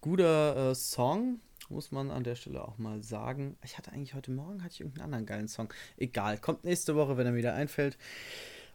guter 0.00 0.70
äh, 0.70 0.74
Song, 0.74 1.40
muss 1.68 1.90
man 1.90 2.10
an 2.10 2.24
der 2.24 2.36
Stelle 2.36 2.66
auch 2.66 2.78
mal 2.78 3.02
sagen. 3.02 3.58
Ich 3.64 3.76
hatte 3.76 3.92
eigentlich 3.92 4.14
heute 4.14 4.30
Morgen 4.30 4.62
hatte 4.62 4.74
ich 4.74 4.80
irgendeinen 4.80 5.04
anderen 5.06 5.26
geilen 5.26 5.48
Song. 5.48 5.72
Egal, 5.96 6.38
kommt 6.38 6.64
nächste 6.64 6.94
Woche, 6.94 7.16
wenn 7.16 7.26
er 7.26 7.34
wieder 7.34 7.54
einfällt. 7.54 7.98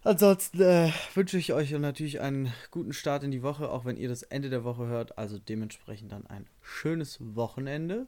Ansonsten 0.06 0.62
äh, 0.62 0.92
wünsche 1.14 1.38
ich 1.38 1.54
euch 1.54 1.72
natürlich 1.72 2.20
einen 2.20 2.52
guten 2.72 2.92
Start 2.92 3.24
in 3.24 3.32
die 3.32 3.42
Woche, 3.42 3.70
auch 3.70 3.86
wenn 3.86 3.96
ihr 3.96 4.10
das 4.10 4.24
Ende 4.24 4.50
der 4.50 4.64
Woche 4.64 4.88
hört. 4.88 5.18
Also 5.18 5.40
dementsprechend 5.40 6.12
dann 6.12 6.28
ein 6.28 6.46
schönes 6.62 7.18
Wochenende. 7.22 8.08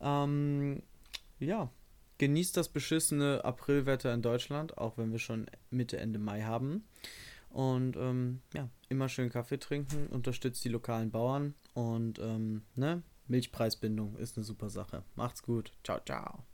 Ähm, 0.00 0.82
ja, 1.38 1.70
genießt 2.18 2.56
das 2.56 2.68
beschissene 2.68 3.44
Aprilwetter 3.44 4.12
in 4.12 4.22
Deutschland, 4.22 4.76
auch 4.76 4.98
wenn 4.98 5.12
wir 5.12 5.20
schon 5.20 5.46
Mitte, 5.70 5.98
Ende 5.98 6.18
Mai 6.18 6.42
haben. 6.42 6.84
Und 7.50 7.96
ähm, 7.96 8.40
ja, 8.52 8.68
immer 8.88 9.08
schön 9.08 9.30
Kaffee 9.30 9.58
trinken, 9.58 10.08
unterstützt 10.08 10.64
die 10.64 10.68
lokalen 10.68 11.12
Bauern 11.12 11.54
und 11.74 12.18
ähm, 12.18 12.62
ne, 12.74 13.04
Milchpreisbindung 13.28 14.16
ist 14.16 14.36
eine 14.36 14.44
super 14.44 14.70
Sache. 14.70 15.04
Macht's 15.14 15.44
gut. 15.44 15.72
Ciao, 15.84 16.00
ciao. 16.04 16.44